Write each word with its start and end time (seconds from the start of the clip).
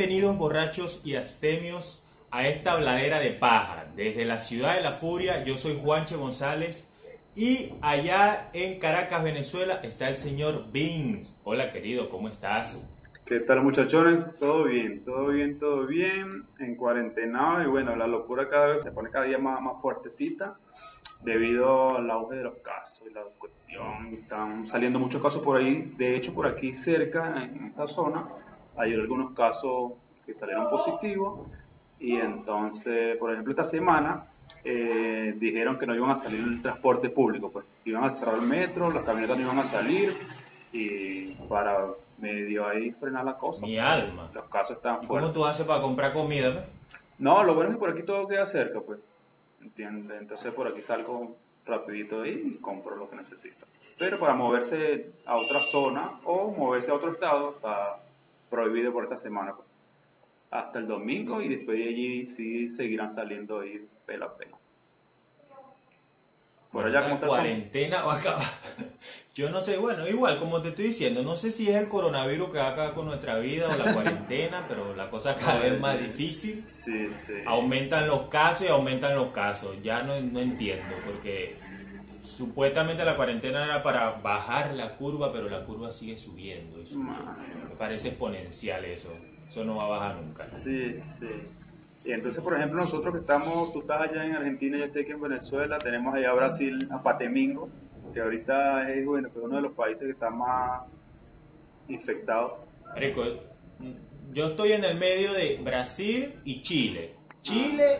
Bienvenidos 0.00 0.38
borrachos 0.38 1.02
y 1.04 1.14
abstemios 1.16 2.02
a 2.30 2.48
esta 2.48 2.76
bladera 2.76 3.20
de 3.20 3.32
paja. 3.32 3.84
Desde 3.96 4.24
la 4.24 4.38
ciudad 4.38 4.76
de 4.76 4.80
la 4.80 4.92
furia, 4.92 5.44
yo 5.44 5.58
soy 5.58 5.78
Juanche 5.78 6.16
González 6.16 6.88
y 7.36 7.74
allá 7.82 8.48
en 8.54 8.78
Caracas, 8.78 9.22
Venezuela, 9.22 9.80
está 9.82 10.08
el 10.08 10.16
señor 10.16 10.72
Vince. 10.72 11.36
Hola 11.44 11.70
querido, 11.70 12.08
¿cómo 12.08 12.28
estás? 12.30 12.82
¿Qué 13.26 13.40
tal 13.40 13.62
muchachones? 13.62 14.36
Todo 14.38 14.64
bien, 14.64 15.04
todo 15.04 15.26
bien, 15.26 15.58
todo 15.58 15.86
bien. 15.86 16.44
En 16.60 16.76
cuarentena 16.76 17.62
y 17.62 17.68
bueno, 17.68 17.94
la 17.94 18.06
locura 18.06 18.48
cada 18.48 18.68
vez 18.68 18.82
se 18.82 18.92
pone 18.92 19.10
cada 19.10 19.26
día 19.26 19.36
más, 19.36 19.60
más 19.60 19.82
fuertecita 19.82 20.56
debido 21.22 21.98
al 21.98 22.10
auge 22.10 22.36
de 22.36 22.44
los 22.44 22.54
casos 22.60 23.02
y 23.06 23.12
la 23.12 23.20
cuestión. 23.36 24.14
Están 24.14 24.66
saliendo 24.66 24.98
muchos 24.98 25.22
casos 25.22 25.42
por 25.42 25.58
ahí. 25.58 25.92
De 25.98 26.16
hecho, 26.16 26.32
por 26.32 26.46
aquí 26.46 26.74
cerca, 26.74 27.44
en 27.44 27.66
esta 27.66 27.86
zona, 27.86 28.26
hay 28.80 28.94
algunos 28.94 29.32
casos 29.32 29.92
que 30.24 30.34
salieron 30.34 30.70
positivos. 30.70 31.48
Y 31.98 32.16
entonces, 32.16 33.16
por 33.18 33.30
ejemplo, 33.30 33.52
esta 33.52 33.64
semana 33.64 34.24
eh, 34.64 35.34
dijeron 35.36 35.78
que 35.78 35.86
no 35.86 35.94
iban 35.94 36.10
a 36.10 36.16
salir 36.16 36.40
el 36.40 36.62
transporte 36.62 37.10
público, 37.10 37.50
pues 37.50 37.66
iban 37.84 38.04
a 38.04 38.10
cerrar 38.10 38.36
el 38.36 38.42
metro, 38.42 38.90
las 38.90 39.04
camionetas 39.04 39.36
no 39.36 39.44
iban 39.44 39.58
a 39.58 39.66
salir 39.66 40.16
y 40.72 41.32
para 41.48 41.88
medio 42.18 42.66
ahí 42.66 42.90
frenar 42.92 43.24
la 43.24 43.36
cosa. 43.36 43.60
Mi 43.66 43.78
alma. 43.78 44.30
Los 44.34 44.44
casos 44.44 44.76
están 44.76 45.00
¿Y 45.02 45.06
cómo 45.06 45.30
tú 45.32 45.44
haces 45.44 45.66
para 45.66 45.82
comprar 45.82 46.12
comida? 46.12 46.52
pues? 46.52 46.64
No, 47.18 47.44
lo 47.44 47.54
bueno 47.54 47.70
es 47.70 47.76
que 47.76 47.80
por 47.80 47.90
aquí 47.90 48.02
todo 48.02 48.26
queda 48.26 48.46
cerca, 48.46 48.80
pues. 48.80 48.98
¿Entiendes? 49.60 50.20
Entonces 50.20 50.52
por 50.54 50.66
aquí 50.66 50.80
salgo 50.80 51.36
rapidito 51.66 52.22
ahí 52.22 52.54
y 52.56 52.60
compro 52.62 52.96
lo 52.96 53.10
que 53.10 53.16
necesito. 53.16 53.66
Pero 53.98 54.18
para 54.18 54.32
moverse 54.32 55.12
a 55.26 55.36
otra 55.36 55.60
zona 55.70 56.12
o 56.24 56.50
moverse 56.50 56.90
a 56.90 56.94
otro 56.94 57.12
estado 57.12 57.50
está 57.56 58.00
prohibido 58.50 58.92
por 58.92 59.04
esta 59.04 59.16
semana. 59.16 59.54
pues. 59.54 59.66
Hasta 60.50 60.80
el 60.80 60.88
domingo 60.88 61.40
y 61.40 61.48
después 61.48 61.78
de 61.78 61.84
allí 61.84 62.26
sí 62.26 62.68
seguirán 62.70 63.14
saliendo 63.14 63.60
ahí 63.60 63.86
pela 64.04 64.26
a 64.26 64.36
pela. 64.36 64.56
Por 66.72 66.86
allá, 66.86 67.02
¿cómo 67.02 67.20
cuarentena 67.20 68.02
va 68.02 68.14
a 68.14 68.18
acabar. 68.18 68.44
Yo 69.34 69.48
no 69.48 69.62
sé, 69.62 69.76
bueno, 69.76 70.06
igual, 70.08 70.38
como 70.38 70.60
te 70.60 70.68
estoy 70.68 70.86
diciendo, 70.86 71.22
no 71.22 71.34
sé 71.36 71.50
si 71.50 71.68
es 71.68 71.76
el 71.76 71.88
coronavirus 71.88 72.50
que 72.50 72.58
va 72.58 72.66
a 72.66 72.72
acabar 72.72 72.94
con 72.94 73.06
nuestra 73.06 73.38
vida 73.38 73.68
o 73.68 73.76
la 73.76 73.94
cuarentena, 73.94 74.66
pero 74.68 74.94
la 74.94 75.08
cosa 75.08 75.34
cada 75.34 75.60
vez 75.60 75.80
más 75.80 75.98
difícil. 75.98 76.54
Sí, 76.54 77.08
sí. 77.26 77.34
Aumentan 77.46 78.06
los 78.06 78.22
casos 78.22 78.66
y 78.66 78.70
aumentan 78.70 79.14
los 79.14 79.30
casos. 79.30 79.76
Ya 79.82 80.02
no, 80.02 80.20
no 80.20 80.40
entiendo, 80.40 80.94
porque 81.06 81.56
supuestamente 82.22 83.04
la 83.04 83.16
cuarentena 83.16 83.64
era 83.64 83.82
para 83.82 84.12
bajar 84.12 84.74
la 84.74 84.96
curva, 84.96 85.32
pero 85.32 85.48
la 85.48 85.64
curva 85.64 85.92
sigue 85.92 86.16
subiendo. 86.16 86.80
y 86.80 86.86
subiendo. 86.86 87.34
Me 87.68 87.76
parece 87.76 88.08
exponencial 88.08 88.84
eso. 88.84 89.16
Eso 89.48 89.64
no 89.64 89.76
va 89.76 89.84
a 89.84 89.88
bajar 89.88 90.16
nunca. 90.16 90.46
Sí, 90.62 91.00
sí. 91.18 91.28
Y 92.04 92.12
entonces, 92.12 92.42
por 92.42 92.54
ejemplo, 92.54 92.80
nosotros 92.80 93.12
que 93.12 93.20
estamos, 93.20 93.72
tú 93.72 93.80
estás 93.80 94.00
allá 94.02 94.24
en 94.24 94.32
Argentina, 94.32 94.78
yo 94.78 94.84
estoy 94.86 95.02
aquí 95.02 95.12
en 95.12 95.20
Venezuela, 95.20 95.78
tenemos 95.78 96.14
allá 96.14 96.30
a 96.30 96.34
Brasil, 96.34 96.88
a 96.90 97.02
Patemingo, 97.02 97.68
que 98.14 98.20
ahorita 98.20 98.90
es 98.90 99.04
bueno, 99.04 99.30
que 99.30 99.38
es 99.38 99.44
uno 99.44 99.56
de 99.56 99.62
los 99.62 99.72
países 99.72 100.02
que 100.02 100.10
está 100.12 100.30
más 100.30 100.82
infectado. 101.88 102.64
Marico, 102.86 103.22
yo 104.32 104.46
estoy 104.46 104.72
en 104.72 104.84
el 104.84 104.96
medio 104.98 105.32
de 105.32 105.60
Brasil 105.62 106.34
y 106.44 106.62
Chile. 106.62 107.16
Chile 107.42 107.98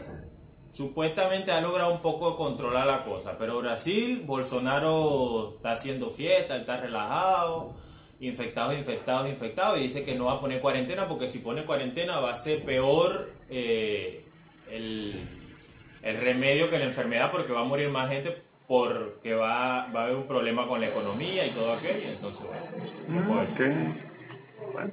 supuestamente 0.73 1.53
ha 1.53 1.61
logrado 1.61 1.93
un 1.93 2.01
poco 2.01 2.37
controlar 2.37 2.87
la 2.87 3.05
cosa, 3.05 3.37
pero 3.39 3.59
Brasil, 3.59 4.23
Bolsonaro 4.25 5.55
está 5.57 5.73
haciendo 5.73 6.11
fiesta, 6.11 6.57
está 6.57 6.77
relajado, 6.77 7.75
infectados, 8.21 8.77
infectados, 8.77 9.29
infectados, 9.29 9.79
y 9.79 9.85
dice 9.85 10.05
que 10.05 10.15
no 10.15 10.27
va 10.27 10.35
a 10.35 10.41
poner 10.41 10.61
cuarentena 10.61 11.09
porque 11.09 11.29
si 11.29 11.39
pone 11.39 11.65
cuarentena 11.65 12.21
va 12.21 12.33
a 12.33 12.37
ser 12.37 12.65
peor 12.65 13.31
eh, 13.49 14.25
el, 14.71 15.29
el 16.03 16.17
remedio 16.17 16.71
que 16.71 16.79
la 16.79 16.85
enfermedad 16.85 17.31
porque 17.31 17.53
va 17.53 17.61
a 17.61 17.65
morir 17.65 17.89
más 17.89 18.11
gente 18.11 18.43
porque 18.69 19.35
va, 19.35 19.89
va 19.89 20.03
a 20.03 20.05
haber 20.05 20.15
un 20.15 20.29
problema 20.29 20.69
con 20.69 20.81
la 20.81 20.87
economía 20.87 21.45
y 21.45 21.51
todo 21.51 21.73
aquello, 21.73 22.09
entonces 22.09 22.47
bueno, 22.47 23.21
no 23.21 23.27
puedo 23.27 23.41
decir. 23.41 23.75
Ok. 24.63 24.73
Bueno. 24.73 24.93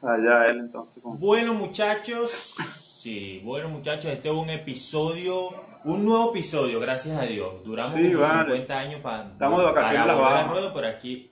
Allá 0.00 0.46
él 0.46 0.58
entonces. 0.60 1.02
Bueno, 1.02 1.54
muchachos, 1.54 2.56
sí, 3.04 3.42
bueno, 3.44 3.68
muchachos, 3.68 4.06
este 4.06 4.30
es 4.30 4.34
un 4.34 4.48
episodio, 4.48 5.50
un 5.84 6.06
nuevo 6.06 6.30
episodio, 6.30 6.80
gracias 6.80 7.20
a 7.20 7.26
Dios. 7.26 7.62
Duramos 7.62 7.92
Sí, 7.94 8.06
como 8.10 8.20
vale. 8.20 8.44
50 8.44 8.78
años 8.78 9.00
para, 9.02 9.24
Estamos 9.24 9.58
de 9.58 9.64
vacaciones 9.66 10.00
en 10.00 10.06
para 10.06 10.14
las 10.14 10.22
Bahamas. 10.22 10.50
ruedo, 10.50 10.74
pero 10.74 10.88
aquí 10.88 11.30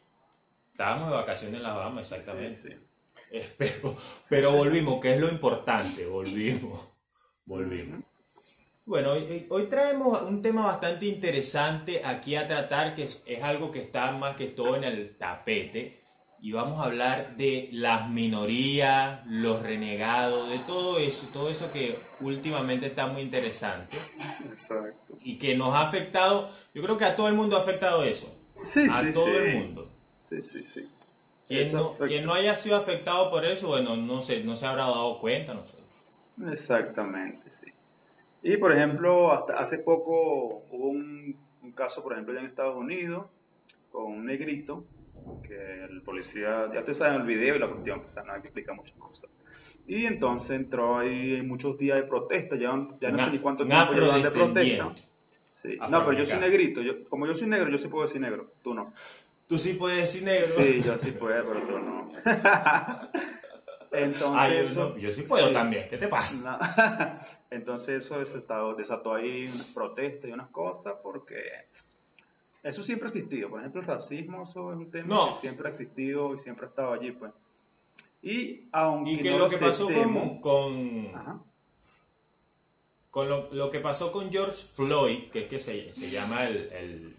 estábamos 0.71 1.09
de 1.11 1.17
vacaciones 1.17 1.57
en 1.57 1.63
las 1.63 1.75
Bahamas, 1.75 2.13
exactamente. 2.13 2.69
Sí, 2.69 2.77
sí. 2.77 3.53
Pero, 3.57 3.97
pero 4.29 4.53
volvimos, 4.53 5.01
que 5.01 5.15
es 5.15 5.19
lo 5.19 5.27
importante, 5.27 6.05
volvimos, 6.05 6.79
volvimos. 7.47 8.01
Bueno, 8.85 9.13
hoy, 9.13 9.47
hoy 9.49 9.67
traemos 9.69 10.21
un 10.21 10.43
tema 10.43 10.67
bastante 10.67 11.07
interesante 11.07 12.03
aquí 12.05 12.37
a 12.37 12.47
tratar, 12.47 12.95
que 12.95 13.05
es, 13.05 13.23
es 13.25 13.43
algo 13.43 13.71
que 13.71 13.79
está 13.81 14.13
más 14.13 14.37
que 14.37 14.49
todo 14.49 14.77
en 14.77 14.85
el 14.85 15.17
tapete, 15.17 16.02
y 16.43 16.51
vamos 16.51 16.81
a 16.81 16.87
hablar 16.87 17.37
de 17.37 17.69
las 17.71 18.11
minorías, 18.11 19.21
los 19.27 19.63
renegados, 19.63 20.51
de 20.51 20.59
todo 20.59 20.99
eso, 20.99 21.29
todo 21.33 21.49
eso 21.49 21.71
que 21.71 22.01
últimamente 22.21 22.87
está 22.87 23.07
muy 23.07 23.23
interesante 23.23 23.97
Exacto. 24.51 25.15
y 25.23 25.39
que 25.39 25.55
nos 25.55 25.73
ha 25.73 25.83
afectado, 25.87 26.51
yo 26.75 26.83
creo 26.83 26.99
que 26.99 27.05
a 27.05 27.15
todo 27.15 27.29
el 27.29 27.35
mundo 27.35 27.57
ha 27.57 27.61
afectado 27.61 28.03
eso, 28.03 28.37
Sí, 28.65 28.87
a 28.91 29.03
sí, 29.03 29.13
todo 29.13 29.27
sí. 29.27 29.37
el 29.37 29.57
mundo. 29.57 29.89
Sí, 30.31 30.43
sí, 30.43 30.65
sí. 30.75 30.89
Quien 31.47 31.73
no, 31.73 31.95
quien 31.95 32.25
no 32.27 32.35
haya 32.35 32.57
sido 32.57 32.77
afectado 32.77 33.31
por 33.31 33.45
eso, 33.45 33.69
bueno, 33.69 33.97
no 33.97 34.21
sé, 34.21 34.43
no 34.43 34.57
se 34.57 34.67
habrá 34.67 34.83
dado 34.85 35.21
cuenta, 35.21 35.55
no 35.55 35.61
sé. 35.61 35.79
Exactamente, 36.53 37.51
sí. 37.61 37.73
Y 38.43 38.57
por 38.57 38.73
ejemplo, 38.73 39.31
hasta 39.31 39.61
hace 39.61 39.79
poco 39.79 40.63
hubo 40.73 40.89
un, 40.89 41.37
un 41.63 41.73
caso, 41.73 42.03
por 42.03 42.15
ejemplo, 42.15 42.33
allá 42.33 42.41
en 42.41 42.47
Estados 42.47 42.77
Unidos, 42.77 43.27
con 43.93 44.07
un 44.07 44.27
negrito, 44.27 44.85
que 45.47 45.85
el 45.85 46.03
policía, 46.03 46.67
ya 46.73 46.81
ustedes 46.81 46.99
saben 46.99 47.21
el 47.23 47.27
video 47.27 47.57
y 47.57 47.59
la 47.59 47.69
cuestión, 47.69 48.01
pues, 48.01 48.11
o 48.11 48.15
sea, 48.15 48.23
no 48.25 48.33
hay 48.33 48.41
que 48.41 48.49
explicar 48.49 48.75
muchas 48.75 48.97
cosas. 48.97 49.31
Y 49.87 50.07
entonces 50.07 50.51
entró 50.53 50.99
ahí 50.99 51.43
muchos 51.43 51.77
días 51.79 51.99
de 51.99 52.05
protesta, 52.07 52.57
ya, 52.57 52.71
ya 53.01 53.11
no 53.11 53.25
sé 53.25 53.31
ni 53.33 53.39
cuánto 53.39 53.67
tiempo 53.67 53.93
llevan 53.93 54.23
de 54.23 54.31
protesta. 54.31 54.93
Sí. 55.63 55.79
No, 55.91 56.05
pero 56.07 56.13
yo 56.13 56.25
soy 56.27 56.39
negrito, 56.39 56.81
yo, 56.83 57.05
como 57.09 57.27
yo 57.27 57.35
soy 57.35 57.49
negro, 57.49 57.69
yo 57.71 57.79
sí 57.79 57.89
puedo 57.89 58.07
decir 58.07 58.21
negro, 58.21 58.53
tú 58.63 58.75
no. 58.75 58.93
Tú 59.47 59.59
sí 59.59 59.75
puedes 59.75 60.01
decir 60.01 60.23
negro. 60.23 60.47
Sí, 60.57 60.81
yo 60.81 60.99
sí 60.99 61.11
puedo, 61.13 61.47
pero 61.47 61.61
tú 61.67 61.79
no. 61.79 62.09
Entonces, 63.93 64.33
Ah, 64.35 64.49
yo, 64.49 64.55
eso- 64.61 64.89
no, 64.91 64.97
yo 64.99 65.13
sí 65.13 65.23
puedo 65.23 65.49
sí. 65.49 65.53
también. 65.53 65.87
¿Qué 65.89 65.99
te 65.99 66.09
pasa? 66.09 66.59
No. 66.59 67.21
Entonces 67.51 68.05
eso 68.05 68.19
desató, 68.21 68.75
desató 68.75 69.15
ahí 69.15 69.45
unas 69.53 69.67
protestas 69.75 70.31
y 70.31 70.33
unas 70.33 70.49
cosas 70.49 70.95
porque 71.03 71.37
eso 72.63 72.83
siempre 72.83 73.09
ha 73.09 73.11
existido. 73.13 73.49
Por 73.51 73.61
ejemplo, 73.61 73.81
el 73.81 73.87
racismo 73.87 74.45
eso 74.45 74.71
es 74.73 74.77
un 74.79 74.91
tema 74.91 75.15
No. 75.15 75.35
que 75.35 75.41
siempre 75.49 75.69
ha 75.69 75.71
existido 75.73 76.35
y 76.35 76.39
siempre 76.39 76.67
ha 76.67 76.69
estado 76.69 76.93
allí. 76.93 77.11
pues 77.13 77.33
Y 78.23 78.69
aunque 78.73 79.11
Y 79.13 79.19
que 79.19 79.31
no 79.33 79.39
lo 79.39 79.49
que 79.49 79.59
pasó 79.59 79.87
con, 79.93 80.41
con, 80.41 81.11
Ajá. 81.15 81.41
con 83.11 83.29
lo, 83.29 83.49
lo 83.53 83.71
que 83.71 83.81
pasó 83.81 84.11
con 84.13 84.31
George 84.31 84.57
Floyd, 84.75 85.31
que 85.31 85.41
es 85.43 85.49
que 85.49 85.59
se, 85.59 85.93
se 85.93 86.11
llama 86.11 86.47
el, 86.47 86.57
el- 86.73 87.17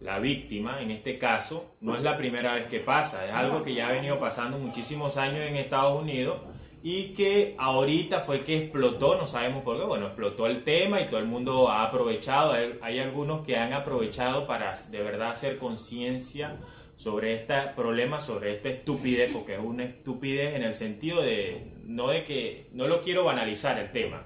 la 0.00 0.18
víctima 0.18 0.82
en 0.82 0.90
este 0.90 1.16
caso, 1.16 1.76
no 1.80 1.94
es 1.94 2.02
la 2.02 2.16
primera 2.18 2.54
vez 2.54 2.66
que 2.66 2.80
pasa, 2.80 3.24
es 3.24 3.32
algo 3.32 3.62
que 3.62 3.72
ya 3.72 3.86
ha 3.88 3.92
venido 3.92 4.18
pasando 4.18 4.58
muchísimos 4.58 5.16
años 5.16 5.46
en 5.46 5.54
Estados 5.54 6.02
Unidos 6.02 6.40
y 6.82 7.14
que 7.14 7.54
ahorita 7.58 8.20
fue 8.20 8.44
que 8.44 8.56
explotó, 8.58 9.16
no 9.16 9.26
sabemos 9.26 9.62
por 9.62 9.78
qué, 9.78 9.84
bueno, 9.84 10.06
explotó 10.06 10.46
el 10.46 10.64
tema 10.64 11.00
y 11.00 11.08
todo 11.08 11.20
el 11.20 11.26
mundo 11.26 11.68
ha 11.68 11.84
aprovechado, 11.84 12.52
hay, 12.52 12.78
hay 12.82 12.98
algunos 12.98 13.46
que 13.46 13.56
han 13.56 13.72
aprovechado 13.72 14.46
para 14.46 14.74
de 14.90 15.02
verdad 15.02 15.30
hacer 15.30 15.58
conciencia 15.58 16.58
sobre 16.96 17.34
este 17.34 17.54
problema, 17.76 18.20
sobre 18.20 18.54
esta 18.54 18.68
estupidez, 18.68 19.30
porque 19.32 19.54
es 19.54 19.60
una 19.60 19.84
estupidez 19.84 20.54
en 20.54 20.62
el 20.62 20.74
sentido 20.74 21.22
de, 21.22 21.72
no 21.84 22.08
de 22.08 22.24
que, 22.24 22.68
no 22.72 22.86
lo 22.88 23.00
quiero 23.00 23.24
banalizar 23.24 23.78
el 23.78 23.92
tema, 23.92 24.24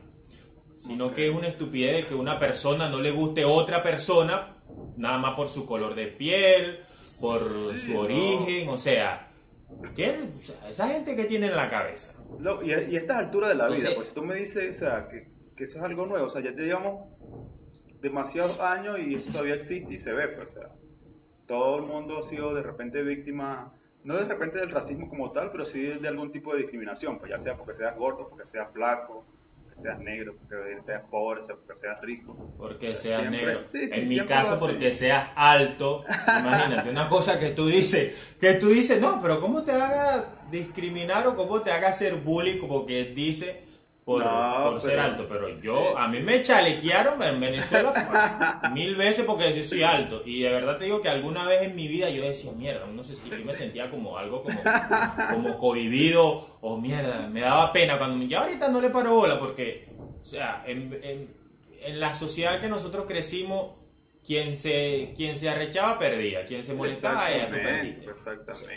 sino 0.77 1.13
que 1.13 1.29
es 1.29 1.35
una 1.35 1.49
estupidez 1.49 1.95
de 1.97 2.07
que 2.07 2.15
una 2.15 2.39
persona 2.39 2.89
no 2.89 3.01
le 3.01 3.11
guste 3.11 3.45
otra 3.45 3.83
persona 3.83 4.57
nada 4.97 5.19
más 5.19 5.35
por 5.35 5.49
su 5.49 5.67
color 5.67 5.95
de 5.95 6.07
piel, 6.07 6.81
por 7.21 7.41
Sí, 7.77 7.87
su 7.87 7.93
no. 7.95 8.01
origen, 8.01 8.69
o 8.69 8.79
sea, 8.79 9.26
¿qué? 9.95 10.19
O 10.35 10.39
sea, 10.39 10.69
esa 10.69 10.89
gente 10.89 11.17
que 11.17 11.25
tiene 11.25 11.47
en 11.49 11.57
la 11.57 11.69
cabeza. 11.71 12.15
Y, 12.63 12.73
a- 12.73 12.83
y 12.83 12.97
a 12.97 12.99
estas 12.99 13.17
alturas 13.19 13.51
de 13.51 13.57
la 13.57 13.67
vida, 13.67 13.77
Entonces- 13.77 13.97
pues 13.97 14.15
tú 14.15 14.23
me 14.25 14.35
dices, 14.37 14.77
o 14.77 14.79
sea, 14.87 15.09
que, 15.09 15.29
que 15.57 15.65
eso 15.65 15.79
es 15.79 15.85
algo 15.85 16.07
nuevo, 16.07 16.27
o 16.27 16.31
sea, 16.31 16.43
ya 16.43 16.51
llevamos 16.53 17.09
demasiados 18.01 18.61
años 18.61 18.99
y 18.99 19.15
eso 19.15 19.31
todavía 19.33 19.55
existe 19.55 19.93
y 19.95 19.99
se 19.99 20.13
ve, 20.13 20.29
pues, 20.29 20.49
o 20.49 20.53
sea, 20.53 20.69
todo 21.47 21.77
el 21.79 21.83
mundo 21.83 22.19
ha 22.19 22.23
sido 22.23 22.55
de 22.55 22.63
repente 22.63 23.03
víctima, 23.03 23.73
no 24.05 24.15
de 24.17 24.25
repente 24.25 24.59
del 24.59 24.71
racismo 24.71 25.09
como 25.09 25.33
tal, 25.33 25.51
pero 25.51 25.65
sí 25.65 25.81
de 25.81 26.09
algún 26.09 26.31
tipo 26.31 26.53
de 26.53 26.61
discriminación, 26.63 27.19
pues 27.19 27.31
ya 27.31 27.39
sea 27.39 27.57
porque 27.57 27.75
seas 27.75 27.97
gordo, 27.97 28.29
porque 28.29 28.49
seas 28.51 28.71
flaco, 28.73 29.25
porque 29.77 29.83
seas 29.83 29.99
negro, 30.01 30.35
porque 30.37 30.83
seas 30.85 31.03
pobre, 31.11 31.43
porque 31.43 31.81
seas 31.81 32.01
rico. 32.01 32.55
Porque 32.57 32.95
seas 32.95 33.31
negro. 33.31 33.63
en 33.75 34.09
mi 34.09 34.21
caso, 34.21 34.59
porque 34.59 34.93
seas 34.93 35.31
alto. 35.35 36.05
Imagínate, 36.27 36.91
una 36.91 37.09
cosa 37.09 37.39
que 37.39 37.51
tú 37.51 37.67
dices, 37.67 38.35
que 38.41 38.55
tú 38.55 38.69
dices, 38.69 39.01
no, 39.01 39.21
pero 39.21 39.41
¿cómo 39.41 39.63
te 39.63 39.73
haga 39.73 40.25
discriminar 40.51 41.27
o 41.27 41.37
cómo 41.37 41.61
te 41.63 41.71
haga 41.73 41.89
hacer 41.89 42.17
bullying 42.17 42.59
como 42.59 42.87
que 42.87 43.05
dice 43.05 43.66
por, 44.07 44.81
ser 44.81 45.01
alto, 45.01 45.27
pero 45.29 45.49
yo, 45.61 45.99
a 45.99 46.07
mí 46.07 46.21
me 46.21 46.41
chalequearon 46.41 47.21
en 47.25 47.41
Venezuela 47.41 48.61
mil 48.73 48.95
veces 48.95 49.25
porque 49.25 49.53
yo 49.53 49.65
soy 49.65 49.83
alto. 49.83 50.23
Y 50.25 50.43
de 50.43 50.51
verdad 50.53 50.79
te 50.79 50.85
digo 50.85 51.03
que 51.03 51.09
alguna 51.09 51.45
vez 51.45 51.63
en 51.63 51.75
mi 51.75 51.89
vida 51.89 52.09
yo 52.09 52.23
decía, 52.23 52.53
mierda, 52.53 52.87
no 52.87 53.03
sé 53.03 53.17
si 53.17 53.29
yo 53.29 53.37
me 53.45 53.53
sentía 53.53 53.91
como 53.91 54.17
algo 54.17 54.45
como, 54.45 54.63
como 55.33 55.59
cohibido 55.59 56.57
o 56.61 56.81
mierda, 56.81 57.29
me 57.33 57.41
daba 57.41 57.73
pena 57.73 57.99
cuando 57.99 58.17
me... 58.17 58.29
Ya 58.29 58.43
ahorita 58.43 58.69
no 58.69 58.81
le 58.81 58.91
paro 58.91 59.13
bola 59.13 59.41
porque, 59.41 59.89
o 60.23 60.25
sea, 60.25 60.63
en, 60.69 60.97
en, 61.03 61.99
la 61.99 62.15
sociedad 62.15 62.61
que 62.61 62.69
nosotros 62.69 63.07
crecimos, 63.07 63.73
quien 64.25 64.55
se, 64.55 65.15
quien 65.17 65.35
se 65.37 65.49
arrechaba 65.49 65.99
perdía, 65.99 66.47
quien 66.47 66.63
se 66.63 66.75
molestaba, 66.75 67.33
ella 67.33 67.51
perdiste. 67.51 68.07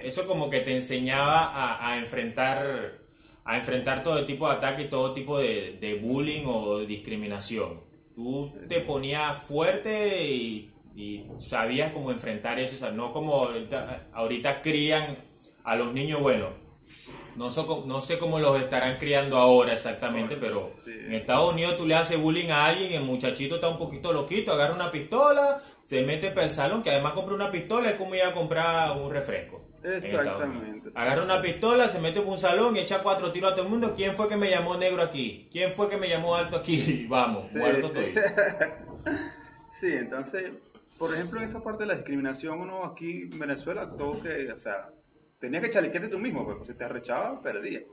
Eso 0.04 0.26
como 0.26 0.50
que 0.50 0.62
te 0.62 0.76
enseñaba 0.76 1.54
a, 1.54 1.92
a 1.92 1.98
enfrentar 2.00 3.09
a 3.46 3.58
enfrentar 3.58 4.04
todo 4.04 4.26
tipo 4.26 4.48
de 4.48 4.56
ataque 4.56 4.84
y 4.84 4.90
todo 4.90 5.14
tipo 5.14 5.40
de, 5.40 6.00
bullying 6.02 6.44
o 6.46 6.80
discriminación. 6.80 7.82
Tú 8.16 8.54
te 8.68 8.82
ponías 8.82 9.42
fuerte 9.44 10.24
y, 10.26 10.72
sabías 11.40 11.94
cómo 11.94 12.12
enfrentar 12.12 12.60
eso, 12.60 12.76
o 12.76 12.80
sea, 12.80 12.92
no 12.92 13.14
como 13.14 13.48
ahorita, 14.14 14.62
crían 14.62 15.18
a 15.64 15.76
los 15.76 15.94
niños, 15.94 16.22
bueno, 16.22 16.50
no, 17.38 17.48
no 17.86 18.02
sé 18.02 18.20
cómo 18.20 18.40
los 18.40 18.60
estarán 18.60 18.98
criando 18.98 19.38
ahora 19.38 19.74
exactamente, 19.74 20.36
pero 20.36 20.74
en 20.86 21.14
Estados 21.14 21.54
Unidos 21.54 21.78
tú 21.78 21.88
le 21.88 21.96
haces 21.96 22.20
bullying 22.20 22.50
a 22.50 22.66
alguien, 22.66 22.92
el 22.92 23.04
muchachito 23.04 23.56
está 23.56 23.70
un 23.70 23.78
poquito 23.78 24.12
loquito, 24.12 24.52
agarra 24.52 24.76
una 24.76 24.92
pistola, 24.92 25.62
se 25.80 26.02
mete 26.02 26.32
para 26.32 26.46
el 26.46 26.52
salón, 26.52 26.84
que 26.84 26.90
además 26.90 27.14
compra 27.14 27.36
una 27.36 27.52
pistola, 27.52 27.92
es 27.92 27.96
como 27.96 28.16
ir 28.16 28.24
a 28.24 28.34
comprar 28.34 28.98
un 28.98 29.10
refresco. 29.10 29.69
Exactamente. 29.84 30.92
Agarra 30.94 31.24
una 31.24 31.42
pistola, 31.42 31.88
se 31.88 32.00
mete 32.00 32.22
por 32.22 32.34
un 32.34 32.38
salón 32.38 32.76
y 32.76 32.80
echa 32.80 33.02
cuatro 33.02 33.32
tiros 33.32 33.52
a 33.52 33.56
todo 33.56 33.66
el 33.66 33.72
mundo. 33.72 33.94
¿Quién 33.96 34.16
fue 34.16 34.28
que 34.28 34.38
me 34.38 34.50
llamó 34.50 34.76
negro 34.78 35.02
aquí? 35.02 35.48
¿Quién 35.52 35.72
fue 35.72 35.90
que 35.90 35.98
me 35.98 36.10
llamó 36.10 36.36
alto 36.36 36.58
aquí? 36.58 37.06
Vamos, 37.10 37.48
sí, 37.48 37.58
muerto 37.58 37.90
sí. 37.90 38.14
sí, 39.80 39.88
entonces, 39.88 40.52
por 40.98 41.14
ejemplo, 41.14 41.40
en 41.40 41.46
esa 41.46 41.64
parte 41.64 41.84
de 41.84 41.88
la 41.88 41.96
discriminación, 41.96 42.60
uno 42.60 42.86
aquí 42.86 43.30
en 43.32 43.40
Venezuela, 43.40 43.90
todo 43.98 44.22
que, 44.22 44.52
o 44.52 44.60
sea, 44.60 44.90
tenía 45.40 45.62
que 45.62 45.72
chalequete 45.72 46.10
tú 46.10 46.20
mismo, 46.20 46.46
porque 46.46 46.66
si 46.66 46.74
te 46.74 46.84
arrechaba, 46.84 47.42
perdías. 47.42 47.84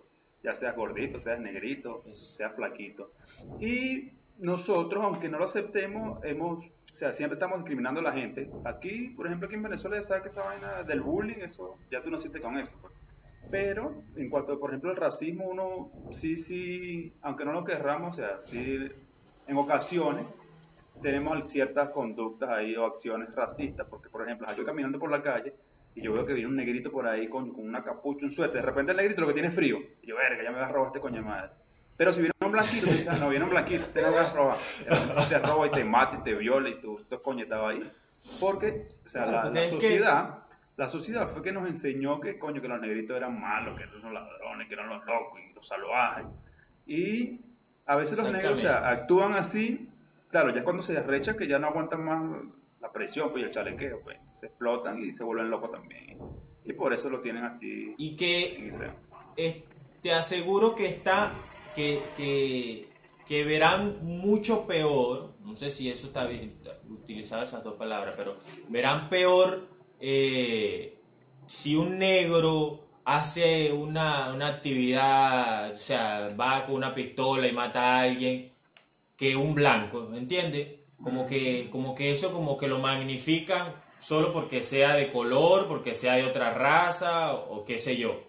Ya 0.43 0.55
seas 0.55 0.77
gordito, 0.77 1.19
seas 1.19 1.41
negrito, 1.41 2.05
seas 2.13 2.55
flaquito. 2.55 3.13
Y 3.59 4.13
nosotros, 4.39 5.05
aunque 5.05 5.29
no 5.29 5.39
lo 5.39 5.47
aceptemos, 5.47 6.23
hemos 6.25 6.65
o 6.97 6.99
sea, 6.99 7.13
siempre 7.13 7.35
estamos 7.35 7.59
discriminando 7.59 8.01
a 8.01 8.05
la 8.05 8.13
gente. 8.13 8.51
Aquí, 8.65 9.11
por 9.15 9.27
ejemplo, 9.27 9.47
aquí 9.47 9.55
en 9.55 9.65
Venezuela 9.65 9.99
ya 9.99 10.03
sabes 10.03 10.23
que 10.23 10.29
esa 10.31 10.43
vaina 10.43 10.83
del 10.83 11.03
bullying, 11.03 11.43
eso, 11.43 11.77
ya 11.91 12.01
tú 12.01 12.11
no 12.11 12.17
sientes 12.17 12.41
con 12.41 12.57
eso. 12.57 12.73
Pues. 12.81 12.95
Pero 13.51 14.03
en 14.17 14.31
cuanto, 14.31 14.59
por 14.59 14.71
ejemplo, 14.71 14.93
al 14.93 14.97
racismo, 14.97 15.45
uno 15.45 15.91
sí, 16.13 16.39
sí, 16.39 17.13
aunque 17.21 17.45
no 17.45 17.53
lo 17.53 17.65
querramos, 17.65 18.15
o 18.15 18.17
sea, 18.17 18.39
sí, 18.45 18.89
en 19.47 19.57
ocasiones 19.59 20.25
tenemos 21.03 21.51
ciertas 21.51 21.91
conductas 21.91 22.49
ahí 22.49 22.75
o 22.77 22.87
acciones 22.87 23.29
racistas, 23.35 23.87
porque, 23.91 24.09
por 24.09 24.23
ejemplo, 24.23 24.47
yo 24.57 24.65
caminando 24.65 24.99
por 24.99 25.11
la 25.11 25.23
calle 25.23 25.53
y 25.95 26.01
yo 26.01 26.15
veo 26.15 26.25
que 26.25 26.33
viene 26.33 26.49
un 26.49 26.57
negrito 26.57 26.91
por 26.91 27.07
ahí 27.07 27.29
con, 27.29 27.53
con 27.53 27.69
una 27.69 27.85
capucha, 27.85 28.25
un 28.25 28.33
suéter, 28.33 28.63
de 28.63 28.63
repente 28.63 28.93
el 28.93 28.97
negrito 28.97 29.21
lo 29.21 29.27
que 29.27 29.35
tiene 29.35 29.51
frío, 29.51 29.81
y 30.01 30.07
yo, 30.07 30.17
verga, 30.17 30.43
ya 30.43 30.51
me 30.51 30.61
va 30.61 30.65
a 30.65 30.73
robar 30.73 30.87
este 30.87 31.01
coño 31.01 31.23
madre. 31.23 31.51
Pero 31.97 32.13
si 32.13 32.21
viene 32.21 32.35
un 32.45 32.53
blanquito, 32.53 32.87
dices, 32.87 33.09
ah, 33.09 33.17
no, 33.19 33.31
viene 33.31 33.45
un 33.45 33.51
blanquito, 33.51 33.87
te 33.87 34.03
lo 34.03 34.13
vas 34.13 34.31
a 34.31 34.35
robar. 34.35 34.57
Te 35.29 35.39
roba 35.39 35.67
y 35.67 35.71
te 35.71 35.85
mata 35.85 36.19
y 36.19 36.23
te 36.23 36.35
viola 36.35 36.69
y 36.69 36.81
tú, 36.81 37.01
coño 37.23 37.45
estaba 37.45 37.71
ahí. 37.71 37.91
Porque, 38.41 38.89
o 39.05 39.09
sea, 39.09 39.27
la, 39.27 39.69
sociedad, 39.69 40.39
la 40.77 40.89
sociedad 40.89 41.29
fue 41.29 41.43
que 41.43 41.53
nos 41.53 41.67
enseñó 41.69 42.21
que, 42.21 42.39
coño, 42.39 42.61
que 42.61 42.69
los 42.69 42.81
negritos 42.81 43.17
eran 43.17 43.41
malos, 43.41 43.79
que 43.79 43.85
eran 43.85 44.03
los 44.03 44.13
ladrones, 44.13 44.69
que 44.69 44.75
eran 44.75 44.89
los 44.89 45.05
locos 45.07 45.41
y 45.41 45.55
los 45.55 45.67
salvajes. 45.67 46.27
Y 46.87 47.41
a 47.87 47.97
veces 47.97 48.19
los 48.19 48.31
negros, 48.31 48.59
o 48.59 48.63
sea, 48.63 48.89
actúan 48.89 49.35
así, 49.35 49.89
claro, 50.31 50.55
ya 50.55 50.65
cuando 50.65 50.83
se 50.83 50.93
desrecha 50.93 51.37
que 51.37 51.49
ya 51.49 51.59
no 51.59 51.69
aguantan 51.69 52.05
más 52.05 52.23
la 52.81 52.93
presión, 52.93 53.31
pues, 53.31 53.43
y 53.43 53.47
el 53.47 53.53
chalequeo, 53.53 54.01
pues, 54.03 54.19
se 54.41 54.47
explotan 54.47 55.03
y 55.03 55.13
se 55.13 55.25
vuelven 55.25 55.51
locos 55.51 55.73
también. 55.73 56.19
Y 56.65 56.73
por 56.73 56.93
eso 56.93 57.09
lo 57.09 57.21
tienen 57.21 57.45
así. 57.45 57.95
Y 57.97 58.17
que 58.17 58.71
te 60.03 60.13
aseguro 60.13 60.75
que 60.75 60.89
está 60.89 61.33
que, 61.77 62.89
que, 63.29 63.45
verán 63.45 63.99
mucho 64.03 64.67
peor, 64.67 65.35
no 65.41 65.55
sé 65.55 65.71
si 65.71 65.91
eso 65.91 66.07
está 66.09 66.27
bien 66.27 66.59
utilizado 66.89 67.43
esas 67.43 67.63
dos 67.63 67.75
palabras, 67.75 68.15
pero 68.17 68.39
verán 68.69 69.09
peor 69.09 69.69
eh, 70.01 70.99
si 71.47 71.77
un 71.77 71.99
negro 71.99 72.87
hace 73.05 73.73
una, 73.73 74.33
una, 74.33 74.49
actividad, 74.49 75.73
o 75.73 75.77
sea, 75.77 76.35
va 76.39 76.67
con 76.67 76.77
una 76.77 76.95
pistola 76.95 77.47
y 77.47 77.53
mata 77.53 77.81
a 77.81 78.01
alguien, 78.01 78.53
que 79.17 79.37
un 79.37 79.55
blanco, 79.55 80.09
¿me 80.11 80.19
entiendes? 80.19 80.81
Como 81.03 81.27
que, 81.27 81.69
como 81.71 81.95
que 81.95 82.11
eso 82.11 82.33
como 82.33 82.57
que 82.57 82.69
lo 82.69 82.79
magnifican 82.79 83.75
solo 83.99 84.33
porque 84.33 84.63
sea 84.63 84.95
de 84.97 85.13
color, 85.13 85.69
porque 85.69 85.95
sea 85.95 86.17
de 86.17 86.25
otra 86.25 86.53
raza 86.53 87.35
o 87.35 87.65
qué 87.65 87.79
sé 87.79 87.97
yo. 87.97 88.26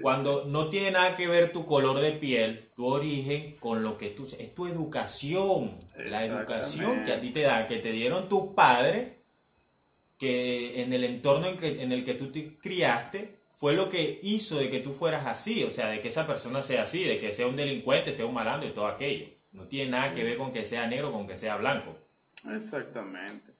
Cuando 0.00 0.44
no 0.44 0.68
tiene 0.70 0.92
nada 0.92 1.16
que 1.16 1.26
ver 1.26 1.52
tu 1.52 1.66
color 1.66 2.00
de 2.00 2.12
piel, 2.12 2.70
tu 2.76 2.86
origen, 2.86 3.56
con 3.58 3.82
lo 3.82 3.98
que 3.98 4.10
tú... 4.10 4.24
Es 4.24 4.54
tu 4.54 4.66
educación, 4.66 5.76
la 5.96 6.24
educación 6.24 7.04
que 7.04 7.12
a 7.12 7.20
ti 7.20 7.30
te 7.30 7.42
da, 7.42 7.66
que 7.66 7.78
te 7.78 7.90
dieron 7.90 8.28
tus 8.28 8.52
padres, 8.54 9.12
que 10.18 10.82
en 10.82 10.92
el 10.92 11.04
entorno 11.04 11.48
en, 11.48 11.56
que, 11.56 11.82
en 11.82 11.90
el 11.90 12.04
que 12.04 12.14
tú 12.14 12.30
te 12.30 12.56
criaste, 12.58 13.38
fue 13.54 13.74
lo 13.74 13.88
que 13.88 14.20
hizo 14.22 14.58
de 14.58 14.70
que 14.70 14.80
tú 14.80 14.92
fueras 14.92 15.26
así, 15.26 15.64
o 15.64 15.70
sea, 15.70 15.88
de 15.88 16.00
que 16.00 16.08
esa 16.08 16.26
persona 16.26 16.62
sea 16.62 16.84
así, 16.84 17.04
de 17.04 17.18
que 17.18 17.32
sea 17.32 17.46
un 17.46 17.56
delincuente, 17.56 18.12
sea 18.12 18.26
un 18.26 18.34
malandro 18.34 18.68
y 18.68 18.72
todo 18.72 18.86
aquello. 18.86 19.26
No 19.52 19.66
tiene 19.66 19.90
nada 19.90 20.14
que 20.14 20.24
ver 20.24 20.36
con 20.36 20.52
que 20.52 20.64
sea 20.64 20.86
negro, 20.86 21.12
con 21.12 21.26
que 21.26 21.36
sea 21.36 21.56
blanco. 21.56 21.96
Exactamente. 22.50 23.52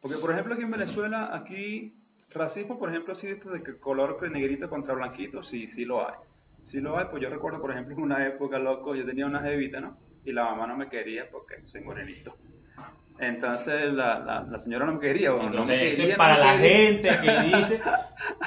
Porque, 0.00 0.18
por 0.18 0.32
ejemplo, 0.32 0.54
aquí 0.54 0.62
en 0.62 0.70
Venezuela, 0.70 1.30
aquí 1.34 1.99
Racismo, 2.30 2.78
por 2.78 2.90
ejemplo, 2.90 3.12
así 3.12 3.26
de 3.26 3.62
que 3.62 3.78
color 3.78 4.30
negrito 4.30 4.70
contra 4.70 4.94
blanquito, 4.94 5.42
sí, 5.42 5.66
sí 5.66 5.84
lo 5.84 6.06
hay. 6.06 6.14
Sí 6.64 6.80
lo 6.80 6.96
hay, 6.96 7.06
pues 7.10 7.22
yo 7.22 7.28
recuerdo, 7.28 7.60
por 7.60 7.72
ejemplo, 7.72 7.94
en 7.96 8.02
una 8.02 8.26
época, 8.26 8.58
loco, 8.58 8.94
yo 8.94 9.04
tenía 9.04 9.26
una 9.26 9.40
jevita, 9.40 9.80
¿no? 9.80 9.98
Y 10.24 10.32
la 10.32 10.44
mamá 10.44 10.66
no 10.68 10.76
me 10.76 10.88
quería 10.88 11.28
porque 11.28 11.64
soy 11.64 11.80
morenito. 11.80 12.36
Entonces 13.20 13.92
la, 13.92 14.46
la, 14.50 14.58
señora 14.58 14.86
no 14.86 14.94
me 14.94 15.00
quería. 15.00 15.32
Bueno, 15.32 15.48
Entonces, 15.48 15.78
no 15.78 15.84
eso 15.84 16.02
es 16.10 16.16
para 16.16 16.38
la 16.38 16.56
gente 16.56 17.10
que 17.20 17.56
dice, 17.56 17.80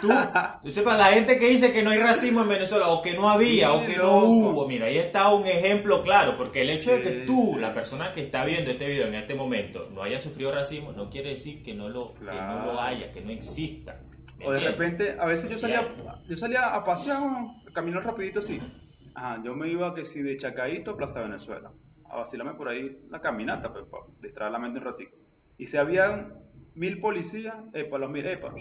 tú, 0.01 0.09
para 0.83 0.97
la 0.97 1.05
gente 1.05 1.37
que 1.37 1.47
dice 1.47 1.71
que 1.71 1.83
no 1.83 1.91
hay 1.91 1.99
racismo 1.99 2.41
en 2.41 2.49
Venezuela, 2.49 2.87
o 2.87 3.01
que 3.01 3.13
no 3.13 3.29
había, 3.29 3.71
o 3.71 3.85
que 3.85 3.97
no 3.97 4.17
hubo. 4.23 4.67
Mira, 4.67 4.87
ahí 4.87 4.97
está 4.97 5.31
un 5.31 5.45
ejemplo 5.45 6.01
claro, 6.01 6.35
porque 6.37 6.63
el 6.63 6.71
hecho 6.71 6.91
de 6.91 7.01
que 7.03 7.11
tú, 7.27 7.57
la 7.59 7.73
persona 7.73 8.13
que 8.13 8.21
está 8.21 8.45
viendo 8.45 8.71
este 8.71 8.87
video 8.87 9.07
en 9.07 9.15
este 9.15 9.35
momento, 9.35 9.89
no 9.93 10.01
haya 10.01 10.19
sufrido 10.19 10.51
racismo, 10.51 10.91
no 10.91 11.09
quiere 11.09 11.29
decir 11.29 11.61
que 11.63 11.75
no 11.75 11.89
lo, 11.89 12.15
que 12.15 12.25
no 12.25 12.65
lo 12.65 12.81
haya, 12.81 13.11
que 13.11 13.21
no 13.21 13.29
exista. 13.29 13.99
O 14.43 14.51
de 14.51 14.59
repente, 14.59 15.15
a 15.19 15.25
veces 15.25 15.49
yo 15.51 15.57
salía, 15.57 15.87
yo 16.27 16.35
salía 16.35 16.73
a 16.73 16.83
pasear, 16.83 17.19
caminar 17.73 18.03
rapidito 18.03 18.39
así. 18.39 18.59
Ajá, 19.13 19.39
yo 19.43 19.53
me 19.53 19.69
iba 19.69 19.93
que 19.93 20.03
si 20.03 20.23
de 20.23 20.35
Chacaíto 20.37 20.91
a 20.91 20.97
Plaza 20.97 21.21
Venezuela 21.21 21.69
a 22.13 22.17
vacilarme 22.17 22.53
por 22.53 22.69
ahí 22.69 22.99
la 23.09 23.19
caminata, 23.19 23.71
pues, 23.71 23.85
para 23.85 24.03
distraer 24.21 24.51
la 24.51 24.59
mente 24.59 24.79
un 24.79 24.85
ratito. 24.85 25.15
Y 25.57 25.65
si 25.65 25.77
habían 25.77 26.33
mil 26.75 26.99
policías, 26.99 27.55
para 27.71 27.97
los 27.99 28.09
mil, 28.09 28.23
para, 28.39 28.53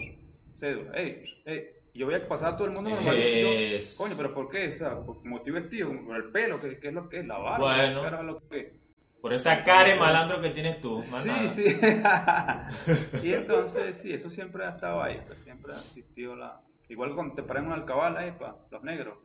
cédula, 0.59 0.91
eh, 0.95 1.23
eh. 1.45 1.79
Y 1.93 1.99
yo 1.99 2.07
veía 2.07 2.21
que 2.21 2.27
pasaba 2.27 2.57
todo 2.57 2.67
el 2.67 2.73
mundo 2.73 2.89
normal. 2.89 3.15
Es... 3.15 3.95
Coño, 3.97 4.15
pero 4.17 4.33
¿por 4.33 4.49
qué? 4.49 4.69
O 4.69 4.73
sea, 4.73 4.95
como 4.95 5.37
estoy 5.37 5.53
vestido, 5.53 5.89
con 5.89 6.15
el 6.15 6.31
pelo, 6.31 6.59
¿qué, 6.59 6.79
qué 6.79 6.87
es 6.87 6.93
lo 6.93 7.07
que 7.07 7.19
es? 7.19 7.27
La 7.27 7.37
barba, 7.37 7.91
bueno, 7.99 8.23
lo 8.23 8.49
que 8.49 8.73
Por 9.21 9.31
esta 9.31 9.63
cara 9.63 9.89
de 9.89 9.99
malandro 9.99 10.41
que 10.41 10.49
tienes 10.49 10.81
tú, 10.81 11.03
Sí, 11.03 11.49
sí. 11.49 11.65
y 13.23 13.33
entonces, 13.33 13.97
sí, 13.97 14.11
eso 14.11 14.31
siempre 14.31 14.65
ha 14.65 14.69
estado 14.69 15.03
ahí, 15.03 15.21
pues 15.27 15.37
siempre 15.39 15.71
ha 15.71 15.77
existido 15.77 16.35
la... 16.35 16.59
Igual 16.89 17.13
cuando 17.13 17.35
te 17.35 17.43
paran 17.43 17.67
un 17.67 17.73
alcabal, 17.73 18.17
eh, 18.23 18.33
para 18.33 18.55
los 18.71 18.83
negros. 18.83 19.19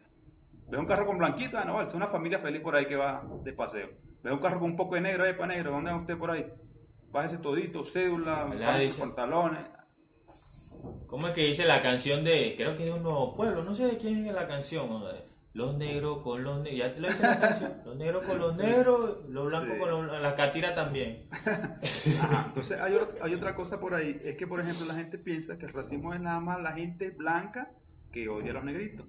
Ves 0.69 0.79
un 0.79 0.87
carro 0.87 1.07
con 1.07 1.17
blanquita, 1.17 1.63
ah, 1.63 1.65
no, 1.65 1.81
es 1.81 1.95
una 1.95 2.09
familia 2.09 2.39
feliz 2.41 2.61
por 2.61 2.77
ahí 2.77 2.87
que 2.87 2.97
va 2.97 3.25
de 3.43 3.53
paseo. 3.55 3.89
Ve 4.23 4.33
un 4.33 4.39
carro 4.41 4.59
con 4.59 4.71
un 4.71 4.77
poco 4.77 4.97
de 4.97 5.03
negro, 5.03 5.25
ahí 5.25 5.35
para 5.35 5.55
negro, 5.55 5.71
¿dónde 5.71 5.91
va 5.91 5.99
usted 5.99 6.19
por 6.19 6.31
ahí? 6.31 6.47
Bájese 7.11 7.39
todito, 7.39 7.85
cédula, 7.85 8.47
pantalones. 8.99 9.65
¿Cómo 11.07 11.29
es 11.29 11.35
que 11.35 11.43
dice 11.43 11.65
la 11.65 11.81
canción 11.81 12.25
de, 12.25 12.55
creo 12.57 12.77
que 12.77 12.83
es 12.83 12.89
de 12.89 12.93
un 12.93 13.03
nuevo 13.03 13.35
pueblo, 13.35 13.65
no 13.65 13.75
sé 13.75 13.87
de 13.87 13.99
quién 13.99 14.27
es 14.27 14.35
la 14.35 14.47
canción, 14.47 15.03
los 15.55 15.77
negros 15.77 16.23
con 16.23 16.45
los 16.45 16.61
negros, 16.61 16.79
ya 16.79 17.01
lo 17.01 17.09
dice 17.09 17.23
la 17.23 17.41
canción, 17.41 17.73
los 17.85 17.97
negros 17.97 18.25
con 18.25 18.39
los 18.39 18.57
negros, 18.57 19.19
los 19.29 19.47
blancos 19.47 19.79
con 19.79 19.89
los, 19.89 20.23
la 20.23 20.35
catira 20.35 20.75
también. 20.75 21.29
entonces 22.49 22.81
hay, 22.81 22.95
hay, 23.23 23.35
otra 23.35 23.55
cosa 23.55 23.81
por 23.81 23.95
ahí, 23.95 24.21
es 24.23 24.37
que 24.37 24.47
por 24.47 24.61
ejemplo 24.61 24.87
la 24.87 24.95
gente 24.95 25.19
piensa 25.19 25.57
que 25.59 25.67
el 25.67 25.73
racismo 25.73 26.13
es 26.13 26.21
nada 26.21 26.41
más 26.41 26.61
la 26.61 26.73
gente 26.73 27.11
blanca 27.11 27.71
que 28.13 28.29
odia 28.29 28.51
a 28.51 28.55
los 28.55 28.65
negritos. 28.65 29.07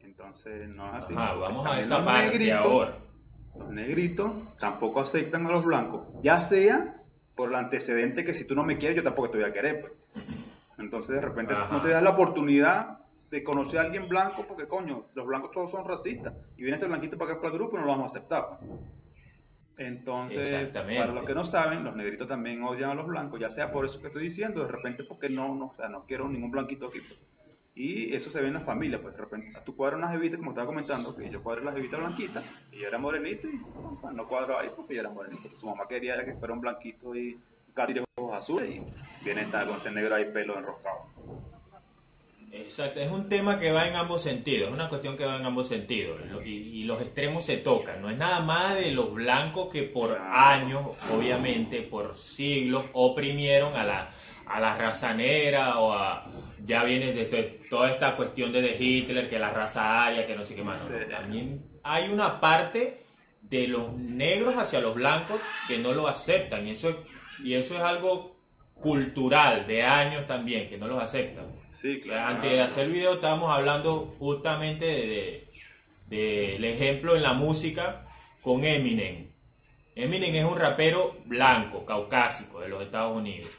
Entonces 0.00 0.68
no 0.70 0.88
es 0.88 1.04
así. 1.04 1.14
vamos 1.14 1.66
a 1.66 1.78
esa 1.78 2.04
parte 2.04 2.52
ahora 2.52 3.07
negritos 3.70 4.32
tampoco 4.58 5.00
aceptan 5.00 5.46
a 5.46 5.50
los 5.50 5.64
blancos, 5.64 6.06
ya 6.22 6.38
sea 6.38 7.02
por 7.34 7.50
el 7.50 7.56
antecedente 7.56 8.24
que 8.24 8.34
si 8.34 8.44
tú 8.44 8.54
no 8.54 8.64
me 8.64 8.78
quieres, 8.78 8.96
yo 8.96 9.02
tampoco 9.02 9.30
te 9.30 9.38
voy 9.38 9.48
a 9.48 9.52
querer. 9.52 9.80
Pues. 9.80 9.92
Entonces, 10.78 11.14
de 11.16 11.20
repente, 11.20 11.54
Ajá. 11.54 11.76
no 11.76 11.82
te 11.82 11.88
das 11.90 12.02
la 12.02 12.10
oportunidad 12.10 12.98
de 13.30 13.44
conocer 13.44 13.78
a 13.78 13.82
alguien 13.82 14.08
blanco, 14.08 14.44
porque 14.46 14.66
coño, 14.66 15.04
los 15.14 15.26
blancos 15.26 15.50
todos 15.52 15.70
son 15.70 15.86
racistas. 15.86 16.34
Y 16.56 16.62
viene 16.62 16.74
este 16.76 16.86
blanquito 16.86 17.18
para 17.18 17.32
acá 17.32 17.40
para 17.40 17.52
el 17.52 17.58
grupo 17.58 17.76
y 17.76 17.80
no 17.80 17.86
lo 17.86 17.92
vamos 17.92 18.14
a 18.14 18.18
aceptar. 18.18 18.58
pues. 18.58 18.70
Entonces, 19.78 20.68
para 20.72 21.12
los 21.12 21.24
que 21.24 21.34
no 21.34 21.44
saben, 21.44 21.84
los 21.84 21.94
negritos 21.94 22.26
también 22.26 22.62
odian 22.64 22.90
a 22.90 22.94
los 22.94 23.06
blancos, 23.06 23.38
ya 23.38 23.50
sea 23.50 23.70
por 23.70 23.84
eso 23.86 24.00
que 24.00 24.08
estoy 24.08 24.24
diciendo, 24.24 24.62
de 24.64 24.72
repente 24.72 25.04
porque 25.04 25.28
no, 25.28 25.54
no, 25.54 25.66
o 25.66 25.74
sea, 25.74 25.88
no 25.88 26.04
quiero 26.04 26.28
ningún 26.28 26.50
blanquito 26.50 26.88
aquí. 26.88 26.98
pues. 27.00 27.20
Y 27.78 28.12
eso 28.12 28.28
se 28.28 28.40
ve 28.40 28.48
en 28.48 28.54
la 28.54 28.60
familia, 28.60 29.00
pues 29.00 29.14
de 29.14 29.20
repente 29.20 29.52
si 29.52 29.64
tú 29.64 29.76
cuadras 29.76 29.98
una 29.98 30.10
jevita, 30.10 30.36
como 30.36 30.50
estaba 30.50 30.66
comentando, 30.66 31.14
que 31.14 31.30
yo 31.30 31.40
cuadré 31.40 31.64
la 31.64 31.70
jevita 31.70 31.96
blanquita, 31.96 32.42
y 32.72 32.80
yo 32.80 32.88
era 32.88 32.98
morenito, 32.98 33.46
y 33.46 33.56
pues, 34.02 34.14
no 34.14 34.26
cuadro 34.26 34.58
ahí 34.58 34.68
porque 34.74 34.94
yo 34.96 35.00
era 35.00 35.10
morenito. 35.10 35.48
Su 35.60 35.66
mamá 35.66 35.86
quería 35.88 36.24
que 36.24 36.34
fuera 36.34 36.54
un 36.54 36.60
blanquito 36.60 37.14
y 37.14 37.38
casi 37.74 37.92
de 37.92 38.04
ojos 38.16 38.34
azules, 38.34 38.68
y 38.68 39.24
viene 39.24 39.42
esta 39.42 39.64
con 39.64 39.76
ese 39.76 39.92
negro 39.92 40.16
ahí 40.16 40.24
pelo 40.24 40.58
enroscado. 40.58 41.06
Exacto, 42.50 42.98
es 42.98 43.12
un 43.12 43.28
tema 43.28 43.60
que 43.60 43.70
va 43.70 43.86
en 43.86 43.94
ambos 43.94 44.22
sentidos, 44.22 44.70
es 44.70 44.74
una 44.74 44.88
cuestión 44.88 45.16
que 45.16 45.24
va 45.24 45.36
en 45.36 45.46
ambos 45.46 45.68
sentidos 45.68 46.18
y, 46.44 46.48
y 46.48 46.84
los 46.84 47.00
extremos 47.00 47.44
se 47.44 47.58
tocan, 47.58 48.00
no 48.00 48.10
es 48.10 48.16
nada 48.16 48.40
más 48.40 48.74
de 48.74 48.90
los 48.90 49.12
blancos 49.12 49.68
que 49.70 49.82
por 49.82 50.18
años, 50.18 50.96
obviamente, 51.14 51.82
por 51.82 52.16
siglos, 52.16 52.86
oprimieron 52.94 53.76
a 53.76 53.84
la, 53.84 54.10
a 54.46 54.60
la 54.60 54.78
raza 54.78 55.12
negra 55.12 55.78
o 55.78 55.92
a, 55.92 56.26
ya 56.68 56.84
viene 56.84 57.12
desde 57.12 57.42
toda 57.70 57.90
esta 57.90 58.14
cuestión 58.14 58.52
de, 58.52 58.76
Hitler, 58.78 59.28
que 59.28 59.38
la 59.38 59.50
raza 59.50 60.04
aria, 60.06 60.26
que 60.26 60.36
no 60.36 60.44
sé 60.44 60.54
qué 60.54 60.62
más, 60.62 60.80
también 61.10 61.64
hay 61.82 62.10
una 62.10 62.40
parte 62.40 63.02
de 63.40 63.66
los 63.66 63.92
negros 63.94 64.54
hacia 64.56 64.80
los 64.80 64.94
blancos 64.94 65.40
que 65.66 65.78
no 65.78 65.92
lo 65.92 66.06
aceptan 66.06 66.66
y 66.66 66.72
eso 66.72 66.90
es, 66.90 66.96
y 67.42 67.54
eso 67.54 67.74
es 67.74 67.80
algo 67.80 68.36
cultural 68.74 69.66
de 69.66 69.82
años 69.82 70.26
también, 70.26 70.68
que 70.68 70.76
no 70.78 70.86
los 70.86 71.02
aceptan. 71.02 71.46
Sí, 71.72 71.98
claro. 72.00 72.28
Antes 72.36 72.50
de 72.50 72.60
hacer 72.60 72.86
el 72.86 72.92
video 72.92 73.14
estábamos 73.14 73.52
hablando 73.52 74.14
justamente 74.18 74.84
de, 74.84 75.06
de- 75.06 75.48
del 76.52 76.64
ejemplo 76.64 77.16
en 77.16 77.22
la 77.22 77.32
música 77.32 78.06
con 78.42 78.64
Eminem. 78.64 79.28
Eminem 79.94 80.34
es 80.34 80.44
un 80.44 80.58
rapero 80.58 81.16
blanco, 81.24 81.84
caucásico 81.84 82.60
de 82.60 82.68
los 82.68 82.82
Estados 82.82 83.16
Unidos. 83.16 83.50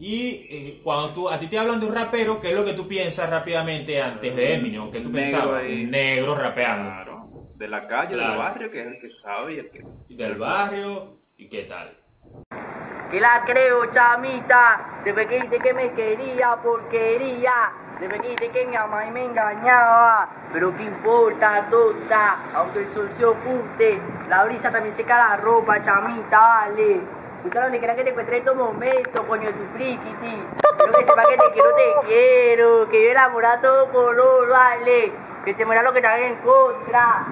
Y 0.00 0.46
eh, 0.50 0.80
cuando 0.82 1.14
tú, 1.14 1.28
a 1.28 1.38
ti 1.38 1.46
te 1.46 1.58
hablan 1.58 1.80
de 1.80 1.86
un 1.86 1.94
rapero, 1.94 2.40
¿qué 2.40 2.48
es 2.50 2.54
lo 2.54 2.64
que 2.64 2.74
tú 2.74 2.86
piensas 2.88 3.30
rápidamente 3.30 4.00
antes 4.02 4.34
de 4.34 4.54
Eminem? 4.54 4.90
¿Qué 4.90 5.00
tú 5.00 5.10
Negro 5.10 5.30
pensabas? 5.32 5.62
ahí. 5.62 5.84
Un 5.84 5.90
negro 5.90 6.34
rapeando. 6.34 6.90
Claro, 6.90 7.28
de 7.56 7.68
la 7.68 7.86
calle, 7.86 8.14
Claro. 8.14 8.30
del 8.30 8.38
barrio, 8.38 8.70
que 8.70 8.80
es 8.80 8.86
el 8.86 9.00
que 9.00 9.08
sabe 9.22 9.54
y 9.54 9.58
el 9.60 9.70
que... 9.70 10.14
Del 10.14 10.34
barrio, 10.36 11.16
¿y 11.36 11.48
qué 11.48 11.62
tal? 11.62 11.96
Que 13.10 13.20
la 13.20 13.42
creo, 13.46 13.86
chamita. 13.90 15.00
Que 15.04 15.12
dijiste 15.12 15.58
que 15.58 15.72
me 15.72 15.90
quería, 15.92 16.56
porquería. 16.62 17.52
Que 18.00 18.08
dijiste 18.08 18.50
que 18.50 18.66
mi 18.66 18.74
mamá 18.74 19.06
y 19.06 19.12
me 19.12 19.24
engañaba. 19.24 20.28
Pero 20.52 20.74
qué 20.76 20.82
importa, 20.82 21.68
tonta. 21.70 22.42
Aunque 22.54 22.80
el 22.80 22.88
sol 22.88 23.08
se 23.16 23.24
oculte, 23.24 24.00
la 24.28 24.44
brisa 24.44 24.72
también 24.72 24.94
seca 24.94 25.16
la 25.16 25.36
ropa, 25.36 25.80
chamita, 25.80 26.40
vale. 26.40 27.00
Busca 27.44 27.62
donde 27.62 27.78
quiera 27.78 27.94
que 27.94 28.04
te 28.04 28.10
encuentres 28.10 28.38
en 28.38 28.42
estos 28.42 28.56
momentos, 28.56 29.26
coño, 29.26 29.50
tu 29.50 29.64
frikiti. 29.76 30.42
Quiero 30.78 30.92
que 30.94 31.04
sepa 31.04 31.26
que 31.28 31.36
te 31.36 31.50
quiero, 31.52 31.76
te 31.76 32.06
quiero. 32.06 32.88
Que 32.88 33.04
yo 33.04 33.10
enamoro 33.10 33.48
a 33.48 33.60
todo 33.60 33.92
color, 33.92 34.48
vale. 34.48 35.12
Que 35.44 35.52
se 35.52 35.66
muera 35.66 35.82
lo 35.82 35.92
que 35.92 36.00
te 36.00 36.06
haga 36.06 36.26
en 36.26 36.36
contra. 36.36 37.26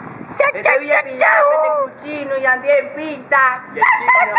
Este 0.53 0.79
Villa 0.81 0.99
este 0.99 1.25
cuchino 1.95 2.37
y 2.37 2.45
Andy 2.45 2.69
en 2.69 2.95
pinta. 2.95 3.65
Y 3.75 3.79
el 3.79 3.85
chino. 3.85 4.37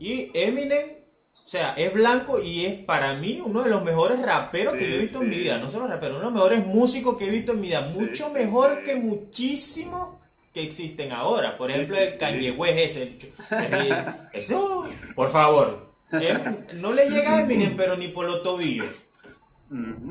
Y 0.00 0.30
Eminem, 0.34 0.88
o 1.32 1.48
sea, 1.48 1.74
es 1.76 1.92
blanco 1.92 2.40
y 2.40 2.66
es 2.66 2.84
para 2.84 3.14
mí 3.14 3.40
uno 3.44 3.62
de 3.62 3.70
los 3.70 3.84
mejores 3.84 4.20
raperos 4.20 4.74
que 4.74 4.88
yo 4.88 4.96
he 4.96 4.98
visto 4.98 5.22
en 5.22 5.28
mi 5.30 5.36
vida. 5.36 5.58
No 5.58 5.70
solo 5.70 5.86
rapero, 5.86 6.16
uno 6.16 6.18
de 6.18 6.24
los 6.24 6.34
mejores 6.34 6.66
músicos 6.66 7.16
que 7.16 7.26
he 7.26 7.30
visto 7.30 7.52
en 7.52 7.60
mi 7.60 7.68
vida. 7.68 7.82
Mucho 7.82 8.26
sí, 8.26 8.32
mejor 8.32 8.78
sí. 8.78 8.84
que 8.84 8.96
muchísimos 8.96 10.18
que 10.58 10.64
existen 10.66 11.12
ahora. 11.12 11.56
Por 11.56 11.68
Sí, 11.68 11.74
ejemplo, 11.74 11.96
sí, 11.96 12.02
el 12.02 12.12
sí. 12.12 12.18
Kanye 12.18 12.50
West 12.52 12.78
ese. 12.78 13.02
el 13.50 14.14
Eso, 14.32 14.88
por 15.14 15.30
favor. 15.30 15.88
Em- 16.10 16.64
no 16.80 16.92
le 16.92 17.08
llega 17.10 17.36
a 17.36 17.40
Eminem, 17.42 17.76
pero 17.76 17.96
ni 17.96 18.08
por 18.08 18.24
los 18.26 18.42
tobillos. 18.42 18.88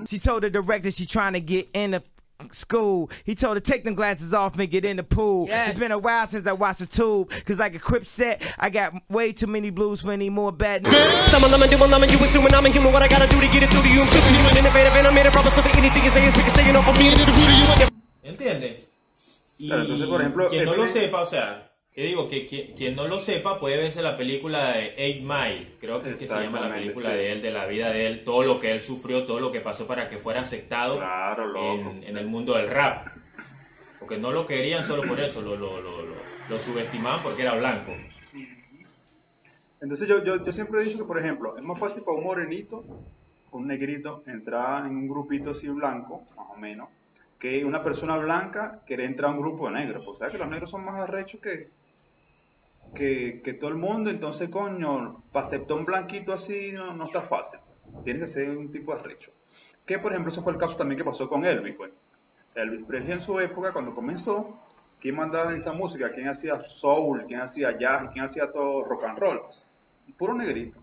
She 0.08 0.20
told 0.20 0.44
the 0.44 0.50
director 0.50 0.92
she 0.92 1.06
trying 1.08 1.34
to 1.34 1.40
get 1.42 1.68
in 1.74 1.92
the 1.92 2.04
school. 2.52 3.10
He 3.26 3.34
told 3.34 3.58
her 3.58 3.62
take 3.62 3.84
them 3.84 3.96
glasses 3.96 4.32
off 4.32 4.58
and 4.60 4.70
get 4.70 4.86
in 4.86 4.98
the 4.98 5.04
pool. 5.04 5.48
Yes. 5.48 5.70
It's 5.72 5.80
been 5.80 5.92
a 5.92 5.98
while 5.98 6.28
since 6.28 6.46
I 6.46 6.52
watched 6.54 6.80
the 6.80 6.86
tube. 6.86 7.32
Cause 7.46 7.58
like 7.58 7.74
a 7.74 7.80
crip 7.80 8.06
set, 8.06 8.42
I 8.60 8.70
got 8.70 8.94
way 9.10 9.32
too 9.34 9.48
many 9.48 9.72
blues 9.72 10.02
for 10.02 10.12
any 10.12 10.30
more 10.30 10.52
bad 10.52 10.84
news. 10.84 10.94
Some 11.26 11.44
of 11.44 11.50
them 11.50 11.68
doing 11.68 11.90
them 11.90 12.04
and 12.04 12.12
you 12.12 12.24
assuming 12.24 12.54
I'm 12.54 12.66
a 12.66 12.70
human. 12.70 12.94
What 12.94 13.02
I 13.02 13.08
gotta 13.08 13.28
do 13.28 13.42
to 13.42 13.48
get 13.48 13.64
it 13.64 13.72
through 13.72 13.82
to 13.82 13.90
you? 13.90 14.02
I'm 14.02 14.06
superhuman, 14.08 14.58
innovative, 14.58 14.94
and 14.94 15.08
I 15.08 15.12
made 15.14 15.26
a 15.26 15.32
promise 15.32 15.56
so 15.56 15.62
that 15.64 15.76
anything 15.76 16.04
you 16.06 16.12
say 16.12 16.24
is 16.24 16.38
ricocheting 16.38 16.76
off 16.78 16.88
of 16.88 17.00
me 17.00 17.08
and 17.10 17.20
it'll 17.20 17.34
do 17.34 17.42
to 17.42 17.54
you. 17.58 17.66
And 18.24 18.38
¿Entiendes? 18.38 18.87
Y 19.58 19.68
Claro, 19.68 19.82
entonces, 19.84 20.08
por 20.08 20.22
ejemplo, 20.22 20.48
quien 20.48 20.66
no 20.66 20.76
lo 20.76 20.84
Eminem- 20.86 20.88
sepa, 20.88 21.22
o 21.22 21.26
sea, 21.26 21.72
que 21.92 22.04
digo 22.04 22.30
que 22.30 22.46
quien, 22.46 22.74
quien 22.76 22.96
no 22.96 23.08
lo 23.08 23.20
sepa 23.20 23.60
puede 23.60 23.78
verse 23.78 24.02
la 24.04 24.16
película 24.16 24.72
de 24.74 24.94
Eight 24.98 25.22
Mile, 25.24 25.76
creo 25.80 26.04
que 26.04 26.12
es 26.12 26.18
que 26.18 26.28
se 26.28 26.40
llama 26.44 26.60
la 26.60 26.76
película 26.76 27.10
sí. 27.10 27.16
de 27.16 27.32
él, 27.32 27.42
de 27.42 27.52
la 27.52 27.66
vida 27.66 27.90
de 27.92 28.06
él, 28.08 28.24
todo 28.24 28.44
lo 28.44 28.60
que 28.60 28.72
él 28.72 28.82
sufrió, 28.82 29.26
todo 29.26 29.40
lo 29.40 29.52
que 29.52 29.62
pasó 29.62 29.88
para 29.88 30.08
que 30.10 30.18
fuera 30.20 30.42
aceptado 30.42 30.98
Claro, 30.98 31.74
en, 31.74 32.04
en 32.04 32.18
el 32.18 32.28
mundo 32.28 32.54
del 32.56 32.70
rap. 32.70 33.08
Porque 34.00 34.18
no 34.18 34.32
lo 34.32 34.46
querían 34.46 34.84
solo 34.86 35.04
por 35.08 35.20
eso, 35.20 35.42
lo, 35.42 35.56
lo, 35.58 35.82
lo, 35.82 36.04
lo, 36.04 36.16
lo 36.48 36.60
subestimaban 36.60 37.24
porque 37.24 37.42
era 37.42 37.56
blanco. 37.56 37.94
Entonces 39.82 40.08
yo, 40.08 40.24
yo, 40.24 40.44
yo 40.44 40.52
siempre 40.52 40.82
he 40.82 40.86
dicho 40.86 41.00
que, 41.00 41.04
por 41.04 41.20
ejemplo, 41.20 41.58
es 41.58 41.64
más 41.64 41.80
fácil 41.80 42.04
para 42.04 42.18
un 42.18 42.24
morenito, 42.24 42.84
un 43.52 43.68
negrito, 43.68 44.24
entrar 44.28 44.86
en 44.86 44.96
un 44.98 45.08
grupito 45.08 45.52
así 45.52 45.68
blanco, 45.68 46.24
más 46.36 46.48
o 46.52 46.58
menos, 46.58 46.90
que 47.40 47.64
una 47.64 47.84
persona 47.84 48.18
blanca 48.18 48.82
querer 48.86 49.06
entrar 49.06 49.32
a 49.32 49.34
un 49.34 49.42
grupo 49.42 49.68
de 49.68 49.76
negros. 49.76 50.04
Pues 50.06 50.18
sabes 50.18 50.34
que 50.34 50.40
los 50.40 50.50
negros 50.50 50.70
son 50.70 50.84
más 50.84 50.96
arrechos 50.96 51.40
que, 51.42 51.70
que, 52.96 53.58
todo 53.60 53.70
el 53.70 53.76
mundo, 53.76 54.10
entonces, 54.10 54.50
coño, 54.50 55.24
para 55.32 55.46
aceptar 55.46 55.78
un 55.78 55.86
blanquito 55.86 56.34
así 56.34 56.72
no, 56.72 57.06
está 57.06 57.22
fácil. 57.22 57.60
Tiene 58.04 58.22
que 58.22 58.28
ser 58.28 58.50
un 58.50 58.72
tipo 58.72 58.94
arrecho. 58.94 59.32
Que, 59.86 60.00
por 60.00 60.12
ejemplo, 60.12 60.32
ese 60.32 60.42
fue 60.42 60.54
el 60.54 60.60
caso 60.60 60.76
también 60.76 60.98
que 60.98 61.06
pasó 61.06 61.30
con 61.30 61.46
Elvis, 61.46 61.76
pues. 61.76 61.92
Elvis 62.56 62.86
Presley 62.86 63.14
en 63.14 63.22
su 63.22 63.40
época, 63.40 63.72
cuando 63.72 63.94
comenzó, 63.94 64.60
¿quién 65.00 65.16
mandaba 65.16 65.56
esa 65.56 65.72
música? 65.74 66.12
¿Quién 66.12 66.28
hacía 66.28 66.58
soul? 66.58 67.24
¿Quién 67.28 67.42
hacía 67.42 67.78
jazz? 67.78 68.10
¿Quién 68.12 68.26
hacía 68.26 68.52
todo 68.52 68.84
rock 68.84 69.04
and 69.04 69.20
roll? 69.20 69.42
Puro 70.18 70.34
negrito. 70.34 70.80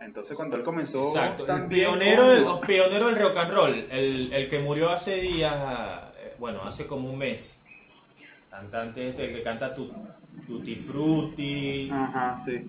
Entonces 0.00 0.36
cuando 0.36 0.56
él 0.56 0.62
comenzó 0.62 1.00
Exacto, 1.02 1.46
el 1.46 1.66
pionero 1.66 2.22
con- 2.22 2.32
del, 2.66 3.16
rock 3.18 3.36
and 3.36 3.50
roll, 3.52 3.74
el, 3.90 4.32
el 4.32 4.48
que 4.48 4.58
murió 4.60 4.90
hace 4.90 5.16
días, 5.16 5.54
eh, 6.18 6.34
bueno, 6.38 6.62
hace 6.64 6.86
como 6.86 7.10
un 7.10 7.18
mes. 7.18 7.60
Cantante 8.50 9.10
este 9.10 9.32
que 9.32 9.42
canta 9.42 9.74
tu, 9.74 9.92
Tutti 10.46 10.76
Frutti. 10.76 11.90
Ajá, 11.92 12.38
sí. 12.44 12.68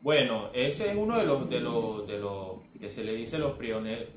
Bueno, 0.00 0.50
ese 0.54 0.90
es 0.90 0.96
uno 0.96 1.18
de 1.18 1.24
los, 1.26 1.48
de 1.50 1.60
los, 1.60 2.06
de 2.06 2.18
los 2.18 2.52
que 2.80 2.90
se 2.90 3.04
le 3.04 3.12
dice 3.14 3.38
los 3.38 3.52
pioneros, 3.58 4.08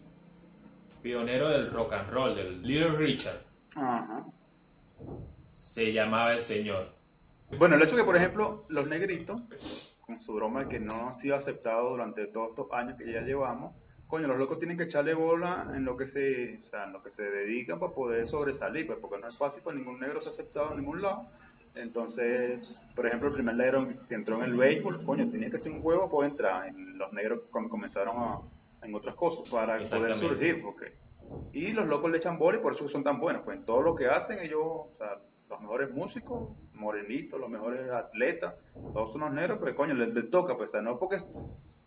pioneros 1.01 1.51
del 1.51 1.69
rock 1.71 1.93
and 1.93 2.09
roll, 2.09 2.35
del 2.35 2.61
Little 2.63 2.91
Richard, 2.95 3.41
Ajá. 3.75 4.25
se 5.51 5.93
llamaba 5.93 6.33
el 6.33 6.41
señor. 6.41 6.93
Bueno, 7.57 7.75
el 7.75 7.81
hecho 7.83 7.95
que, 7.95 8.03
por 8.03 8.15
ejemplo, 8.15 8.65
los 8.69 8.87
negritos, 8.87 9.41
con 10.01 10.21
su 10.21 10.33
broma 10.33 10.63
de 10.63 10.69
que 10.69 10.79
no 10.79 11.09
han 11.09 11.15
sido 11.15 11.35
aceptados 11.35 11.91
durante 11.91 12.27
todos 12.27 12.49
estos 12.49 12.71
años 12.71 12.97
que 12.97 13.11
ya 13.11 13.21
llevamos, 13.21 13.73
coño, 14.07 14.27
los 14.27 14.37
locos 14.37 14.59
tienen 14.59 14.77
que 14.77 14.83
echarle 14.83 15.13
bola 15.13 15.71
en 15.73 15.85
lo 15.85 15.95
que 15.95 16.07
se, 16.07 16.59
o 16.59 16.69
sea, 16.69 16.85
en 16.85 16.93
lo 16.93 17.01
que 17.01 17.11
se 17.11 17.23
dedican 17.23 17.79
para 17.79 17.93
poder 17.93 18.27
sobresalir, 18.27 18.87
pues, 18.87 18.99
porque 18.99 19.17
no 19.19 19.27
es 19.27 19.37
fácil 19.37 19.61
para 19.63 19.77
ningún 19.77 19.99
negro 19.99 20.21
ser 20.21 20.33
aceptado 20.33 20.71
en 20.71 20.79
ningún 20.79 21.01
lado. 21.01 21.27
Entonces, 21.75 22.77
por 22.95 23.07
ejemplo, 23.07 23.29
el 23.29 23.33
primer 23.33 23.55
negro 23.55 23.87
que 24.09 24.15
entró 24.15 24.37
en 24.37 24.43
el 24.43 24.57
béisbol, 24.57 25.05
coño, 25.05 25.29
tenía 25.29 25.49
que 25.49 25.57
ser 25.57 25.71
un 25.71 25.79
huevo 25.81 26.01
para 26.01 26.11
poder 26.11 26.31
entrar. 26.31 26.67
En 26.67 26.97
los 26.97 27.13
negros 27.13 27.43
cuando 27.49 27.69
comenzaron 27.69 28.17
a, 28.17 28.39
en 28.85 28.93
otras 28.93 29.15
cosas 29.15 29.49
para 29.49 29.77
poder 29.77 30.15
surgir, 30.15 30.61
porque 30.61 30.93
y 31.53 31.71
los 31.71 31.87
locos 31.87 32.11
le 32.11 32.17
echan 32.17 32.37
bola 32.37 32.57
y 32.57 32.61
por 32.61 32.73
eso 32.73 32.87
son 32.87 33.03
tan 33.03 33.19
buenos. 33.19 33.43
Pues 33.43 33.57
en 33.57 33.65
todo 33.65 33.81
lo 33.81 33.95
que 33.95 34.07
hacen, 34.07 34.39
ellos, 34.39 34.61
o 34.61 34.93
sea, 34.97 35.19
los 35.49 35.59
mejores 35.61 35.91
músicos, 35.91 36.49
morenitos, 36.73 37.39
los 37.39 37.49
mejores 37.49 37.89
atletas, 37.91 38.55
todos 38.93 39.11
son 39.11 39.21
los 39.21 39.31
negros, 39.33 39.59
pues 39.59 39.75
coño, 39.75 39.93
les, 39.93 40.13
les 40.13 40.29
toca, 40.29 40.55
pues, 40.55 40.69
o 40.69 40.71
sea, 40.71 40.81
no 40.81 40.97
porque 40.97 41.17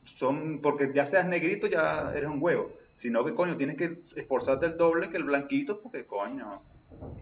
son, 0.04 0.60
porque 0.60 0.92
ya 0.94 1.06
seas 1.06 1.26
negrito 1.26 1.66
ya 1.66 2.12
eres 2.14 2.28
un 2.28 2.42
huevo, 2.42 2.72
sino 2.96 3.24
que 3.24 3.34
coño, 3.34 3.56
tienes 3.56 3.76
que 3.76 4.02
esforzarte 4.16 4.66
el 4.66 4.76
doble 4.76 5.08
que 5.10 5.16
el 5.16 5.24
blanquito, 5.24 5.80
porque 5.80 6.04
coño, 6.04 6.62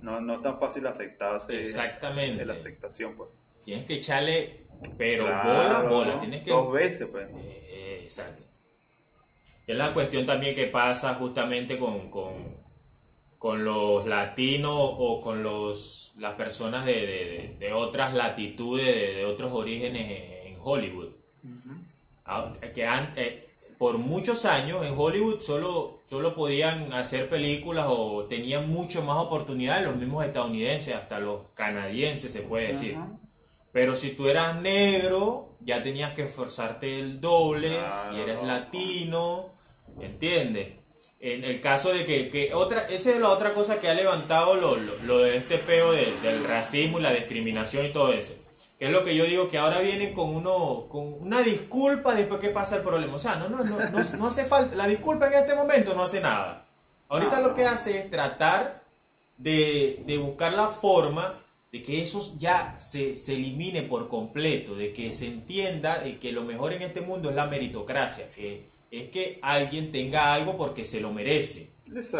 no, 0.02 0.20
no 0.20 0.34
es 0.34 0.42
tan 0.42 0.58
fácil 0.58 0.86
aceptarse 0.86 1.60
Exactamente. 1.60 2.44
la 2.44 2.54
aceptación, 2.54 3.14
pues. 3.16 3.30
Tienes 3.64 3.86
que 3.86 3.94
echarle, 3.94 4.66
pero 4.98 5.24
Claro, 5.26 5.48
bola, 5.48 5.82
bola, 5.88 6.20
tienes 6.20 6.42
que... 6.42 6.50
Dos 6.50 6.72
veces, 6.72 7.08
pues. 7.08 7.28
Eh, 7.30 7.66
eh, 7.70 8.00
exacto. 8.02 8.42
Es 9.66 9.76
la 9.76 9.92
cuestión 9.92 10.26
también 10.26 10.54
que 10.54 10.66
pasa 10.66 11.14
justamente 11.14 11.78
con, 11.78 12.10
con, 12.10 12.32
con 13.38 13.64
los 13.64 14.06
latinos 14.06 14.74
o 14.76 15.20
con 15.20 15.42
los, 15.42 16.12
las 16.18 16.34
personas 16.34 16.84
de, 16.84 16.92
de- 16.92 17.56
de 17.58 17.72
otras 17.72 18.12
latitudes, 18.14 18.86
de, 18.86 19.14
de 19.14 19.24
otros 19.24 19.52
orígenes 19.52 20.02
en, 20.10 20.48
en 20.54 20.58
Hollywood. 20.62 21.08
Ah, 22.24 22.52
Que 22.74 22.86
han- 22.86 23.12
eh, 23.16 23.48
por 23.78 23.98
muchos 23.98 24.44
años 24.44 24.86
en 24.86 24.94
Hollywood 24.96 25.40
solo, 25.40 26.02
solo 26.06 26.34
podían 26.36 26.92
hacer 26.92 27.28
películas 27.28 27.86
o 27.88 28.24
tenían 28.26 28.68
mucho 28.70 29.02
más 29.02 29.16
oportunidades 29.18 29.84
los 29.86 29.96
mismos 29.96 30.24
estadounidenses, 30.24 30.94
hasta 30.94 31.18
los 31.18 31.48
canadienses 31.54 32.32
se 32.32 32.42
puede 32.42 32.68
decir. 32.68 32.96
Pero 33.72 33.96
si 33.96 34.10
tú 34.10 34.28
eras 34.28 34.60
negro, 34.60 35.56
ya 35.60 35.82
tenías 35.82 36.12
que 36.14 36.24
esforzarte 36.26 37.00
el 37.00 37.20
doble, 37.20 37.70
Claro. 37.70 38.14
si 38.14 38.20
eres 38.20 38.42
latino, 38.44 39.51
¿entiendes? 40.00 40.68
En 41.20 41.44
el 41.44 41.60
caso 41.60 41.92
de 41.92 42.04
que, 42.04 42.30
que 42.30 42.52
otra, 42.52 42.80
esa 42.88 43.10
es 43.10 43.18
la 43.20 43.28
otra 43.28 43.54
cosa 43.54 43.80
que 43.80 43.88
ha 43.88 43.94
levantado 43.94 44.56
lo, 44.56 44.76
lo, 44.76 45.18
de 45.18 45.36
este 45.36 45.58
peo 45.58 45.92
de- 45.92 46.18
del 46.20 46.42
racismo 46.44 46.98
y 46.98 47.02
la 47.02 47.12
discriminación 47.12 47.86
y 47.86 47.90
todo 47.92 48.12
eso. 48.12 48.34
Que 48.78 48.86
es 48.86 48.90
lo 48.90 49.04
que 49.04 49.14
yo 49.14 49.24
digo, 49.24 49.48
que 49.48 49.58
ahora 49.58 49.78
vienen 49.78 50.12
con 50.14 50.34
uno, 50.34 50.86
con 50.88 51.12
una 51.22 51.42
disculpa 51.42 52.16
después 52.16 52.40
que 52.40 52.48
pasa 52.48 52.76
el 52.76 52.82
problema. 52.82 53.14
O 53.14 53.18
sea, 53.20 53.36
no, 53.36 53.48
no, 53.48 53.62
no, 53.62 53.78
no, 53.78 54.00
no 54.18 54.26
hace 54.26 54.44
falta, 54.46 54.74
la 54.74 54.88
disculpa 54.88 55.28
en 55.28 55.34
este 55.34 55.54
momento 55.54 55.94
no 55.94 56.02
hace 56.02 56.20
nada. 56.20 56.66
Ahorita 57.08 57.40
lo 57.40 57.54
que 57.54 57.66
hace 57.66 57.98
es 58.00 58.10
tratar 58.10 58.82
de, 59.38 60.02
de 60.04 60.18
buscar 60.18 60.52
la 60.54 60.68
forma 60.68 61.38
de 61.70 61.82
que 61.82 62.02
eso 62.02 62.34
ya 62.38 62.76
se, 62.80 63.16
se 63.16 63.34
elimine 63.36 63.82
por 63.82 64.08
completo, 64.08 64.74
de 64.74 64.92
que 64.92 65.12
se 65.12 65.26
entienda 65.26 65.98
de 66.00 66.18
que 66.18 66.32
lo 66.32 66.42
mejor 66.42 66.72
en 66.72 66.82
este 66.82 67.00
mundo 67.00 67.30
es 67.30 67.36
la 67.36 67.46
meritocracia, 67.46 68.30
que 68.32 68.66
es 68.92 69.08
que 69.08 69.38
alguien 69.42 69.90
tenga 69.90 70.32
algo 70.34 70.56
porque 70.56 70.84
se 70.84 71.00
lo 71.00 71.12
merece, 71.12 71.70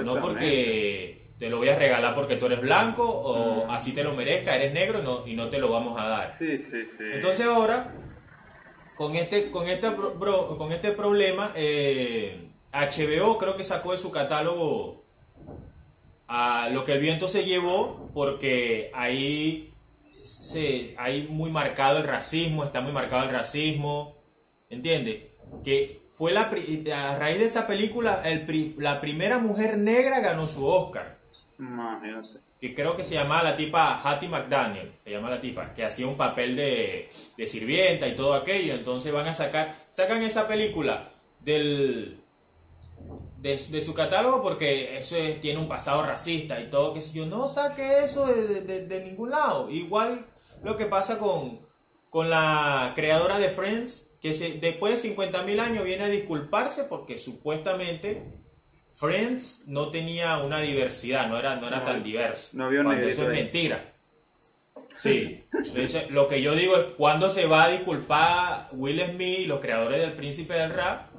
no 0.03 0.15
porque 0.23 1.31
te 1.39 1.51
lo 1.51 1.59
voy 1.59 1.69
a 1.69 1.79
regalar 1.79 2.15
porque 2.15 2.37
tú 2.37 2.47
eres 2.47 2.61
blanco 2.61 3.05
o 3.09 3.71
así 3.71 3.93
te 3.93 4.03
lo 4.03 4.15
merezca, 4.15 4.57
eres 4.57 4.73
negro 4.73 5.01
y 5.01 5.03
no, 5.03 5.27
y 5.29 5.35
no 5.35 5.49
te 5.51 5.59
lo 5.59 5.71
vamos 5.71 6.01
a 6.01 6.09
dar. 6.09 6.31
Sí, 6.37 6.59
sí, 6.59 6.85
sí. 6.85 7.05
Entonces 7.13 7.47
ahora, 7.47 7.95
con 8.97 9.17
este, 9.17 9.51
con 9.51 9.69
este, 9.69 9.89
bro- 9.91 10.57
con 10.57 10.73
este 10.73 10.93
problema, 10.93 11.53
eh, 11.57 12.49
HBO 12.73 13.39
creo 13.39 13.57
que 13.57 13.65
sacó 13.65 13.93
de 13.93 13.99
su 13.99 14.11
catálogo 14.11 15.05
a 16.29 16.69
lo 16.73 16.85
que 16.85 16.93
el 16.93 17.01
viento 17.01 17.29
se 17.29 17.45
llevó, 17.45 18.09
porque 18.15 18.91
ahí 18.95 19.75
se, 20.25 20.95
hay 20.97 21.25
muy 21.29 21.51
marcado 21.51 21.99
el 21.99 22.05
racismo, 22.05 22.65
está 22.65 22.81
muy 22.81 22.93
marcado 22.93 23.25
el 23.25 23.31
racismo, 23.31 24.17
¿entiendes? 24.71 25.25
Que 25.65 26.01
fue 26.13 26.33
la, 26.33 26.43
a 26.95 27.17
raíz 27.19 27.39
de 27.39 27.45
esa 27.47 27.67
película, 27.67 28.23
el 28.25 28.75
la 28.79 29.01
primera 29.01 29.39
mujer 29.39 29.79
negra 29.79 30.21
ganó 30.21 30.47
su 30.47 30.65
Oscar. 30.67 31.19
Imagínate. 31.59 32.41
que 32.61 32.75
creo 32.75 32.97
que 32.97 33.05
se 33.05 33.15
llamaba 33.15 33.43
la 33.43 33.57
tipa 33.57 34.01
Hattie 34.03 34.29
McDaniel, 34.29 34.93
se 35.03 35.11
llama 35.11 35.31
la 35.31 35.41
tipa, 35.41 35.75
que 35.75 35.85
hacía 35.85 36.07
un 36.07 36.17
papel 36.17 36.55
de, 36.57 37.09
de 37.37 37.47
sirvienta 37.47 38.07
y 38.07 38.15
todo 38.17 38.35
aquello, 38.35 38.75
entonces 38.75 39.13
van 39.13 39.27
a 39.29 39.35
sacar, 39.35 39.75
sacan 39.91 40.23
esa 40.23 40.47
película 40.47 41.11
del 41.41 42.19
de, 43.39 43.57
de 43.57 43.81
su 43.83 43.95
catálogo 43.95 44.43
porque 44.43 44.99
eso 44.99 45.17
es- 45.17 45.41
tiene 45.41 45.59
un 45.59 45.69
pasado 45.69 46.03
racista 46.05 46.61
y 46.61 46.71
todo, 46.71 46.95
que 46.95 47.01
si 47.01 47.19
yo 47.19 47.27
no 47.27 47.49
saque 47.49 48.05
eso 48.05 48.27
de, 48.27 48.47
de- 48.47 48.61
de- 48.61 48.87
de 48.87 49.05
ningún 49.05 49.31
lado, 49.31 49.69
igual 49.71 50.27
lo 50.63 50.77
que 50.77 50.87
pasa 50.87 51.19
con, 51.19 51.61
con 52.11 52.31
la 52.31 52.93
creadora 52.95 53.39
de 53.41 53.51
Friends, 53.51 54.09
que 54.23 54.35
se, 54.35 54.53
después 54.55 54.95
de 54.95 55.01
50 55.11 55.43
mil 55.43 55.61
años 55.61 55.85
viene 55.85 56.05
a 56.05 56.09
disculparse 56.09 56.85
porque 56.85 57.19
supuestamente 57.19 58.23
Friends 58.95 59.65
no 59.67 59.91
tenía 59.91 60.39
una 60.39 60.61
diversidad, 60.61 61.29
no 61.29 61.39
era, 61.39 61.57
no 61.57 61.69
era 61.69 61.81
No, 61.81 61.87
tan 61.87 62.03
diverso. 62.05 62.51
no 62.53 62.67
había 62.67 62.81
un 62.81 62.87
Cuando 62.87 63.01
negrito 63.07 63.23
eso 63.23 63.33
es 63.33 63.39
mentira. 63.43 63.93
Sí, 64.99 65.45
Entonces, 65.53 66.11
lo 66.11 66.29
que 66.29 66.41
yo 66.43 66.55
digo 66.55 66.77
es 66.77 66.85
cuándo 66.97 67.29
se 67.31 67.47
va 67.47 67.65
a 67.65 67.69
disculpar 67.71 68.69
Will 68.73 69.01
Smith 69.01 69.41
y 69.41 69.47
los 69.47 69.61
creadores 69.61 70.01
del 70.01 70.13
príncipe 70.13 70.55
del 70.55 70.71
rap, 70.71 71.11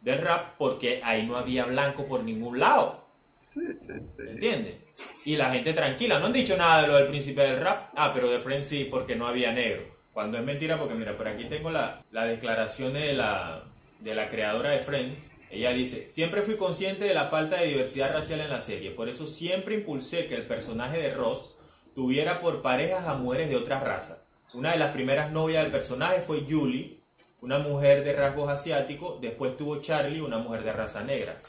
del 0.00 0.18
rap, 0.18 0.54
porque 0.56 1.00
ahí 1.04 1.26
no 1.26 1.36
había 1.36 1.66
blanco 1.66 2.06
por 2.06 2.24
ningún 2.24 2.58
lado, 2.58 3.06
Sí, 3.52 3.60
sí, 3.86 3.92
sí. 4.16 4.22
¿entiendes? 4.28 4.76
Y 5.24 5.36
la 5.36 5.50
gente 5.52 5.74
tranquila, 5.74 6.18
no 6.18 6.26
han 6.26 6.32
dicho 6.32 6.56
nada 6.56 6.82
de 6.82 6.88
lo 6.88 6.96
del 6.96 7.08
príncipe 7.08 7.42
del 7.42 7.60
rap, 7.60 7.90
ah, 7.96 8.12
pero 8.14 8.30
de 8.30 8.38
Friends 8.40 8.68
sí, 8.68 8.84
porque 8.90 9.16
no 9.16 9.26
había 9.26 9.52
negro. 9.52 9.99
Cuando 10.20 10.36
es 10.36 10.44
mentira, 10.44 10.78
porque 10.78 10.94
mira, 10.94 11.16
por 11.16 11.26
aquí 11.26 11.46
tengo 11.46 11.70
la, 11.70 12.04
la 12.10 12.26
declaración 12.26 12.92
de 12.92 13.14
la, 13.14 13.64
de 14.00 14.14
la 14.14 14.28
creadora 14.28 14.68
de 14.68 14.80
Friends. 14.80 15.30
Ella 15.50 15.70
dice, 15.70 16.08
siempre 16.08 16.42
fui 16.42 16.58
consciente 16.58 17.06
de 17.06 17.14
la 17.14 17.28
falta 17.28 17.56
de 17.56 17.68
diversidad 17.68 18.12
racial 18.12 18.40
en 18.40 18.50
la 18.50 18.60
serie, 18.60 18.90
por 18.90 19.08
eso 19.08 19.26
siempre 19.26 19.76
impulsé 19.76 20.26
que 20.26 20.34
el 20.34 20.42
personaje 20.42 21.00
de 21.00 21.14
Ross 21.14 21.56
tuviera 21.94 22.38
por 22.42 22.60
parejas 22.60 23.06
a 23.06 23.14
mujeres 23.14 23.48
de 23.48 23.56
otra 23.56 23.80
raza. 23.80 24.22
Una 24.52 24.72
de 24.72 24.78
las 24.78 24.92
primeras 24.92 25.32
novias 25.32 25.62
del 25.62 25.72
personaje 25.72 26.20
fue 26.20 26.44
Julie, 26.46 27.00
una 27.40 27.58
mujer 27.58 28.04
de 28.04 28.12
rasgos 28.12 28.50
asiáticos, 28.50 29.22
después 29.22 29.56
tuvo 29.56 29.80
Charlie, 29.80 30.20
una 30.20 30.36
mujer 30.36 30.64
de 30.64 30.72
raza 30.74 31.02
negra. 31.02 31.40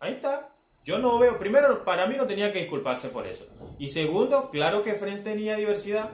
Ahí 0.00 0.14
está. 0.14 0.48
Yo 0.84 0.98
no 0.98 1.16
veo, 1.20 1.38
primero, 1.38 1.84
para 1.84 2.06
mí 2.08 2.16
no 2.16 2.26
tenía 2.26 2.52
que 2.52 2.58
disculparse 2.58 3.10
por 3.10 3.28
eso. 3.28 3.46
Y 3.78 3.90
segundo, 3.90 4.50
claro 4.50 4.82
que 4.82 4.94
Friends 4.94 5.22
tenía 5.22 5.54
diversidad. 5.54 6.10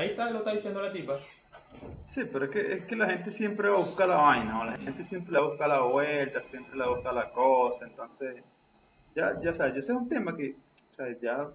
Ahí 0.00 0.08
está, 0.08 0.30
lo 0.30 0.38
está 0.38 0.52
diciendo 0.52 0.80
la 0.80 0.90
tipa. 0.92 1.18
Sí, 2.14 2.22
pero 2.32 2.46
es 2.46 2.50
que, 2.50 2.72
es 2.72 2.84
que 2.84 2.96
la 2.96 3.06
gente 3.06 3.30
siempre 3.30 3.68
va 3.68 3.76
a 3.76 3.80
buscar 3.80 4.08
la 4.08 4.16
vaina, 4.16 4.52
¿no? 4.52 4.64
la 4.64 4.78
gente 4.78 5.04
siempre 5.04 5.32
le 5.34 5.42
busca 5.42 5.68
la 5.68 5.80
vuelta, 5.82 6.40
siempre 6.40 6.76
le 6.76 6.88
busca 6.88 7.12
la 7.12 7.30
cosa, 7.32 7.86
entonces, 7.86 8.42
ya, 9.14 9.38
ya 9.42 9.52
sabes, 9.54 9.76
ese 9.76 9.92
es 9.92 9.98
un 9.98 10.08
tema 10.08 10.34
que, 10.36 10.56
o 10.92 10.94
sea, 10.96 11.06
ya 11.20 11.48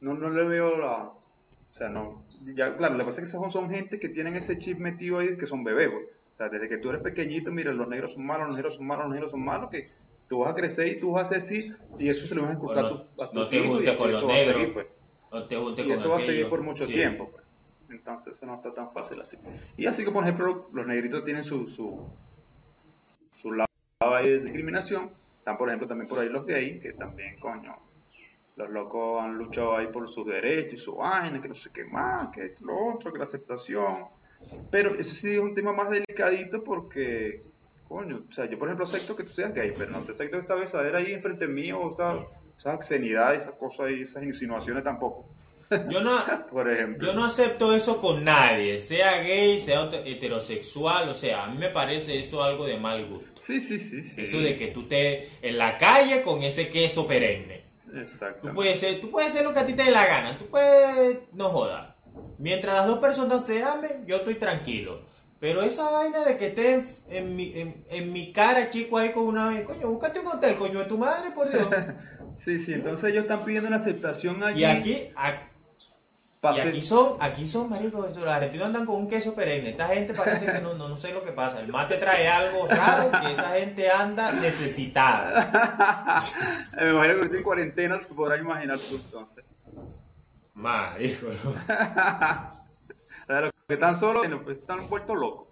no, 0.00 0.14
no 0.14 0.30
le 0.30 0.44
veo 0.44 0.78
la, 0.78 1.02
o 1.08 1.22
sea, 1.58 1.88
no, 1.88 2.24
ya, 2.54 2.76
claro, 2.76 2.94
lo 2.94 3.00
que 3.00 3.06
pasa 3.06 3.20
es 3.20 3.26
que 3.28 3.32
son, 3.36 3.50
son 3.50 3.68
gente 3.68 3.98
que 4.00 4.08
tienen 4.08 4.36
ese 4.36 4.58
chip 4.58 4.78
metido 4.78 5.18
ahí 5.18 5.36
que 5.36 5.46
son 5.46 5.62
bebés, 5.64 5.90
güey. 5.90 6.04
o 6.04 6.36
sea, 6.38 6.48
desde 6.48 6.68
que 6.68 6.78
tú 6.78 6.88
eres 6.90 7.02
pequeñito, 7.02 7.50
mira, 7.50 7.72
los 7.72 7.88
negros 7.88 8.14
son 8.14 8.24
malos, 8.24 8.46
los 8.46 8.56
negros 8.56 8.76
son 8.76 8.86
malos, 8.86 9.04
los 9.06 9.12
negros 9.14 9.30
son 9.32 9.44
malos, 9.44 9.70
que 9.70 9.90
tú 10.28 10.38
vas 10.38 10.52
a 10.52 10.54
crecer 10.54 10.86
y 10.88 11.00
tú 11.00 11.12
vas 11.12 11.24
a 11.32 11.36
hacer 11.36 11.38
así, 11.58 11.74
y 11.98 12.08
eso 12.08 12.26
se 12.26 12.34
lo 12.34 12.42
vas 12.42 12.52
a 12.52 12.54
inculcar 12.54 12.82
Bueno, 12.84 12.96
a 12.96 13.14
tu, 13.16 13.22
a 13.24 13.30
tu 13.30 13.36
no 13.36 13.48
te 13.48 13.58
juntes 13.60 13.88
eso- 13.90 13.98
con 13.98 14.10
eso 14.10 14.20
los 14.22 14.30
va 14.30 14.34
a 14.34 14.36
seguir, 14.38 14.56
negros. 14.56 14.72
pues. 14.72 14.86
No 15.32 15.44
te 15.46 15.56
juntes 15.56 15.84
Y 15.84 15.88
con 15.88 15.98
eso 15.98 16.10
va 16.10 16.16
a 16.16 16.20
seguir 16.20 16.34
aquello. 16.34 16.48
por 16.50 16.62
mucho 16.62 16.86
Sí. 16.86 16.92
tiempo. 16.94 17.28
pues. 17.30 17.39
Entonces 17.90 18.34
eso 18.34 18.46
no 18.46 18.54
está 18.54 18.72
tan 18.72 18.92
fácil 18.92 19.20
así. 19.20 19.36
Y 19.76 19.86
así 19.86 20.04
que, 20.04 20.10
por 20.10 20.22
ejemplo, 20.24 20.68
los 20.72 20.86
negritos 20.86 21.24
tienen 21.24 21.44
su, 21.44 21.68
su, 21.68 22.08
su 23.36 23.52
lado 23.52 23.68
de 24.22 24.40
discriminación. 24.40 25.10
Están, 25.38 25.56
por 25.56 25.68
ejemplo, 25.68 25.88
también 25.88 26.08
por 26.08 26.18
ahí 26.18 26.28
los 26.28 26.46
gays, 26.46 26.80
que 26.80 26.92
también, 26.92 27.38
coño, 27.40 27.76
los 28.56 28.70
locos 28.70 29.22
han 29.22 29.36
luchado 29.36 29.76
ahí 29.76 29.88
por 29.88 30.08
sus 30.08 30.26
derechos 30.26 30.74
y 30.74 30.76
su 30.76 30.96
vaina, 30.96 31.40
que 31.40 31.48
no 31.48 31.54
sé 31.54 31.70
qué 31.72 31.84
más, 31.84 32.30
que 32.30 32.54
lo 32.60 32.94
otro, 32.94 33.12
que 33.12 33.18
la 33.18 33.24
aceptación. 33.24 34.04
Pero 34.70 34.94
eso 34.94 35.14
sí 35.14 35.32
es 35.34 35.40
un 35.40 35.54
tema 35.54 35.72
más 35.72 35.90
delicadito 35.90 36.62
porque, 36.62 37.42
coño, 37.88 38.22
o 38.28 38.32
sea, 38.32 38.46
yo 38.46 38.58
por 38.58 38.68
ejemplo 38.68 38.84
acepto 38.84 39.16
que 39.16 39.24
tú 39.24 39.30
seas 39.30 39.54
gay, 39.54 39.72
pero 39.76 39.90
no 39.90 40.00
te 40.00 40.12
acepto 40.12 40.38
esa 40.38 40.54
besadera 40.54 40.98
ahí 40.98 41.12
enfrente 41.12 41.46
mío, 41.46 41.90
esa, 41.90 42.18
esa 42.58 42.74
obscenidad, 42.74 43.34
esas 43.34 43.54
cosas 43.54 43.90
y 43.90 44.02
esas 44.02 44.22
insinuaciones 44.22 44.84
tampoco. 44.84 45.26
Yo 45.88 46.00
no, 46.00 46.18
Por 46.50 46.70
ejemplo. 46.70 47.06
yo 47.06 47.14
no 47.14 47.24
acepto 47.24 47.74
eso 47.74 48.00
con 48.00 48.24
nadie, 48.24 48.78
sea 48.80 49.22
gay, 49.22 49.60
sea 49.60 49.88
heterosexual, 50.04 51.08
o 51.08 51.14
sea, 51.14 51.44
a 51.44 51.46
mí 51.48 51.58
me 51.58 51.68
parece 51.68 52.18
eso 52.18 52.42
algo 52.42 52.66
de 52.66 52.76
mal 52.78 53.06
gusto. 53.06 53.40
Sí, 53.40 53.60
sí, 53.60 53.78
sí, 53.78 54.02
sí. 54.02 54.20
Eso 54.22 54.40
de 54.40 54.58
que 54.58 54.68
tú 54.68 54.82
estés 54.82 55.28
en 55.42 55.58
la 55.58 55.78
calle 55.78 56.22
con 56.22 56.42
ese 56.42 56.68
queso 56.70 57.06
perenne. 57.06 57.64
Exacto. 57.94 58.48
Tú 58.48 58.54
puedes 58.54 58.78
ser, 58.78 59.00
tú 59.00 59.10
puedes 59.10 59.32
ser 59.32 59.44
lo 59.44 59.52
que 59.52 59.60
a 59.60 59.66
ti 59.66 59.72
te 59.74 59.84
dé 59.84 59.90
la 59.90 60.06
gana, 60.06 60.38
tú 60.38 60.46
puedes, 60.46 61.18
no 61.32 61.48
jodas. 61.48 61.94
Mientras 62.38 62.74
las 62.76 62.86
dos 62.86 62.98
personas 62.98 63.44
se 63.46 63.62
amen, 63.62 64.04
yo 64.06 64.16
estoy 64.16 64.36
tranquilo. 64.36 65.08
Pero 65.40 65.62
esa 65.62 65.90
vaina 65.90 66.22
de 66.24 66.36
que 66.36 66.48
estés 66.48 66.84
en 67.08 67.34
mi, 67.34 67.52
en, 67.58 67.84
en 67.88 68.12
mi 68.12 68.30
cara, 68.30 68.68
chico, 68.68 68.98
ahí 68.98 69.10
con 69.10 69.24
una... 69.24 69.64
Coño, 69.64 69.88
búscate 69.88 70.20
un 70.20 70.26
hotel, 70.26 70.54
coño, 70.56 70.80
de 70.80 70.84
tu 70.84 70.98
madre, 70.98 71.30
por 71.30 71.50
Dios. 71.50 71.68
Sí, 72.42 72.58
sí, 72.64 72.72
entonces 72.72 73.10
ellos 73.10 73.24
están 73.24 73.44
pidiendo 73.44 73.68
la 73.68 73.76
aceptación 73.76 74.42
allí. 74.42 74.62
Y 74.62 74.64
aquí, 74.64 75.10
y 76.42 76.60
aquí 76.60 76.80
son, 76.80 77.16
aquí 77.20 77.46
son, 77.46 77.68
marico, 77.68 78.00
los 78.00 78.16
argentinos 78.26 78.68
andan 78.68 78.86
con 78.86 78.96
un 78.96 79.08
queso 79.08 79.34
perenne. 79.34 79.70
Esta 79.70 79.88
gente 79.88 80.14
parece 80.14 80.46
que 80.46 80.60
no, 80.60 80.72
no, 80.72 80.88
no 80.88 80.96
sé 80.96 81.12
lo 81.12 81.22
que 81.22 81.32
pasa. 81.32 81.60
El 81.60 81.68
mate 81.68 81.98
trae 81.98 82.26
algo 82.28 82.66
raro 82.66 83.10
que 83.10 83.32
esa 83.32 83.50
gente 83.50 83.90
anda 83.90 84.32
necesitada. 84.32 86.18
Me 86.80 86.90
imagino 86.90 87.14
que 87.16 87.20
estoy 87.20 87.36
en 87.38 87.44
cuarentena, 87.44 88.00
te 88.00 88.14
podrás 88.14 88.40
imaginar 88.40 88.78
tú 88.78 88.96
entonces. 88.96 89.54
Marico, 90.54 91.26
¿no? 91.44 91.54
Los 93.40 93.52
que 93.68 93.74
están 93.74 93.94
solos 93.94 94.26
están 94.48 94.88
vueltos 94.88 95.16
locos. 95.18 95.48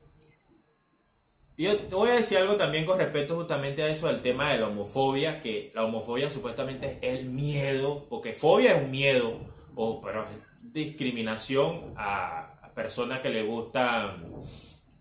Y 1.59 1.65
Yo 1.65 1.77
te 1.77 1.95
voy 1.95 2.11
a 2.11 2.15
decir 2.15 2.39
algo 2.39 2.57
también 2.57 2.87
con 2.87 2.99
respecto 2.99 3.37
justamente 3.37 3.83
a 3.83 3.89
eso 3.89 4.07
del 4.07 4.23
tema 4.23 4.53
de 4.53 4.59
la 4.59 4.69
homofobia, 4.69 5.43
que 5.43 5.71
la 5.75 5.85
homofobia 5.85 6.31
supuestamente 6.31 6.99
es 7.03 7.19
el 7.19 7.27
miedo, 7.27 8.07
porque 8.09 8.33
fobia 8.33 8.77
es 8.77 8.83
un 8.83 8.91
miedo, 8.91 9.41
o 9.75 10.01
pero 10.01 10.25
discriminación 10.73 11.95
a, 11.97 12.59
a 12.63 12.69
personas 12.75 13.21
que 13.21 13.31
le 13.31 13.43
gusta 13.43 14.17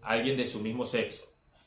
alguien 0.02 0.38
de 0.38 0.48
su 0.48 0.60
mismo 0.62 0.86
sexo. 0.86 1.24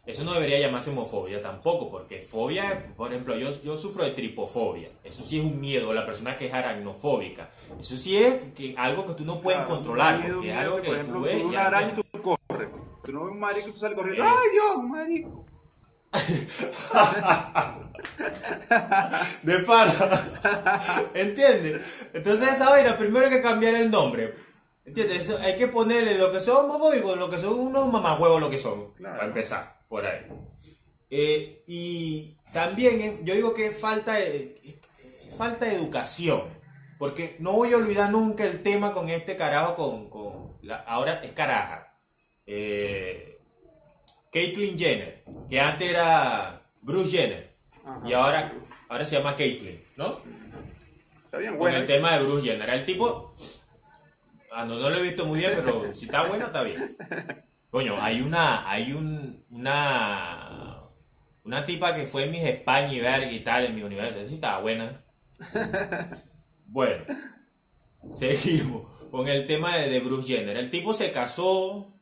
eso 0.07 0.25
no 0.25 0.33
debería 0.33 0.59
llamarse 0.59 0.91
homofobia 0.91 1.41
tampoco, 1.43 1.91
porque 1.91 2.23
fobia, 2.23 2.93
por 2.97 3.13
ejemplo, 3.13 3.37
yo, 3.37 3.51
yo 3.63 3.77
sufro 3.77 4.05
de 4.05 4.11
tripofobia. 4.13 4.89
Eso 5.05 5.23
sí 5.23 5.39
es 5.39 5.45
un 5.45 5.61
miedo, 5.61 5.93
la 5.93 6.05
persona 6.07 6.37
que 6.37 6.47
es 6.47 6.55
aracnofóbica. 6.55 7.51
Eso 7.79 7.97
sí 7.97 8.17
es 8.17 8.43
que, 8.55 8.75
algo 8.77 9.07
que 9.07 9.15
tú 9.15 9.25
no 9.25 9.41
puedes 9.41 9.61
Claro, 9.61 9.75
controlar, 9.75 10.19
miedo, 10.21 10.35
porque 10.37 10.51
es 10.51 10.57
algo 10.57 10.77
que 10.77 10.83
por 10.87 10.95
ejemplo, 10.95 11.15
tú 11.17 11.21
ves 11.25 11.43
una 11.45 11.67
araña 11.67 11.89
ya- 11.95 11.99
y 11.99 12.03
tú 12.19 12.23
corres. 12.23 12.69
Tú 13.05 13.13
no 13.13 13.25
ves 13.25 13.33
un 13.33 13.39
marico 13.41 13.69
y 13.69 13.73
tú 13.73 13.79
sales 13.79 13.97
corriendo. 13.97 14.25
Es- 14.25 14.31
¡Ay, 14.31 14.49
Dios, 14.53 14.77
un 14.77 14.91
marico! 14.91 15.45
De 19.43 19.59
pana. 19.61 21.03
¿Entiendes? 21.15 21.83
Entonces 22.13 22.53
esa 22.53 22.71
vaina, 22.71 22.97
primero 22.97 23.27
hay 23.27 23.33
que 23.33 23.43
cambiar 23.43 23.75
el 23.75 23.91
nombre. 23.91 24.35
¿Entiendes? 24.85 25.23
Eso 25.23 25.39
hay 25.39 25.57
que 25.57 25.69
ponerle 25.69 26.17
lo 26.17 26.33
que 26.33 26.41
son 26.41 26.67
homofóbicos, 26.67 27.19
lo 27.19 27.31
que 27.31 27.39
son 27.39 27.59
unos 27.59 27.91
mamahuevos, 27.93 28.41
lo 28.41 28.51
que 28.51 28.59
son. 28.59 28.93
Claro. 28.95 29.17
Para 29.17 29.29
empezar, 29.29 29.81
por 29.89 30.05
ahí. 30.07 30.27
Eh, 31.11 31.63
y 31.67 32.37
también 32.53 33.01
eh, 33.01 33.21
yo 33.23 33.35
digo 33.35 33.55
que 33.55 33.71
falta, 33.71 34.21
eh, 34.21 34.57
falta 35.37 35.67
de 35.67 35.75
educación. 35.77 36.59
Porque 36.99 37.37
no 37.39 37.53
voy 37.53 37.73
a 37.73 37.79
olvidar 37.79 38.11
nunca 38.11 38.45
el 38.45 38.63
tema 38.63 38.93
con 38.93 39.09
este 39.09 39.37
carajo, 39.37 39.75
con, 39.75 40.11
con 40.11 40.59
la- 40.63 40.81
ahora 40.81 41.21
es 41.25 41.33
caraja. 41.33 41.95
Eh, 42.47 43.30
Caitlyn 44.33 44.79
Jenner, 44.79 45.25
que 45.49 45.61
antes 45.61 45.89
era 45.91 46.63
Bruce 46.81 47.11
Jenner. 47.11 47.57
Ajá. 47.85 48.01
Y 48.07 48.13
ahora, 48.13 48.53
ahora 48.89 49.05
se 49.05 49.17
llama 49.17 49.35
Caitlyn, 49.37 49.83
¿no? 49.97 50.21
Está 51.25 51.39
bien, 51.39 51.51
Con 51.53 51.59
bueno. 51.59 51.77
el 51.79 51.87
tema 51.87 52.13
de 52.17 52.25
Bruce 52.25 52.49
Jenner. 52.49 52.71
El 52.71 52.85
tipo, 52.85 53.35
ah, 54.53 54.65
no, 54.65 54.77
no 54.79 54.91
lo 54.91 54.97
he 54.99 55.03
visto 55.03 55.27
muy 55.27 55.39
bien, 55.41 55.53
pero 55.57 55.95
si 55.95 56.05
está 56.07 56.27
bueno, 56.27 56.47
está 56.47 56.63
bien. 56.63 56.97
Coño, 57.71 58.01
hay 58.01 58.21
una, 58.21 58.69
hay 58.69 58.93
un, 58.93 59.45
una, 59.51 60.83
una 61.45 61.67
tipa 61.67 61.95
que 61.95 62.07
fue 62.07 62.25
en 62.25 62.33
mis 62.33 62.43
España 62.45 62.93
y 62.93 63.01
verga 63.01 63.31
y 63.31 63.41
tal, 63.41 63.65
en 63.65 63.75
mi 63.77 63.83
universidad, 63.83 64.27
sí 64.27 64.35
estaba 64.35 64.61
buena. 64.61 65.05
Bueno, 66.67 67.05
seguimos 68.13 68.87
con 69.11 69.27
el 69.29 69.47
tema 69.47 69.77
de, 69.77 69.89
de 69.89 70.01
Bruce 70.01 70.29
Jenner. 70.37 70.57
El 70.57 70.71
tipo 70.71 70.93
se 70.93 71.11
casó, 71.13 71.95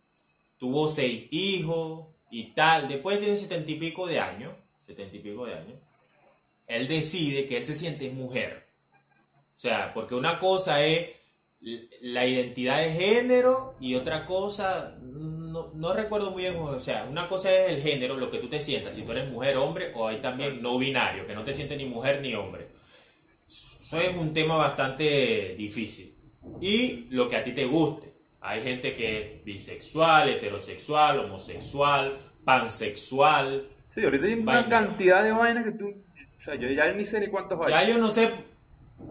tuvo 0.58 0.88
seis 0.88 1.28
hijos 1.30 2.08
y 2.30 2.52
tal. 2.54 2.88
Después 2.88 3.20
de 3.20 3.36
setenta 3.36 3.70
y 3.70 3.76
pico 3.76 4.06
de 4.06 4.20
años, 4.20 4.52
setenta 4.86 5.16
y 5.16 5.20
pico 5.20 5.46
de 5.46 5.54
años, 5.54 5.78
él 6.66 6.88
decide 6.88 7.46
que 7.46 7.58
él 7.58 7.64
se 7.64 7.78
siente 7.78 8.10
mujer. 8.10 8.66
O 9.56 9.60
sea, 9.60 9.92
porque 9.92 10.14
una 10.14 10.38
cosa 10.38 10.84
es 10.84 11.10
la 12.00 12.26
identidad 12.26 12.80
de 12.80 12.92
género 12.92 13.74
y 13.80 13.96
otra 13.96 14.24
cosa, 14.24 14.96
no, 15.00 15.72
no 15.74 15.92
recuerdo 15.92 16.30
muy 16.30 16.42
bien, 16.42 16.56
o 16.56 16.78
sea, 16.78 17.06
una 17.10 17.28
cosa 17.28 17.52
es 17.52 17.70
el 17.70 17.82
género, 17.82 18.16
lo 18.16 18.30
que 18.30 18.38
tú 18.38 18.48
te 18.48 18.60
sientas, 18.60 18.94
si 18.94 19.02
tú 19.02 19.12
eres 19.12 19.30
mujer, 19.30 19.56
hombre, 19.56 19.90
o 19.94 20.06
hay 20.06 20.18
también 20.18 20.62
no 20.62 20.78
binario, 20.78 21.26
que 21.26 21.34
no 21.34 21.44
te 21.44 21.54
sientes 21.54 21.76
ni 21.76 21.86
mujer 21.86 22.20
ni 22.20 22.34
hombre. 22.34 22.68
Eso 23.46 23.98
es 23.98 24.14
un 24.16 24.32
tema 24.32 24.56
bastante 24.56 25.54
difícil. 25.56 26.14
Y 26.60 27.06
lo 27.10 27.28
que 27.28 27.36
a 27.36 27.42
ti 27.42 27.52
te 27.52 27.64
guste. 27.64 28.07
Hay 28.40 28.62
gente 28.62 28.94
que 28.94 29.18
es 29.38 29.44
bisexual, 29.44 30.28
heterosexual, 30.28 31.18
homosexual, 31.20 32.18
pansexual. 32.44 33.66
Sí, 33.94 34.04
ahorita 34.04 34.26
hay 34.26 34.34
una 34.34 34.52
Vaina. 34.52 34.68
cantidad 34.68 35.24
de 35.24 35.32
vainas 35.32 35.64
que 35.64 35.72
tú. 35.72 35.88
O 35.88 36.44
sea, 36.44 36.54
yo 36.54 36.68
ya 36.70 36.92
ni 36.92 37.04
sé 37.04 37.20
ni 37.20 37.28
cuántos 37.28 37.58
hay. 37.66 37.70
Ya 37.72 37.84
yo 37.84 37.98
no 37.98 38.10
sé, 38.10 38.30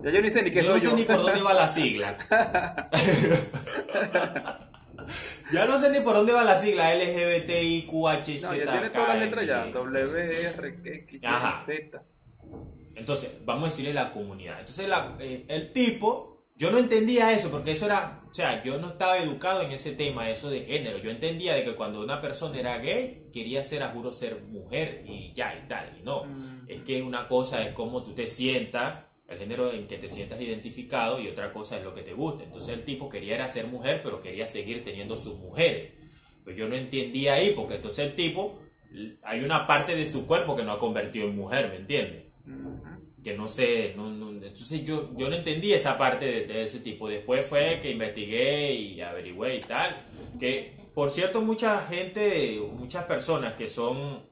Ya 0.03 0.11
yo 0.11 0.21
ni 0.21 0.29
sé 0.29 0.43
ni 0.43 0.51
qué 0.51 0.61
yo 0.63 0.69
no 0.69 0.71
soy 0.71 0.79
sé 0.81 0.85
yo. 0.87 0.95
ni 0.95 1.03
por 1.03 1.17
dónde 1.17 1.41
va 1.41 1.53
la 1.53 1.73
sigla. 1.73 2.17
ya 5.51 5.65
no 5.65 5.79
sé 5.79 5.89
ni 5.91 5.99
por 6.01 6.15
dónde 6.15 6.33
va 6.33 6.43
la 6.43 6.61
sigla 6.61 6.93
LGBTIQHZ. 6.95 8.43
No, 8.43 8.55
ya 8.55 8.71
tiene 8.71 8.89
todas 8.89 9.07
las 9.09 9.19
letras 9.19 9.47
ya. 9.47 9.65
W, 9.65 10.47
R, 10.57 11.07
Ajá. 11.23 11.63
Z. 11.65 12.01
Entonces, 12.95 13.31
vamos 13.45 13.63
a 13.63 13.67
decirle 13.67 13.93
la 13.93 14.11
comunidad. 14.11 14.59
Entonces, 14.59 14.87
la- 14.89 15.15
eh, 15.19 15.45
el 15.47 15.71
tipo, 15.71 16.43
yo 16.55 16.71
no 16.71 16.79
entendía 16.79 17.31
eso, 17.31 17.49
porque 17.51 17.71
eso 17.71 17.85
era, 17.85 18.21
sea, 18.37 18.63
yo 18.63 18.77
no 18.77 18.89
estaba 18.89 19.17
educado 19.17 19.63
en 19.63 19.71
ese 19.71 19.93
tema, 19.93 20.29
eso 20.29 20.49
de 20.49 20.61
género. 20.61 20.99
Yo 20.99 21.09
entendía 21.09 21.55
de 21.55 21.63
que 21.63 21.75
cuando 21.75 22.01
una 22.01 22.21
persona 22.21 22.59
era 22.59 22.77
gay, 22.77 23.29
quería 23.33 23.63
ser, 23.63 23.81
a 23.83 23.89
juro, 23.89 24.11
ser 24.11 24.43
mujer 24.43 25.03
y 25.05 25.33
ya 25.33 25.55
y 25.55 25.67
tal. 25.67 25.97
Y 25.99 26.03
no, 26.03 26.23
es 26.67 26.83
que 26.83 27.01
una 27.01 27.27
cosa 27.27 27.65
es 27.65 27.73
cómo 27.73 28.03
tú 28.03 28.13
te 28.13 28.27
sientas, 28.27 29.05
el 29.27 29.39
género 29.39 29.73
en 29.73 29.87
que 29.87 29.97
te 29.97 30.07
sientas 30.07 30.39
identificado, 30.39 31.19
y 31.19 31.27
otra 31.27 31.51
cosa 31.51 31.77
es 31.77 31.83
lo 31.83 31.93
que 31.93 32.03
te 32.03 32.13
gusta. 32.13 32.43
Entonces, 32.43 32.75
el 32.75 32.85
tipo 32.85 33.09
quería 33.09 33.35
era 33.35 33.47
ser 33.47 33.67
mujer, 33.67 34.01
pero 34.03 34.21
quería 34.21 34.47
seguir 34.47 34.83
teniendo 34.85 35.15
sus 35.15 35.37
mujeres. 35.37 35.93
Pues 36.43 36.55
yo 36.55 36.69
no 36.69 36.75
entendía 36.75 37.33
ahí, 37.33 37.53
porque 37.53 37.75
entonces 37.75 38.05
el 38.05 38.15
tipo, 38.15 38.59
hay 39.23 39.43
una 39.43 39.67
parte 39.67 39.95
de 39.95 40.05
su 40.05 40.25
cuerpo 40.27 40.55
que 40.55 40.63
no 40.63 40.73
ha 40.73 40.79
convertido 40.79 41.27
en 41.27 41.35
mujer, 41.35 41.69
¿me 41.69 41.77
entiendes? 41.77 42.26
Que 43.27 43.35
no 43.37 43.49
sé, 43.49 43.93
no, 43.97 44.09
no- 44.09 44.29
entonces 44.31 44.85
yo, 44.85 45.09
yo 45.17 45.27
no 45.27 45.35
entendí 45.35 45.73
esa 45.73 45.97
parte 45.97 46.23
de, 46.25 46.45
de 46.47 46.63
ese 46.63 46.79
tipo. 46.79 47.09
Después 47.09 47.45
fue 47.45 47.79
que 47.81 47.91
investigué 47.91 48.71
y 48.71 49.01
averigüé 49.01 49.57
y 49.57 49.59
tal. 49.59 50.05
Que, 50.39 50.77
por 50.93 51.09
cierto, 51.11 51.41
mucha 51.41 51.85
gente, 51.87 52.57
muchas 52.71 53.03
personas 53.03 53.55
que 53.55 53.67
son 53.67 54.25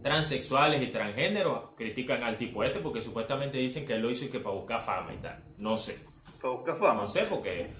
transexuales 0.00 0.80
y 0.80 0.92
transgéneros 0.92 1.70
critican 1.76 2.22
al 2.22 2.38
tipo 2.38 2.62
este 2.62 2.78
porque 2.78 3.00
supuestamente 3.00 3.58
dicen 3.58 3.84
que 3.84 3.94
él 3.94 4.02
lo 4.02 4.10
hizo 4.12 4.26
y 4.26 4.28
que 4.28 4.38
para 4.38 4.54
buscar 4.54 4.80
fama 4.84 5.12
y 5.12 5.16
tal. 5.16 5.42
No 5.58 5.76
sé. 5.76 5.98
Para 6.40 6.54
buscar 6.54 6.78
fama. 6.78 7.02
No 7.02 7.08
sé 7.08 7.22
porque, 7.28 7.70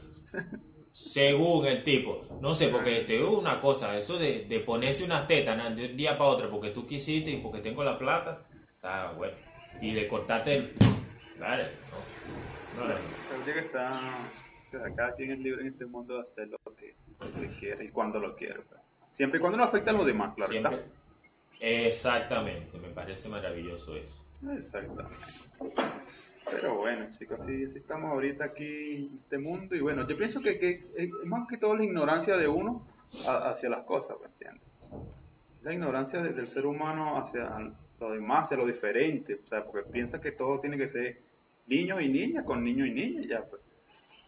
según 0.90 1.66
el 1.66 1.84
tipo, 1.84 2.24
no 2.40 2.56
sé, 2.56 2.68
porque 2.68 3.02
te 3.02 3.12
digo 3.14 3.38
una 3.38 3.60
cosa, 3.60 3.96
eso 3.96 4.18
de, 4.18 4.46
de 4.46 4.58
ponerse 4.60 5.04
unas 5.04 5.28
tetas 5.28 5.56
¿no? 5.56 5.70
de 5.76 5.86
un 5.90 5.96
día 5.96 6.18
para 6.18 6.30
otro 6.30 6.50
porque 6.50 6.70
tú 6.70 6.86
quisiste 6.88 7.30
y 7.30 7.36
porque 7.36 7.60
tengo 7.60 7.84
la 7.84 7.96
plata, 7.96 8.46
está 8.74 9.12
bueno. 9.12 9.36
Y 9.80 9.94
de 9.94 10.08
cortarte 10.08 10.54
el... 10.54 10.74
Vale, 11.38 11.64
no. 12.76 13.44
Que 13.44 13.58
está. 13.58 14.00
cada 14.96 15.14
quien 15.14 15.32
es 15.32 15.38
libre 15.38 15.62
en 15.62 15.68
este 15.68 15.87
mundo 15.87 16.14
de 16.16 16.20
hacer 16.22 16.48
lo 16.48 16.58
que, 16.74 16.94
quiere 17.60 17.84
y 17.84 17.88
cuando 17.88 18.18
lo 18.18 18.34
quiere. 18.34 18.60
Siempre 19.12 19.38
y 19.38 19.40
cuando 19.40 19.58
no 19.58 19.64
afecte 19.64 19.90
a 19.90 19.92
los 19.92 20.06
demás, 20.06 20.34
claro. 20.34 20.50
Siempre. 20.50 20.80
Exactamente, 21.60 22.78
me 22.78 22.88
parece 22.88 23.28
maravilloso 23.28 23.96
eso. 23.96 24.24
Exactamente. 24.56 25.24
Pero 26.50 26.76
bueno, 26.76 27.06
chicos, 27.18 27.40
así, 27.40 27.64
así 27.64 27.78
estamos 27.78 28.10
ahorita 28.10 28.44
aquí 28.44 28.94
en 28.94 29.18
este 29.22 29.38
mundo. 29.38 29.74
Y 29.74 29.80
bueno, 29.80 30.06
yo 30.06 30.16
pienso 30.16 30.40
que, 30.40 30.58
que 30.58 30.70
es 30.70 30.90
más 31.24 31.48
que 31.48 31.56
todo 31.56 31.76
la 31.76 31.84
ignorancia 31.84 32.37
de 32.37 32.48
uno 32.48 32.87
a- 33.26 33.50
hacia 33.50 33.70
las 33.70 33.84
cosas, 33.84 34.16
¿me 34.20 34.26
entiendes? 34.26 34.62
La 35.64 35.72
ignorancia 35.72 36.22
de- 36.22 36.33
del 36.33 36.46
ser 36.48 36.66
humano 36.66 37.18
hacia 37.18 37.50
lo 38.00 38.11
demás, 38.12 38.44
hacia 38.44 38.57
lo 38.59 38.66
diferente. 38.66 39.40
O 39.44 39.46
sea, 39.48 39.64
porque 39.64 39.90
piensa 39.90 40.20
que 40.20 40.33
todo 40.33 40.61
tiene 40.61 40.77
que 40.77 40.87
ser 40.88 41.20
niños 41.66 42.00
y 42.03 42.09
niñas, 42.09 42.44
con 42.44 42.62
niños 42.62 42.87
y 42.88 42.92
niñas, 42.92 43.27
ya 43.27 43.42
pues. 43.42 43.62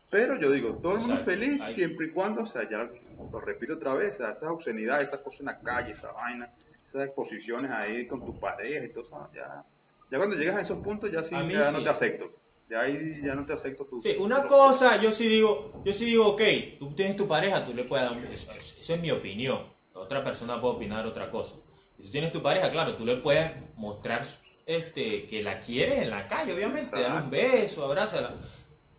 Pero 0.09 0.38
yo 0.40 0.51
digo, 0.53 0.70
todo 0.81 0.92
el 0.92 0.99
mundo 1.01 1.14
Exacto. 1.14 1.31
feliz 1.33 1.62
siempre 1.75 2.07
y 2.07 2.11
cuando, 2.11 2.42
o 2.42 2.46
sea, 2.46 2.68
ya 2.68 2.88
lo 3.33 3.40
repito 3.40 3.75
otra 3.75 3.92
vez, 3.94 4.14
o 4.14 4.18
sea, 4.18 4.31
esas 4.31 4.49
obscenidades, 4.51 5.09
esas 5.09 5.20
cosas 5.20 5.40
en 5.40 5.46
la 5.46 5.59
calle, 5.59 5.92
esa 5.92 6.12
vaina, 6.12 6.49
esas 6.87 7.07
exposiciones 7.07 7.70
ahí 7.70 8.07
con 8.07 8.25
tu 8.25 8.38
pareja 8.38 8.85
y 8.87 8.90
todo 8.90 9.03
eso, 9.05 9.29
ya, 9.35 9.64
ya 10.11 10.16
cuando 10.18 10.37
llegas 10.37 10.57
a 10.57 10.61
esos 10.61 10.79
puntos 10.79 11.11
ya 11.11 11.22
sí, 11.25 11.35
ya 11.51 11.70
no 11.72 11.83
te 11.83 11.88
acepto. 11.88 12.31
Ya 12.68 12.81
ahí 12.81 13.20
ya 13.22 13.35
no 13.35 13.44
te 13.44 13.53
acepto 13.53 13.85
tu 13.85 14.01
Sí, 14.01 14.16
una 14.18 14.42
tu- 14.42 14.49
cosa, 14.49 15.01
yo 15.01 15.12
sí 15.12 15.29
digo, 15.29 15.83
yo 15.85 15.92
sí 15.92 16.05
digo, 16.07 16.29
ok, 16.29 16.42
tú 16.79 16.94
tienes 16.94 17.16
tu 17.16 17.29
pareja, 17.29 17.64
tú 17.64 17.72
le 17.75 17.85
puedes 17.85 18.09
dar 18.09 18.16
un 18.16 18.22
beso. 18.25 18.53
Eso 18.53 18.94
es 18.94 19.01
mi 19.03 19.11
opinión. 19.11 19.75
Otra 20.06 20.22
persona 20.22 20.60
puede 20.60 20.76
opinar 20.76 21.04
otra 21.04 21.26
cosa. 21.26 21.66
Si 21.96 22.04
tú 22.04 22.10
tienes 22.10 22.32
tu 22.32 22.40
pareja, 22.40 22.70
claro, 22.70 22.94
tú 22.94 23.04
le 23.04 23.16
puedes 23.16 23.50
mostrar 23.74 24.24
este, 24.64 25.26
que 25.26 25.42
la 25.42 25.58
quieres 25.58 25.98
en 25.98 26.10
la 26.10 26.28
calle, 26.28 26.54
obviamente, 26.54 27.00
darle 27.00 27.22
un 27.22 27.30
beso, 27.30 27.84
abrázala. 27.84 28.34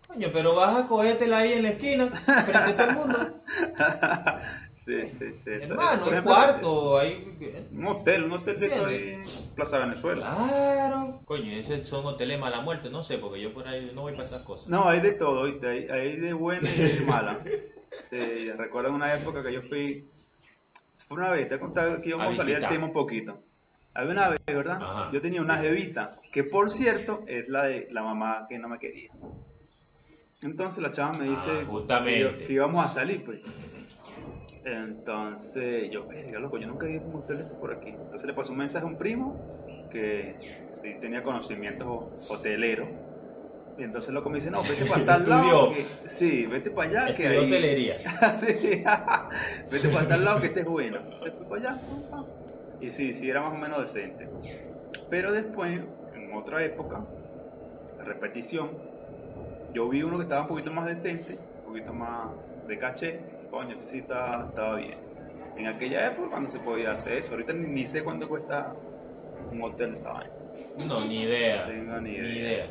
Coño, 0.06 0.28
pero 0.34 0.54
vas 0.54 0.84
a 0.84 0.88
cogértela 0.88 1.40
ahí 1.40 1.54
en 1.54 1.64
la 1.64 1.70
esquina, 1.70 2.08
frente 2.08 2.58
a 2.58 2.78
todo 2.78 2.90
el 2.90 2.96
mundo. 2.96 3.18
Sí, 4.88 5.02
sí, 5.20 5.26
sí. 5.44 5.50
Hermano, 5.50 6.06
ejemplo, 6.06 6.34
cuarto, 6.34 6.98
ahí. 6.98 7.68
Un 7.74 7.88
hotel, 7.88 8.24
un 8.24 8.32
hotel 8.32 8.58
de 8.58 8.68
eso 8.68 8.88
en 8.88 9.22
Plaza 9.54 9.80
Venezuela. 9.80 10.34
Claro. 10.34 11.20
Coño, 11.26 11.52
esos 11.52 11.86
son 11.86 12.06
hoteles 12.06 12.40
mala 12.40 12.62
muerte, 12.62 12.90
no 12.90 13.04
sé, 13.04 13.18
porque 13.18 13.42
yo 13.42 13.54
por 13.54 13.68
ahí 13.68 13.92
no 13.94 14.04
voy 14.04 14.14
para 14.14 14.24
esas 14.24 14.44
cosas. 14.44 14.70
No, 14.70 14.88
hay 14.88 15.02
de 15.02 15.12
todo, 15.12 15.44
¿viste? 15.44 15.68
Hay, 15.68 15.90
hay 15.90 16.16
de 16.16 16.32
buena 16.32 16.70
y 16.70 16.82
de 16.82 17.06
mala. 17.06 17.42
Sí, 18.10 18.52
recuerdo 18.52 18.94
una 18.94 19.14
época 19.14 19.44
que 19.44 19.52
yo 19.52 19.62
fui. 19.64 20.08
Fue 21.06 21.18
una 21.18 21.30
vez, 21.32 21.48
te 21.48 21.56
he 21.56 21.60
contado 21.60 22.02
que 22.02 22.10
íbamos 22.10 22.28
A 22.28 22.32
a, 22.32 22.36
salir 22.36 22.60
del 22.60 22.70
tema 22.70 22.86
un 22.86 22.94
poquito. 22.94 23.40
Había 23.94 24.12
una 24.12 24.30
vez, 24.30 24.42
¿verdad? 24.46 24.80
Ajá. 24.82 25.12
Yo 25.12 25.22
tenía 25.22 25.42
una 25.42 25.58
jevita, 25.58 26.16
que 26.32 26.44
por 26.44 26.70
cierto 26.70 27.24
es 27.28 27.48
la 27.50 27.64
de 27.64 27.88
la 27.92 28.04
mamá 28.04 28.46
que 28.48 28.60
no 28.60 28.68
me 28.68 28.78
quería. 28.80 29.12
Entonces 30.42 30.82
la 30.84 30.92
chava 30.92 31.14
me 31.18 31.26
dice 31.26 31.50
Ah, 31.62 31.66
justamente. 31.68 32.38
que, 32.40 32.46
que 32.46 32.54
íbamos 32.54 32.86
a 32.86 32.90
salir, 32.90 33.24
pues. 33.24 33.42
Entonces 34.66 35.90
yo, 35.92 36.06
verga, 36.08 36.40
loco, 36.40 36.58
yo 36.58 36.68
nunca 36.68 36.86
hotel 36.86 37.38
de 37.38 37.44
estos 37.44 37.58
por 37.58 37.74
aquí. 37.74 37.90
Entonces 37.90 38.26
le 38.26 38.34
pasó 38.34 38.52
un 38.52 38.58
mensaje 38.60 38.86
a 38.86 38.88
un 38.88 38.98
primo 38.98 39.88
que 39.90 40.36
sí 40.82 40.94
tenía 41.00 41.24
conocimientos 41.24 42.30
hoteleros. 42.30 42.90
Y 43.78 43.84
entonces 43.84 44.12
loco 44.14 44.30
me 44.30 44.36
dice, 44.38 44.50
no, 44.50 44.62
vete 44.64 44.86
para 44.90 45.06
tal 45.06 45.30
lado. 45.30 45.74
Que- 45.74 46.10
sí, 46.10 46.46
vete 46.48 46.72
para 46.72 46.90
allá. 46.90 47.16
que 47.16 47.24
Estudió 47.24 47.42
ahí- 47.42 47.48
hotelería. 47.48 47.98
sí, 48.38 48.84
vete 49.72 49.88
para 49.90 50.08
tal 50.08 50.26
lado 50.26 50.42
que 50.42 50.48
ese 50.48 50.62
es 50.62 50.66
bueno. 50.66 50.98
Se 51.24 51.32
fue 51.32 51.46
para 51.48 51.72
allá. 51.72 51.82
Y 52.82 52.92
sí, 52.92 53.14
sí 53.14 53.30
era 53.30 53.42
más 53.42 53.54
o 53.54 53.58
menos 53.58 53.82
decente. 53.82 54.28
Pero 55.10 55.32
después, 55.32 55.80
en 56.16 56.34
otra 56.34 56.64
época, 56.64 57.02
la 57.98 58.04
repetición, 58.04 58.70
yo 59.74 59.88
vi 59.90 60.04
uno 60.04 60.18
que 60.18 60.24
estaba 60.24 60.42
un 60.42 60.48
poquito 60.48 60.72
más 60.72 60.86
decente, 60.88 61.38
un 61.66 61.74
poquito 61.74 61.94
más 61.94 62.30
de 62.68 62.78
caché, 62.80 63.20
coño, 63.50 63.74
ese 63.76 63.86
sí 63.86 63.98
estaba, 64.00 64.48
estaba 64.50 64.76
bien. 64.78 64.98
En 65.56 65.68
aquella 65.68 66.08
época 66.08 66.30
cuando 66.32 66.50
se 66.52 66.60
podía 66.60 66.92
hacer 66.92 67.14
eso, 67.14 67.32
ahorita 67.32 67.54
ni, 67.54 67.68
ni 67.68 67.86
sé 67.86 68.04
cuánto 68.04 68.28
cuesta 68.28 68.74
un 69.52 69.62
hotel 69.64 69.94
esa 69.94 70.12
vaina. 70.12 70.34
No, 70.78 71.06
ni 71.06 71.24
idea. 71.24 71.66
No 71.66 71.72
tengo 71.72 72.02
ni 72.02 72.12
Ni 72.12 72.28
idea. 72.28 72.68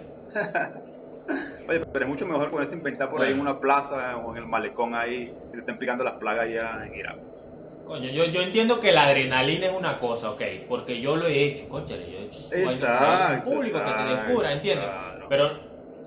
Oye, 1.68 1.80
pero 1.92 2.04
es 2.04 2.08
mucho 2.08 2.26
mejor 2.26 2.50
ponerse 2.50 2.74
a 2.74 2.78
inventar 2.78 3.10
por 3.10 3.22
ahí 3.22 3.32
en 3.32 3.40
una 3.40 3.58
plaza 3.58 4.16
o 4.18 4.30
en 4.32 4.42
el 4.42 4.46
malecón 4.46 4.94
ahí, 4.94 5.26
que 5.26 5.52
te 5.52 5.58
estén 5.58 5.78
picando 5.78 6.04
las 6.04 6.14
plagas 6.14 6.44
allá 6.44 6.86
en 6.86 6.94
Irak. 6.94 7.16
Coño, 7.86 8.10
yo, 8.10 8.24
yo 8.26 8.42
entiendo 8.42 8.80
que 8.80 8.90
la 8.92 9.06
adrenalina 9.06 9.66
es 9.66 9.72
una 9.72 9.98
cosa, 9.98 10.30
ok, 10.32 10.42
porque 10.68 11.00
yo 11.00 11.14
lo 11.16 11.26
he 11.28 11.44
hecho, 11.44 11.68
conchale, 11.68 12.10
yo 12.10 12.18
he 12.18 12.24
hecho 12.24 12.40
Exacto, 12.52 13.50
público 13.50 13.78
que 13.78 13.84
te 13.84 13.90
exacto, 13.90 14.16
descubra, 14.16 14.52
¿entiendes? 14.52 14.86
claro. 14.86 15.26
Pero 15.28 15.50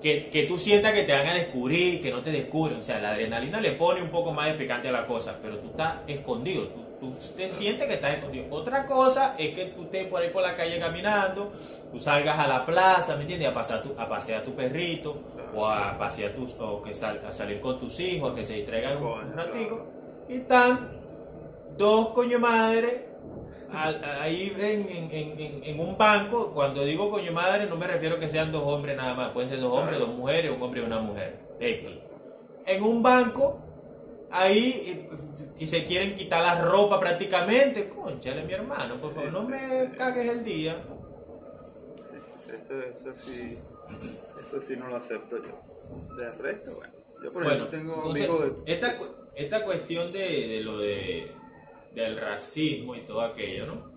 que, 0.01 0.29
que 0.29 0.43
tú 0.43 0.58
sientas 0.58 0.93
que 0.93 1.03
te 1.03 1.13
van 1.13 1.27
a 1.27 1.34
descubrir, 1.34 2.01
que 2.01 2.12
no 2.12 2.21
te 2.21 2.32
descubren, 2.32 2.79
o 2.79 2.84
sea, 2.84 2.99
la 2.99 3.12
adrenalina 3.12 3.62
le 3.62 3.71
pone 3.73 4.01
un 4.01 4.10
poco 4.10 4.32
más 4.32 4.47
de 4.47 4.53
picante 4.55 4.89
a 4.89 4.91
la 4.91 5.05
cosa, 5.05 5.38
pero 5.41 5.58
tú 5.58 5.67
estás 5.69 5.95
escondido, 6.08 6.67
tú, 6.67 6.86
tú 6.99 7.13
te 7.36 7.47
sientes 7.47 7.88
que 7.88 7.93
estás 7.95 8.15
escondido. 8.15 8.45
Otra 8.49 8.86
cosa 8.86 9.36
es 9.38 9.53
que 9.55 9.65
tú 9.67 9.84
estés 9.84 10.08
por 10.08 10.21
ahí 10.21 10.29
por 10.29 10.41
la 10.41 10.55
calle 10.55 10.79
caminando, 10.79 11.51
tú 11.91 11.99
salgas 11.99 12.38
a 12.39 12.47
la 12.47 12.65
plaza, 12.65 13.15
¿me 13.15 13.21
entiendes? 13.23 13.49
A, 13.49 13.54
pasar 13.54 13.82
tu- 13.84 13.95
a 13.97 14.08
pasear 14.08 14.41
a 14.41 14.45
tu 14.45 14.54
perrito, 14.56 15.17
o 15.56 15.65
a 15.65 15.97
pasear 15.97 16.32
tus, 16.34 16.56
o 16.60 16.82
que 16.82 16.93
sal- 16.93 17.21
a 17.28 17.34
salir 17.34 17.60
con 17.60 17.80
tus 17.80 17.99
hijos, 17.99 18.32
a 18.32 18.36
que 18.36 18.45
se 18.45 18.54
distraigan 18.56 18.97
un, 18.97 19.04
un 19.08 19.34
ratico, 19.34 19.86
y 20.28 20.36
están 20.38 20.99
dos 21.78 22.10
coño 22.10 22.39
madre 22.39 23.08
al- 23.73 24.04
ahí 24.21 24.54
en, 24.58 24.88
en- 24.89 25.10
en- 25.39 25.63
en- 25.63 25.80
un 25.80 25.97
banco. 25.97 26.52
Cuando 26.52 26.84
digo 26.84 27.10
coño 27.10 27.32
madre, 27.32 27.65
no 27.67 27.75
me 27.78 27.88
refiero 27.88 28.19
que 28.19 28.30
sean 28.30 28.52
dos 28.52 28.63
hombres 28.63 28.95
nada 28.97 29.13
más, 29.15 29.30
pueden 29.30 29.49
ser 29.49 29.60
dos 29.60 29.71
hombres, 29.78 29.99
dos 29.99 30.10
mujeres, 30.10 30.52
un 30.52 30.62
hombre 30.62 30.82
y 30.82 30.86
una 30.86 30.99
mujer. 30.99 31.39
X. 31.60 31.89
En 32.65 32.84
un 32.84 33.02
banco, 33.02 33.60
ahí 34.32 35.08
y 35.58 35.67
se 35.67 35.84
quieren 35.86 36.15
quitar 36.15 36.41
la 36.43 36.62
ropa 36.63 36.99
prácticamente. 36.99 37.89
Conchale, 37.89 38.43
mi 38.43 38.54
hermano, 38.54 38.95
por 38.95 39.13
favor, 39.13 39.32
no 39.32 39.43
me 39.43 39.91
cagues 39.97 40.30
el 40.30 40.43
día. 40.43 40.78
Eso, 42.53 42.79
eso 42.81 43.13
sí, 43.25 43.57
eso 44.41 44.62
sí 44.62 44.75
no 44.75 44.88
lo 44.88 44.95
acepto 44.97 45.38
yo. 45.38 46.15
De 46.15 46.29
resto, 46.38 46.71
bueno. 46.75 46.93
Yo 47.23 47.33
por 47.33 47.43
Bueno, 47.43 47.65
ejemplo 47.65 47.79
tengo 47.79 47.95
entonces, 47.95 48.29
amigos 48.29 48.65
de... 48.65 48.73
esta, 48.73 48.97
esta 49.35 49.65
cuestión 49.65 50.12
de, 50.13 50.19
de 50.47 50.62
lo 50.62 50.77
de 50.79 51.31
del 51.93 52.17
racismo 52.17 52.95
y 52.95 53.01
todo 53.01 53.21
aquello, 53.21 53.65
¿no? 53.65 53.91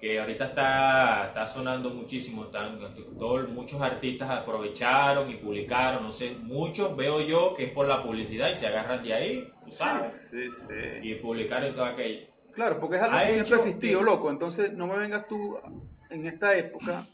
Que 0.00 0.18
ahorita 0.20 0.46
está, 0.46 1.26
está 1.28 1.46
sonando 1.46 1.90
muchísimo, 1.90 2.44
están, 2.44 2.78
todo- 3.18 3.46
muchos 3.48 3.80
artistas 3.80 4.28
aprovecharon 4.30 5.30
y 5.30 5.36
publicaron, 5.36 6.02
no 6.02 6.12
sé, 6.12 6.32
muchos 6.42 6.96
veo 6.96 7.20
yo 7.20 7.54
que 7.54 7.64
es 7.66 7.72
por 7.72 7.86
la 7.86 8.02
publicidad 8.02 8.50
y 8.50 8.54
se 8.54 8.66
agarran 8.66 9.02
de 9.02 9.14
ahí, 9.14 9.52
tú 9.64 9.70
sabes, 9.72 10.12
Sí, 10.30 10.48
sí. 10.50 10.74
y 11.02 11.14
publicaron 11.16 11.74
todo 11.74 11.84
aquello. 11.86 12.26
Claro, 12.52 12.78
porque 12.80 12.96
es 12.96 13.02
algo 13.02 13.16
Ha 13.16 13.26
que 13.26 13.32
siempre 13.34 13.54
ha 13.54 13.58
existido, 13.58 13.98
que- 14.00 14.04
loco. 14.06 14.30
Entonces, 14.30 14.72
no 14.72 14.86
me 14.86 14.98
vengas 14.98 15.26
tú 15.28 15.58
en 16.10 16.26
esta 16.26 16.54
época 16.56 17.06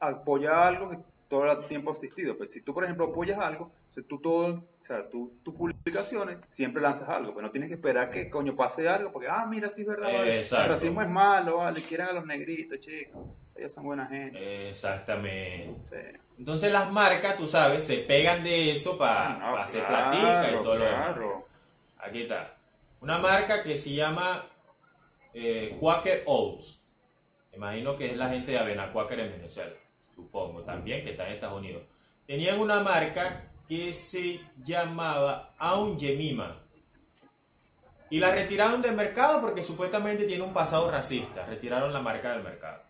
a 0.00 0.08
apoyar 0.08 0.54
algo 0.54 0.90
que 0.90 0.98
todo 1.28 1.50
el 1.50 1.66
tiempo 1.66 1.90
ha 1.90 1.94
existido. 1.94 2.36
Pues 2.36 2.50
si 2.52 2.60
tú, 2.62 2.74
por 2.74 2.84
ejemplo, 2.84 3.06
apoyas 3.06 3.38
algo, 3.38 3.72
o 3.90 3.94
sea, 3.94 4.02
tú 4.08 4.18
todo, 4.20 4.46
o 4.54 4.64
sea, 4.80 5.08
tú, 5.08 5.34
tus 5.42 5.54
publicaciones 5.54 6.38
siempre 6.50 6.82
lanzas 6.82 7.08
algo, 7.08 7.34
pero 7.34 7.46
no 7.46 7.50
tienes 7.52 7.68
que 7.68 7.74
esperar 7.76 8.10
que 8.10 8.28
coño 8.30 8.54
pase 8.56 8.88
algo, 8.88 9.12
porque, 9.12 9.28
ah, 9.28 9.46
mira, 9.46 9.68
sí 9.68 9.82
es 9.82 9.86
verdad, 9.86 10.12
vale, 10.12 10.40
el 10.40 10.68
racismo 10.68 11.02
es 11.02 11.08
malo, 11.08 11.58
vale, 11.58 11.82
quieren 11.82 12.08
a 12.08 12.12
los 12.12 12.26
negritos, 12.26 12.80
chicos, 12.80 13.22
ellos 13.56 13.72
son 13.72 13.84
buena 13.84 14.06
gente. 14.06 14.70
Exactamente. 14.70 16.12
Sí. 16.12 16.18
Entonces 16.38 16.72
las 16.72 16.90
marcas, 16.90 17.36
tú 17.36 17.46
sabes, 17.46 17.84
se 17.84 17.98
pegan 17.98 18.42
de 18.42 18.72
eso 18.72 18.98
para 18.98 19.38
No, 19.38 19.56
hacer 19.56 19.84
claro, 19.86 20.10
platica 20.10 20.50
y 20.50 20.62
todo 20.62 20.74
lo 20.76 20.84
demás. 20.84 21.12
claro. 21.12 21.46
Aquí 21.98 22.22
está. 22.22 22.56
Una 23.00 23.18
marca 23.18 23.62
que 23.62 23.76
se 23.76 23.90
llama 23.94 24.46
eh, 25.34 25.76
Quaker 25.78 26.24
Oats. 26.26 26.81
Imagino 27.54 27.96
que 27.96 28.10
es 28.10 28.16
la 28.16 28.28
gente 28.30 28.52
de 28.52 28.58
Avena 28.58 28.92
Quaker 28.92 29.20
en 29.20 29.32
Venezuela. 29.32 29.72
Supongo 30.14 30.62
también 30.62 31.04
que 31.04 31.10
está 31.10 31.26
en 31.26 31.34
Estados 31.34 31.58
Unidos. 31.58 31.82
Tenían 32.26 32.60
una 32.60 32.80
marca 32.80 33.50
que 33.68 33.92
se 33.92 34.40
llamaba 34.62 35.54
Aun 35.58 35.98
Yemima. 35.98 36.58
Y 38.10 38.20
la 38.20 38.30
retiraron 38.30 38.82
del 38.82 38.94
mercado 38.94 39.40
porque 39.40 39.62
supuestamente 39.62 40.24
tiene 40.24 40.42
un 40.42 40.52
pasado 40.52 40.90
racista. 40.90 41.46
Retiraron 41.46 41.92
la 41.92 42.00
marca 42.00 42.32
del 42.32 42.42
mercado. 42.42 42.82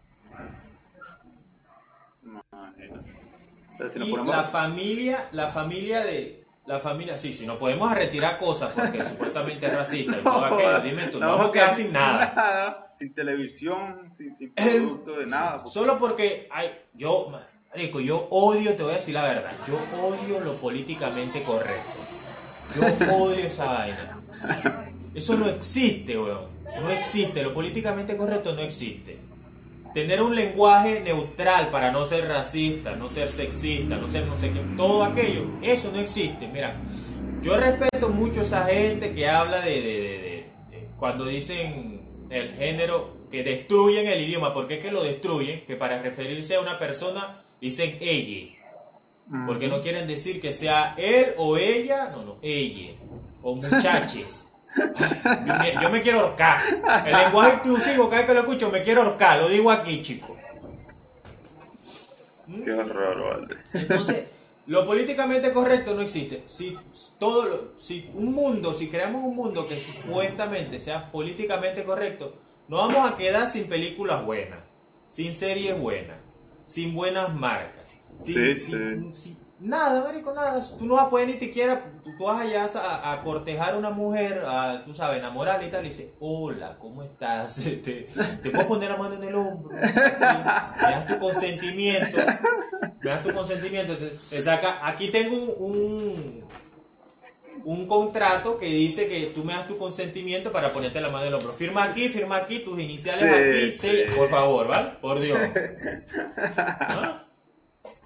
Si 3.93 3.99
y 4.01 4.17
la 4.25 4.45
familia, 4.45 5.29
la 5.33 5.49
familia 5.49 6.05
de 6.05 6.42
la 6.67 6.79
familia, 6.81 7.19
sí, 7.19 7.33
si 7.35 7.47
nos 7.47 7.57
podemos 7.59 7.93
retirar 7.93 8.39
cosas 8.39 8.73
porque 8.75 9.05
supuestamente 9.05 9.67
es 9.67 9.73
racista 9.75 10.19
y 10.19 10.23
todo 10.23 10.45
aquello, 10.45 10.81
dime 10.81 11.07
tú, 11.09 11.19
no 11.21 11.29
vamos 11.31 11.49
a 11.49 11.53
quedar 11.53 11.77
sin 11.77 11.93
nada. 11.93 12.95
Sin 12.99 13.15
televisión, 13.15 14.11
sin, 14.13 14.35
sin 14.37 14.53
El- 14.57 14.83
producto 14.83 15.13
de 15.19 15.27
nada. 15.27 15.57
porque- 15.57 15.71
Solo 15.71 15.99
porque 15.99 16.49
hay, 16.53 16.71
yo, 16.95 17.33
marico, 17.73 18.01
yo 18.01 18.29
odio, 18.31 18.75
te 18.77 18.83
voy 18.85 18.93
a 18.93 18.97
decir 18.97 19.15
la 19.15 19.25
verdad, 19.25 19.51
yo 19.67 19.77
odio 20.01 20.41
lo 20.41 20.57
políticamente 20.57 21.43
correcto. 21.43 21.91
Yo 22.77 22.83
odio 23.17 23.45
esa 23.45 23.65
vaina. 23.67 24.19
Eso 25.15 25.37
no 25.37 25.47
existe, 25.47 26.17
weón. 26.17 26.47
No 26.81 26.89
existe, 26.91 27.43
lo 27.43 27.53
políticamente 27.53 28.17
correcto 28.17 28.55
no 28.55 28.63
existe. 28.63 29.19
Tener 29.95 30.23
un 30.23 30.35
lenguaje 30.35 31.01
neutral 31.01 31.69
para 31.69 31.91
no 31.91 32.05
ser 32.07 32.27
racista, 32.27 32.97
no 32.97 33.09
ser 33.09 33.31
sexista, 33.31 33.97
no 33.97 34.07
ser 34.09 34.27
no 34.27 34.35
sé 34.35 34.51
qué, 34.51 34.61
todo 34.77 35.05
aquello, 35.05 35.45
eso 35.61 35.91
no 35.93 36.01
existe. 36.01 36.49
Mira, 36.49 36.77
yo 37.43 37.57
respeto 37.59 38.09
mucho 38.09 38.41
a 38.41 38.43
esa 38.45 38.65
gente 38.67 39.13
que 39.13 39.29
habla 39.29 39.61
de, 39.61 39.71
de- 39.71 39.81
de- 39.81 40.47
de- 40.71 40.89
cuando 40.97 41.27
dicen 41.27 42.01
el 42.31 42.53
género, 42.55 43.17
que 43.31 43.43
destruyen 43.43 44.07
el 44.09 44.21
idioma. 44.23 44.53
¿Por 44.55 44.67
qué 44.69 44.79
que 44.79 44.91
lo 44.91 45.03
destruyen? 45.03 45.65
Que 45.67 45.77
para 45.77 46.01
referirse 46.03 46.55
a 46.55 46.61
una 46.61 46.79
persona 46.79 47.43
dicen 47.61 47.97
ella. 48.01 48.55
Porque 49.47 49.69
no 49.69 49.81
quieren 49.81 50.07
decir 50.07 50.41
que 50.41 50.53
sea 50.53 50.95
él 50.99 51.35
o 51.39 51.57
ella, 51.57 52.11
no, 52.11 52.23
no, 52.25 52.37
ella. 52.43 52.93
O 53.43 53.55
muchaches. 53.55 54.49
Yo 54.77 55.55
me, 55.59 55.75
yo 55.83 55.91
me 55.91 56.03
quiero 56.03 56.21
ahorcar. 56.21 56.61
El 57.07 57.13
lenguaje 57.17 57.55
inclusivo, 57.57 58.05
cada 58.09 58.19
vez 58.23 58.27
que 58.29 58.35
lo 58.35 58.41
escucho, 58.41 58.71
me 58.71 58.83
quiero 58.83 59.03
ahorcar. 59.03 59.39
Lo 59.41 59.49
digo 59.49 59.71
aquí, 59.71 60.03
chico. 60.03 60.37
Qué 62.65 62.73
horror. 62.73 63.49
Entonces, 63.73 64.29
lo 64.67 64.87
políticamente 64.87 65.53
correcto 65.53 65.95
no 65.95 66.03
existe. 66.03 66.43
Si 66.47 66.77
todo 67.19 67.45
lo- 67.47 67.73
si 67.79 68.11
un 68.15 68.33
mundo, 68.33 68.75
si 68.75 68.89
creamos 68.89 69.25
un 69.25 69.37
mundo 69.37 69.67
que 69.69 69.81
supuestamente 69.81 70.81
sea 70.81 71.11
políticamente 71.11 71.85
correcto, 71.85 72.35
nos 72.69 72.81
vamos 72.89 73.11
a 73.11 73.17
quedar 73.17 73.51
sin 73.51 73.69
películas 73.69 74.25
buenas, 74.25 74.61
sin 75.09 75.33
series 75.35 75.79
buenas, 75.79 76.17
sin 76.67 76.95
buenas 76.95 77.35
marcas, 77.35 77.85
sin, 78.21 78.35
Sí, 78.57 78.59
sin- 78.59 79.15
sin- 79.15 79.39
nada, 79.63 80.05
marico, 80.05 80.33
nada. 80.35 80.61
Tú 80.79 80.85
no 80.87 80.95
vas 80.95 81.07
a 81.07 81.11
poder 81.11 81.29
ni 81.29 81.35
siquiera, 81.35 81.83
tú, 82.03 82.11
tú 82.17 82.25
vas 82.25 82.41
allá 82.41 82.67
a, 82.75 83.13
a 83.13 83.23
cortejar 83.23 83.75
a 83.75 83.79
una 83.79 83.91
mujer, 83.91 84.45
a, 84.47 84.83
tú 84.85 84.95
sabes, 84.95 85.19
enamorarla 85.19 85.67
y 85.67 85.71
tal, 85.71 85.85
y 85.85 85.89
dices, 85.89 86.11
hola, 86.21 86.77
¿cómo 86.79 87.03
estás? 87.03 87.55
Te, 87.85 88.09
te 88.43 88.51
puedo 88.51 88.69
poner 88.69 88.91
la 88.91 88.97
mano 88.97 89.15
en 89.15 89.25
el 89.25 89.35
hombro, 89.35 89.71
me 89.75 89.81
das 89.81 91.07
tu 91.07 91.19
consentimiento, 91.19 92.19
me 93.01 93.11
das 93.11 93.23
tu 93.23 93.33
consentimiento, 93.33 93.97
se, 93.97 94.19
se 94.19 94.43
saca, 94.43 94.87
aquí 94.87 95.11
tengo 95.11 95.37
un, 95.37 95.49
un, 95.67 96.45
un 97.65 97.87
contrato 97.87 98.59
que 98.59 98.67
dice 98.67 99.07
que 99.09 99.27
tú 99.35 99.45
me 99.45 99.53
das 99.53 99.67
tu 99.67 99.79
consentimiento 99.79 100.51
para 100.53 100.71
ponerte 100.71 101.01
la 101.01 101.09
mano 101.11 101.23
en 101.23 101.29
el 101.29 101.35
hombro. 101.35 101.53
Firma 101.53 101.85
aquí, 101.85 102.09
firma 102.09 102.37
aquí, 102.39 102.61
tus 102.61 102.79
iniciales 102.81 103.77
Sí, 103.81 103.89
aquí, 103.89 104.09
sí. 104.09 104.17
por 104.17 104.29
favor, 104.31 104.67
¿vale? 104.69 104.91
Por 105.01 105.21
Dios. 105.21 105.39
¿Ah? 106.37 107.25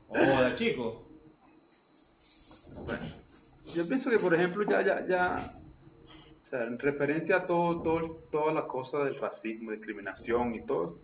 Hola, 0.09 0.55
chicos. 0.55 1.06
Yo 3.75 3.87
pienso 3.87 4.11
que, 4.11 4.19
por 4.19 4.35
ejemplo, 4.35 4.62
ya, 4.65 4.83
ya, 4.83 5.07
ya, 5.07 5.57
o 6.43 6.49
sea, 6.49 6.62
en 6.62 6.79
referencia 6.79 7.39
a 7.39 7.47
todo, 7.47 7.83
todo, 7.83 8.07
todas 8.31 8.55
las 8.55 8.65
cosas 8.65 9.05
del 9.05 9.19
racismo, 9.19 9.73
discriminación 9.73 10.55
y 10.55 10.61
todo, 10.61 10.99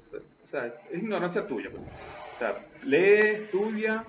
o 0.44 0.46
sea, 0.46 0.66
es 0.66 1.02
ignorancia 1.02 1.46
tuya. 1.46 1.70
pues. 1.70 1.82
O 1.82 2.38
sea, 2.38 2.64
lee, 2.84 3.42
estudia 3.42 4.04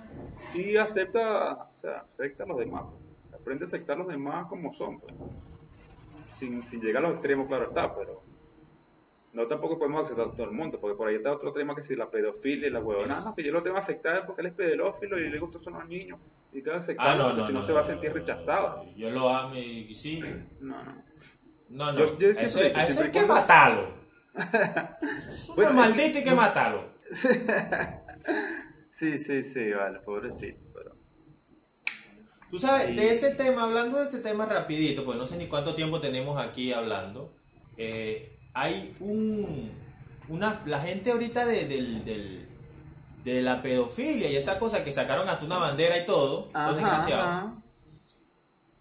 y 0.54 0.78
acepta, 0.78 1.54
o 1.54 1.82
sea, 1.82 2.06
acepta 2.14 2.44
a 2.44 2.48
los 2.48 2.58
demás. 2.58 2.84
pues. 3.30 3.42
Aprende 3.42 3.66
a 3.66 3.68
aceptar 3.68 3.96
a 3.96 4.00
los 4.00 4.08
demás 4.08 4.48
como 4.48 4.74
son, 4.74 5.00
pues. 5.00 5.14
Sin, 6.38 6.64
sin 6.64 6.82
llegar 6.82 7.04
a 7.04 7.08
los 7.08 7.16
extremos, 7.16 7.48
claro 7.48 7.70
está, 7.70 7.96
pero 7.96 8.23
no 9.34 9.48
tampoco 9.48 9.78
podemos 9.80 10.06
aceptar 10.06 10.28
a 10.28 10.32
todo 10.32 10.44
el 10.46 10.52
mundo, 10.52 10.80
porque 10.80 10.96
por 10.96 11.08
ahí 11.08 11.16
está 11.16 11.32
otro 11.32 11.52
tema 11.54 11.76
que 11.76 11.82
si 11.82 11.96
la 11.96 12.10
pedofilia 12.10 12.68
y 12.68 12.72
la 12.72 12.80
huevona, 12.80 13.14
Es- 13.14 13.26
no, 13.26 13.36
que 13.36 13.44
yo 13.44 13.52
lo 13.52 13.64
tengo 13.64 13.76
que 13.76 13.82
aceptar 13.82 14.26
porque 14.26 14.42
él 14.42 14.48
es 14.48 14.54
pedófilo 14.54 15.20
y 15.20 15.30
le 15.30 15.40
gustan 15.40 15.62
son 15.64 15.74
los 15.74 15.88
niños, 15.88 16.20
y 16.52 16.62
tengo 16.62 16.72
que 16.72 16.78
Ah, 16.78 16.80
aceptarlo, 16.80 17.24
no, 17.30 17.34
no, 17.38 17.46
si 17.48 17.52
no, 17.54 17.60
no, 17.60 17.66
se 17.66 17.74
va 17.74 17.80
a 17.80 17.84
sentir 17.84 18.14
rechazado. 18.14 18.86
Yo 18.96 19.10
lo 19.10 19.30
amo 19.30 19.56
y 19.56 19.94
sí. 19.96 20.22
No, 20.62 20.84
no. 20.84 21.04
No, 21.70 21.92
no. 21.92 22.00
Yo- 22.00 22.18
yo 22.20 22.28
A 22.30 22.32
a 22.80 22.82
hay 22.84 22.88
que 22.88 23.12
cuando- 23.12 23.34
matarlo. 23.34 23.94
Bueno, 25.56 25.74
maldito 25.74 26.20
y 26.20 26.24
que 26.24 26.32
matarlo. 26.36 26.86
Sí, 28.92 29.18
sí, 29.18 29.44
sí, 29.44 29.72
vale, 29.72 30.00
pobrecito. 30.00 30.60
Pero... 30.74 30.96
Tú 32.52 32.60
sabes, 32.60 32.88
Sí. 32.90 32.96
de 32.96 33.10
ese 33.12 33.32
tema, 33.32 33.64
hablando 33.64 33.98
de 33.98 34.06
ese 34.06 34.20
tema 34.20 34.46
rapidito, 34.46 35.04
pues 35.04 35.18
no 35.18 35.26
sé 35.26 35.36
ni 35.38 35.48
cuánto 35.48 35.74
tiempo 35.76 36.00
tenemos 36.00 36.40
aquí 36.40 36.72
hablando, 36.72 37.36
eh, 37.76 38.33
hay 38.54 38.96
un, 39.00 39.72
una, 40.30 40.62
la 40.66 40.80
gente 40.82 41.12
ahorita 41.12 41.46
de, 41.46 41.66
del- 41.68 42.06
del- 42.06 42.48
de 43.24 43.42
la 43.42 43.62
pedofilia 43.62 44.30
y 44.30 44.36
esa 44.36 44.60
cosa 44.60 44.84
que 44.84 44.92
sacaron 44.92 45.30
hasta 45.30 45.46
una 45.46 45.58
bandera 45.58 45.98
y 45.98 46.06
todo, 46.06 46.50
son 46.52 46.76
desgraciados, 46.76 47.26
ajá. 47.26 47.54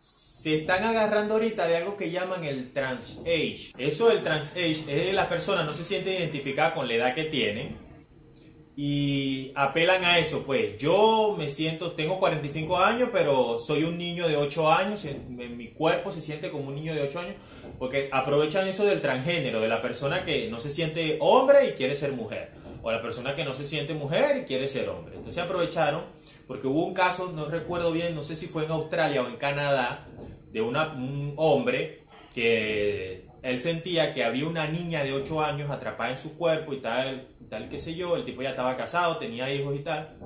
se 0.00 0.56
están 0.58 0.82
agarrando 0.82 1.34
ahorita 1.34 1.66
de 1.68 1.76
algo 1.76 1.96
que 1.96 2.10
llaman 2.10 2.42
el 2.44 2.72
trans 2.72 3.20
age. 3.20 3.72
Eso 3.78 4.08
del 4.08 4.24
trans 4.24 4.50
age 4.50 4.70
es 4.70 4.86
de 4.86 5.12
las 5.12 5.28
personas 5.28 5.64
no 5.64 5.72
se 5.72 5.84
sienten 5.84 6.14
identificadas 6.14 6.72
con 6.74 6.88
la 6.88 6.94
edad 6.94 7.14
que 7.14 7.24
tienen 7.24 7.76
y 8.74 9.52
apelan 9.54 10.04
a 10.04 10.18
eso, 10.18 10.44
pues 10.44 10.78
yo 10.78 11.34
me 11.36 11.50
siento, 11.50 11.92
tengo 11.92 12.18
45 12.18 12.78
años, 12.78 13.10
pero 13.12 13.58
soy 13.58 13.84
un 13.84 13.98
niño 13.98 14.26
de 14.26 14.36
8 14.36 14.72
años, 14.72 15.06
mi 15.28 15.68
cuerpo 15.68 16.10
se 16.10 16.22
siente 16.22 16.50
como 16.50 16.68
un 16.68 16.76
niño 16.76 16.94
de 16.94 17.02
8 17.02 17.20
años, 17.20 17.34
porque 17.78 18.08
aprovechan 18.10 18.66
eso 18.66 18.86
del 18.86 19.02
transgénero, 19.02 19.60
de 19.60 19.68
la 19.68 19.82
persona 19.82 20.24
que 20.24 20.48
no 20.48 20.58
se 20.58 20.70
siente 20.70 21.18
hombre 21.20 21.68
y 21.68 21.72
quiere 21.72 21.94
ser 21.94 22.12
mujer, 22.12 22.50
o 22.82 22.90
la 22.90 23.02
persona 23.02 23.36
que 23.36 23.44
no 23.44 23.54
se 23.54 23.66
siente 23.66 23.92
mujer 23.92 24.38
y 24.38 24.44
quiere 24.46 24.66
ser 24.66 24.88
hombre. 24.88 25.16
Entonces 25.16 25.42
aprovecharon, 25.42 26.04
porque 26.46 26.66
hubo 26.66 26.86
un 26.86 26.94
caso, 26.94 27.30
no 27.30 27.46
recuerdo 27.46 27.92
bien, 27.92 28.14
no 28.14 28.22
sé 28.22 28.36
si 28.36 28.46
fue 28.46 28.64
en 28.64 28.70
Australia 28.70 29.22
o 29.22 29.28
en 29.28 29.36
Canadá, 29.36 30.08
de 30.50 30.62
un 30.62 31.34
hombre 31.36 32.04
que 32.34 33.26
él 33.42 33.58
sentía 33.58 34.14
que 34.14 34.24
había 34.24 34.46
una 34.46 34.66
niña 34.66 35.04
de 35.04 35.12
8 35.12 35.42
años 35.42 35.70
atrapada 35.70 36.12
en 36.12 36.18
su 36.18 36.38
cuerpo 36.38 36.72
y 36.72 36.78
tal, 36.78 37.28
tal, 37.52 37.68
qué 37.68 37.78
sé 37.78 37.94
yo, 37.94 38.16
el 38.16 38.24
tipo 38.24 38.40
ya 38.40 38.50
estaba 38.50 38.74
casado, 38.76 39.18
tenía 39.18 39.52
hijos 39.52 39.76
y 39.76 39.80
tal, 39.80 40.16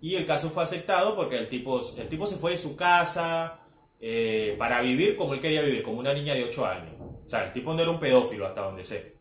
y 0.00 0.14
el 0.14 0.24
caso 0.24 0.48
fue 0.48 0.62
aceptado 0.62 1.16
porque 1.16 1.36
el 1.36 1.48
tipo, 1.48 1.80
el 1.96 2.08
tipo 2.08 2.24
se 2.24 2.36
fue 2.36 2.52
de 2.52 2.58
su 2.58 2.76
casa 2.76 3.58
eh, 4.00 4.54
para 4.58 4.80
vivir 4.80 5.16
como 5.16 5.34
él 5.34 5.40
quería 5.40 5.62
vivir, 5.62 5.82
como 5.82 5.98
una 5.98 6.14
niña 6.14 6.34
de 6.34 6.44
8 6.44 6.66
años. 6.66 6.94
O 7.26 7.28
sea, 7.28 7.46
el 7.46 7.52
tipo 7.52 7.74
no 7.74 7.82
era 7.82 7.90
un 7.90 7.98
pedófilo 7.98 8.46
hasta 8.46 8.62
donde 8.62 8.84
sé. 8.84 9.16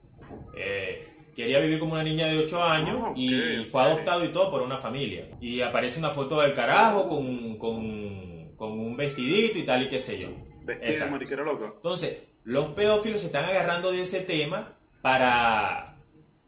Eh, 0.56 1.08
quería 1.36 1.60
vivir 1.60 1.80
como 1.80 1.94
una 1.94 2.04
niña 2.04 2.28
de 2.28 2.38
8 2.38 2.64
años 2.64 2.98
Ah, 3.06 3.14
y 3.16 3.66
fue 3.72 3.82
adoptado 3.82 4.24
y 4.24 4.28
todo 4.28 4.52
por 4.52 4.62
una 4.62 4.78
familia. 4.78 5.28
Y 5.42 5.62
aparece 5.62 5.98
una 5.98 6.12
foto 6.12 6.40
del 6.40 6.54
carajo 6.54 7.10
con, 7.10 7.58
con, 7.58 8.56
con 8.56 8.72
un 8.72 8.96
vestidito 8.96 9.58
y 9.58 9.64
tal 9.64 9.82
y 9.84 9.90
qué 9.90 10.00
sé 10.00 10.20
yo. 10.20 10.30
Vestido 10.62 11.18
de 11.38 11.44
loco. 11.44 11.74
Entonces, 11.76 12.20
los 12.44 12.68
pedófilos 12.68 13.22
se 13.22 13.28
están 13.28 13.46
agarrando 13.46 13.92
de 13.92 14.04
ese 14.04 14.22
tema 14.22 14.78
para, 15.02 15.97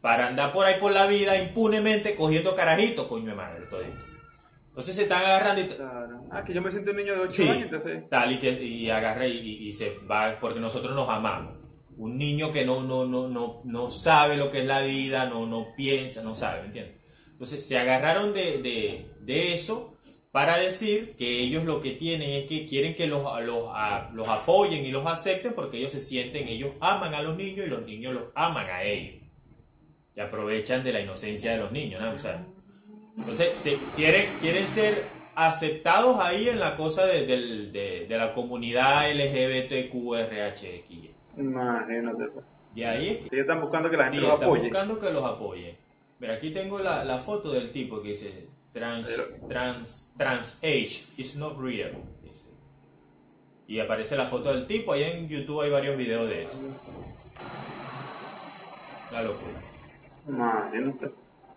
para 0.00 0.28
andar 0.28 0.52
por 0.52 0.64
ahí 0.66 0.80
por 0.80 0.92
la 0.92 1.06
vida 1.06 1.36
impunemente 1.42 2.14
cogiendo 2.14 2.54
carajitos, 2.56 3.06
coño 3.06 3.26
de 3.26 3.34
madre, 3.34 3.66
todo 3.68 3.80
esto. 3.82 3.96
Entonces 4.68 4.94
se 4.96 5.02
están 5.02 5.24
agarrando 5.24 5.60
y 5.62 5.66
Claro. 5.66 6.24
Ah, 6.30 6.44
que 6.44 6.54
yo 6.54 6.62
me 6.62 6.70
siento 6.70 6.92
un 6.92 6.96
niño 6.98 7.12
de 7.14 7.20
8 7.20 7.32
Sí. 7.32 7.48
años, 7.48 7.64
entonces. 7.64 8.08
tal 8.08 8.32
y 8.32 8.38
que 8.38 8.50
y 8.62 8.88
agarra 8.88 9.26
y, 9.26 9.36
y- 9.36 9.68
y 9.68 9.72
se 9.72 9.98
va 10.10 10.38
porque 10.40 10.60
nosotros 10.60 10.94
nos 10.94 11.08
amamos. 11.08 11.58
Un 11.96 12.16
niño 12.16 12.52
que 12.52 12.64
no, 12.64 12.82
no, 12.82 13.04
no, 13.04 13.28
no, 13.28 13.60
no 13.64 13.90
sabe 13.90 14.36
lo 14.36 14.50
que 14.50 14.60
es 14.60 14.64
la 14.66 14.80
vida, 14.82 15.26
no, 15.26 15.44
no 15.46 15.66
piensa, 15.76 16.22
no 16.22 16.34
sabe, 16.34 16.60
¿me 16.62 16.66
entiendes? 16.68 16.94
Entonces 17.32 17.66
se 17.66 17.78
agarraron 17.78 18.32
de, 18.32 18.62
de, 18.62 19.10
de 19.20 19.54
eso 19.54 19.96
para 20.30 20.56
decir 20.58 21.16
que 21.18 21.40
ellos 21.40 21.64
lo 21.64 21.80
que 21.80 21.90
tienen 21.92 22.30
es 22.30 22.44
que 22.48 22.66
quieren 22.66 22.94
que 22.94 23.06
los, 23.08 23.22
los, 23.42 23.64
a- 23.74 24.08
los 24.14 24.28
apoyen 24.28 24.84
y 24.84 24.92
los 24.92 25.04
acepten 25.04 25.52
porque 25.52 25.78
ellos 25.78 25.92
se 25.92 26.00
sienten, 26.00 26.46
ellos 26.48 26.70
aman 26.80 27.12
a 27.14 27.22
los 27.22 27.36
niños 27.36 27.66
y 27.66 27.70
los 27.70 27.84
niños 27.84 28.14
los 28.14 28.22
aman 28.36 28.66
a 28.70 28.84
ellos. 28.84 29.19
Y 30.16 30.20
aprovechan 30.20 30.82
de 30.84 30.92
la 30.92 31.00
inocencia 31.00 31.52
de 31.52 31.58
los 31.58 31.70
niños, 31.72 32.00
¿no? 32.02 32.12
O 32.12 32.18
sea, 32.18 32.44
entonces, 33.16 33.78
quieren, 33.96 34.36
quieren 34.40 34.66
ser 34.66 35.04
aceptados 35.34 36.18
ahí 36.20 36.48
en 36.48 36.58
la 36.58 36.76
cosa 36.76 37.06
de, 37.06 37.26
del- 37.26 37.72
de- 37.72 38.06
de 38.08 38.18
la 38.18 38.32
comunidad 38.34 39.10
LGBTQRHX. 39.12 40.90
Imagínate. 41.38 42.24
pues. 42.32 42.44
Y 42.74 42.82
ahí 42.82 43.08
es 43.24 43.30
que 43.30 43.40
están 43.40 43.60
buscando 43.60 43.90
que 43.90 43.96
la 43.96 44.04
sí, 44.06 44.10
gente 44.12 44.26
los 44.26 44.34
están 44.34 44.48
apoye. 44.48 44.62
buscando 44.62 44.98
que 44.98 45.10
los 45.10 45.24
apoye. 45.24 45.76
Mira, 46.18 46.34
aquí 46.34 46.50
tengo 46.50 46.78
la, 46.78 47.04
la 47.04 47.18
foto 47.18 47.52
del 47.52 47.70
tipo 47.72 48.00
que 48.02 48.10
dice 48.10 48.48
trans, 48.72 49.10
Pero- 49.10 49.48
trans, 49.48 50.10
trans 50.16 50.58
age 50.62 51.04
is 51.16 51.36
not 51.36 51.58
real. 51.58 51.92
dice. 52.22 52.44
Y 53.66 53.78
aparece 53.80 54.16
la 54.16 54.26
foto 54.26 54.52
del 54.52 54.66
tipo, 54.66 54.92
ahí 54.92 55.04
en 55.04 55.28
YouTube 55.28 55.62
hay 55.62 55.70
varios 55.70 55.96
videos 55.96 56.28
de 56.28 56.42
eso. 56.42 56.60
La 59.12 59.22
locura. 59.22 59.52
Imagínate. 60.28 61.10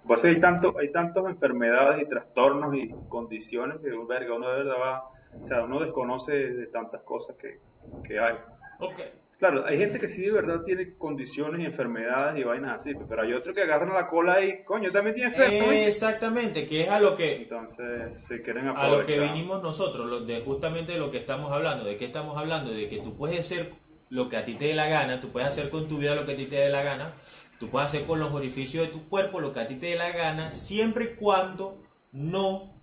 Pues 0.06 0.24
hay, 0.26 0.40
tanto, 0.42 0.76
hay 0.78 0.92
tantas 0.92 1.24
enfermedades 1.26 2.02
y 2.02 2.10
trastornos 2.10 2.76
y 2.76 2.94
condiciones 3.08 3.78
que 3.82 3.90
verga, 4.08 4.36
uno 4.36 4.50
de 4.50 4.64
verdad 4.64 4.76
va, 4.82 5.04
o 5.42 5.48
sea, 5.48 5.64
uno 5.64 5.80
desconoce 5.80 6.34
de 6.34 6.68
tantas 6.68 7.02
cosas 7.04 7.38
que, 7.38 7.60
que 8.06 8.20
hay. 8.20 8.36
Ok. 8.80 9.00
Claro, 9.40 9.66
hay 9.66 9.78
gente 9.78 10.00
que 10.00 10.08
sí 10.08 10.22
de 10.22 10.32
verdad 10.32 10.62
tiene 10.66 10.94
condiciones 10.98 11.62
y 11.62 11.66
enfermedades 11.66 12.38
y 12.40 12.44
vainas 12.44 12.80
así, 12.80 12.94
pero 13.10 13.24
hay 13.24 13.34
otros 13.34 13.56
que 13.56 13.64
agarran 13.64 13.94
la 13.94 14.08
cola 14.08 14.42
y, 14.44 14.64
coño, 14.64 14.90
también 14.92 15.16
tiene 15.16 15.30
enfermo. 15.30 15.72
¿eh? 15.72 15.88
Exactamente, 15.88 16.68
que 16.68 16.84
es 16.84 16.90
a 16.90 17.00
lo 17.00 17.16
que 17.18 17.38
Entonces 17.44 18.24
se 18.26 18.42
quieren 18.42 18.68
a 18.68 18.72
aprovechar. 18.72 19.00
lo 19.00 19.06
que 19.06 19.20
vinimos 19.20 19.62
nosotros, 19.64 20.10
lo- 20.10 20.22
de 20.22 20.42
justamente 20.42 20.94
de 20.94 21.00
lo 21.00 21.12
que 21.12 21.18
estamos 21.18 21.52
hablando, 21.52 21.84
de 21.86 21.98
qué 21.98 22.06
estamos 22.06 22.38
hablando, 22.38 22.72
de 22.72 22.88
que 22.90 23.00
tú 23.00 23.16
puedes 23.18 23.40
hacer 23.40 23.72
lo 24.10 24.30
que 24.30 24.38
a 24.38 24.46
ti 24.46 24.56
te 24.56 24.66
dé 24.66 24.76
la 24.76 24.88
gana, 24.88 25.20
tú 25.20 25.30
puedes 25.30 25.48
hacer 25.50 25.70
con 25.70 25.88
tu 25.90 25.98
vida 25.98 26.14
lo 26.16 26.26
que 26.26 26.34
a 26.34 26.38
ti 26.38 26.46
te 26.46 26.56
dé 26.58 26.70
la 26.70 26.84
gana, 26.84 27.14
tú 27.60 27.70
puedes 27.70 27.88
hacer 27.90 28.06
con 28.06 28.20
los 28.20 28.32
orificios 28.34 28.88
de 28.88 28.94
tu 28.94 29.08
cuerpo 29.10 29.40
lo 29.40 29.54
que 29.54 29.60
a 29.62 29.68
ti 29.68 29.76
te 29.76 29.88
dé 29.88 29.96
la 29.96 30.12
gana, 30.12 30.52
siempre 30.52 31.06
y 31.06 31.16
cuando 31.16 31.82
no 32.12 32.74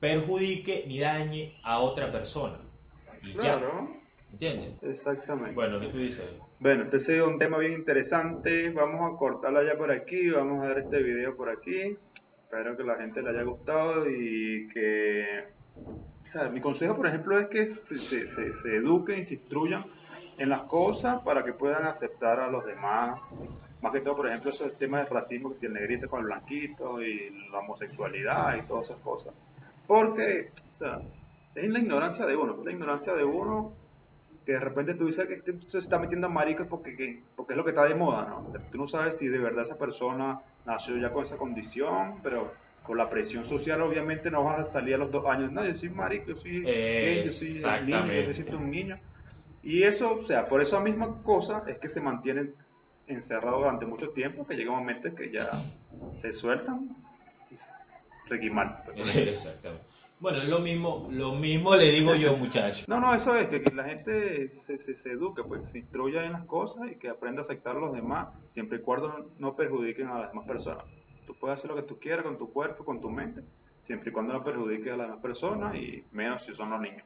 perjudique 0.00 0.84
ni 0.86 1.00
dañe 1.00 1.58
a 1.62 1.78
otra 1.80 2.10
persona. 2.12 2.58
Y 3.22 3.32
ya, 3.34 3.40
Claro, 3.40 3.88
¿entiendes? 4.32 4.82
exactamente. 4.82 5.54
Bueno, 5.54 5.80
¿qué 5.80 5.86
tú 5.88 5.98
dices? 5.98 6.28
Bueno, 6.60 6.84
este 6.84 6.96
es 6.96 7.22
un 7.22 7.38
tema 7.38 7.58
bien 7.58 7.72
interesante. 7.72 8.70
Vamos 8.70 9.12
a 9.12 9.16
cortarlo 9.18 9.62
ya 9.62 9.76
por 9.76 9.90
aquí. 9.90 10.30
Vamos 10.30 10.64
a 10.64 10.68
ver 10.68 10.78
este 10.78 11.02
video 11.02 11.36
por 11.36 11.50
aquí. 11.50 11.96
Espero 12.44 12.76
que 12.76 12.84
la 12.84 12.96
gente 12.96 13.20
le 13.22 13.30
haya 13.30 13.42
gustado 13.42 14.08
y 14.08 14.68
que... 14.72 15.44
O 15.76 16.28
sea, 16.28 16.48
mi 16.48 16.60
consejo, 16.60 16.96
por 16.96 17.06
ejemplo, 17.06 17.38
es 17.38 17.48
que 17.48 17.66
se, 17.66 17.96
se, 17.96 18.26
se- 18.28 18.54
se 18.54 18.76
eduquen 18.76 19.18
y 19.18 19.24
se 19.24 19.34
instruyan 19.34 19.84
en 20.38 20.48
las 20.48 20.62
cosas 20.62 21.20
para 21.22 21.44
que 21.44 21.52
puedan 21.52 21.84
aceptar 21.84 22.40
a 22.40 22.50
los 22.50 22.64
demás. 22.64 23.20
Más 23.82 23.92
que 23.92 24.00
todo, 24.00 24.16
por 24.16 24.26
ejemplo, 24.28 24.50
eso 24.50 24.64
el 24.64 24.72
tema 24.72 24.98
del 24.98 25.08
racismo, 25.08 25.50
que 25.50 25.56
si 25.56 25.66
el 25.66 25.74
negrito 25.74 26.08
con 26.08 26.20
el 26.20 26.26
blanquito 26.26 27.02
y 27.02 27.30
la 27.52 27.58
homosexualidad 27.58 28.56
y 28.56 28.62
todas 28.66 28.86
esas 28.90 29.00
cosas. 29.02 29.34
Porque, 29.86 30.50
o 30.70 30.72
sea, 30.72 31.00
es 31.54 31.70
la 31.70 31.78
ignorancia 31.78 32.26
de 32.26 32.36
uno, 32.36 32.56
es 32.58 32.64
la 32.64 32.72
ignorancia 32.72 33.12
de 33.14 33.24
uno 33.24 33.72
que 34.44 34.52
de 34.52 34.60
repente 34.60 34.94
tú 34.94 35.06
dices 35.06 35.26
que 35.26 35.34
este 35.34 35.54
se 35.68 35.78
está 35.78 35.98
metiendo 35.98 36.28
a 36.28 36.30
maricas 36.30 36.66
porque, 36.68 36.96
que- 36.96 37.20
porque 37.34 37.52
es 37.52 37.56
lo 37.56 37.64
que 37.64 37.70
está 37.70 37.84
de 37.84 37.94
moda, 37.96 38.26
¿no? 38.28 38.46
Tú 38.70 38.78
no 38.78 38.86
sabes 38.86 39.18
si 39.18 39.26
de 39.26 39.38
verdad 39.38 39.62
esa 39.62 39.76
persona 39.76 40.40
nació 40.64 40.96
ya 40.98 41.10
con 41.10 41.22
esa 41.24 41.36
condición, 41.36 42.20
pero 42.22 42.52
con 42.84 42.96
la 42.96 43.10
presión 43.10 43.44
social 43.44 43.82
obviamente 43.82 44.30
no 44.30 44.44
vas 44.44 44.60
a 44.60 44.64
salir 44.64 44.94
a 44.94 44.98
los 44.98 45.10
dos 45.10 45.26
años, 45.26 45.50
no, 45.50 45.64
yo 45.66 45.74
soy 45.74 45.88
marico, 45.90 46.26
yo 46.28 46.36
soy 46.36 46.62
gay, 46.62 47.24
yo 47.24 47.30
soy 47.32 47.48
niño, 47.86 48.06
yo 48.28 48.34
siento 48.34 48.56
un 48.58 48.70
niño. 48.70 48.98
Y 49.64 49.82
eso, 49.82 50.14
o 50.14 50.22
sea, 50.22 50.46
por 50.48 50.62
esa 50.62 50.78
misma 50.78 51.20
cosa 51.24 51.64
es 51.66 51.78
que 51.78 51.88
se 51.88 52.00
mantienen 52.00 52.54
encerrados 53.06 53.60
durante 53.60 53.86
mucho 53.86 54.10
tiempo, 54.10 54.46
que 54.46 54.54
llega 54.54 54.70
un 54.72 54.78
momento 54.80 55.08
en 55.08 55.16
que 55.16 55.30
ya 55.30 55.50
se 56.20 56.32
sueltan 56.32 56.96
y 57.50 57.56
se- 57.56 57.70
requimal. 58.28 58.82
pues. 58.84 59.16
Exactamente. 59.16 59.84
Bueno, 60.18 60.38
es 60.38 60.48
lo 60.48 60.60
mismo, 60.60 61.08
lo 61.10 61.32
mismo 61.34 61.76
le 61.76 61.90
digo 61.90 62.14
yo, 62.14 62.36
muchacho. 62.38 62.86
No, 62.88 62.98
no, 62.98 63.14
eso 63.14 63.36
es, 63.36 63.48
que, 63.48 63.60
que 63.62 63.74
la 63.74 63.84
gente 63.84 64.48
se, 64.48 64.78
se, 64.78 64.94
se 64.94 65.10
eduque, 65.10 65.42
pues 65.44 65.68
se 65.68 65.78
instruya 65.80 66.24
en 66.24 66.32
las 66.32 66.46
cosas 66.46 66.90
y 66.90 66.96
que 66.96 67.10
aprenda 67.10 67.42
a 67.42 67.44
aceptar 67.44 67.76
a 67.76 67.80
los 67.80 67.92
demás, 67.92 68.28
siempre 68.48 68.78
y 68.78 68.80
cuando 68.80 69.08
no, 69.08 69.26
no 69.38 69.54
perjudiquen 69.56 70.06
a 70.08 70.18
las 70.20 70.30
demás 70.30 70.46
personas. 70.46 70.84
Tú 71.26 71.34
puedes 71.38 71.58
hacer 71.58 71.70
lo 71.70 71.76
que 71.76 71.82
tú 71.82 71.98
quieras 71.98 72.24
con 72.24 72.38
tu 72.38 72.50
cuerpo, 72.50 72.82
con 72.84 72.98
tu 72.98 73.10
mente, 73.10 73.42
siempre 73.86 74.08
y 74.08 74.12
cuando 74.12 74.32
no 74.32 74.42
perjudiques 74.42 74.90
a 74.90 74.96
las 74.96 75.06
demás 75.08 75.20
personas 75.22 75.74
y 75.74 76.02
menos 76.12 76.42
si 76.44 76.54
son 76.54 76.70
los 76.70 76.80
niños. 76.80 77.04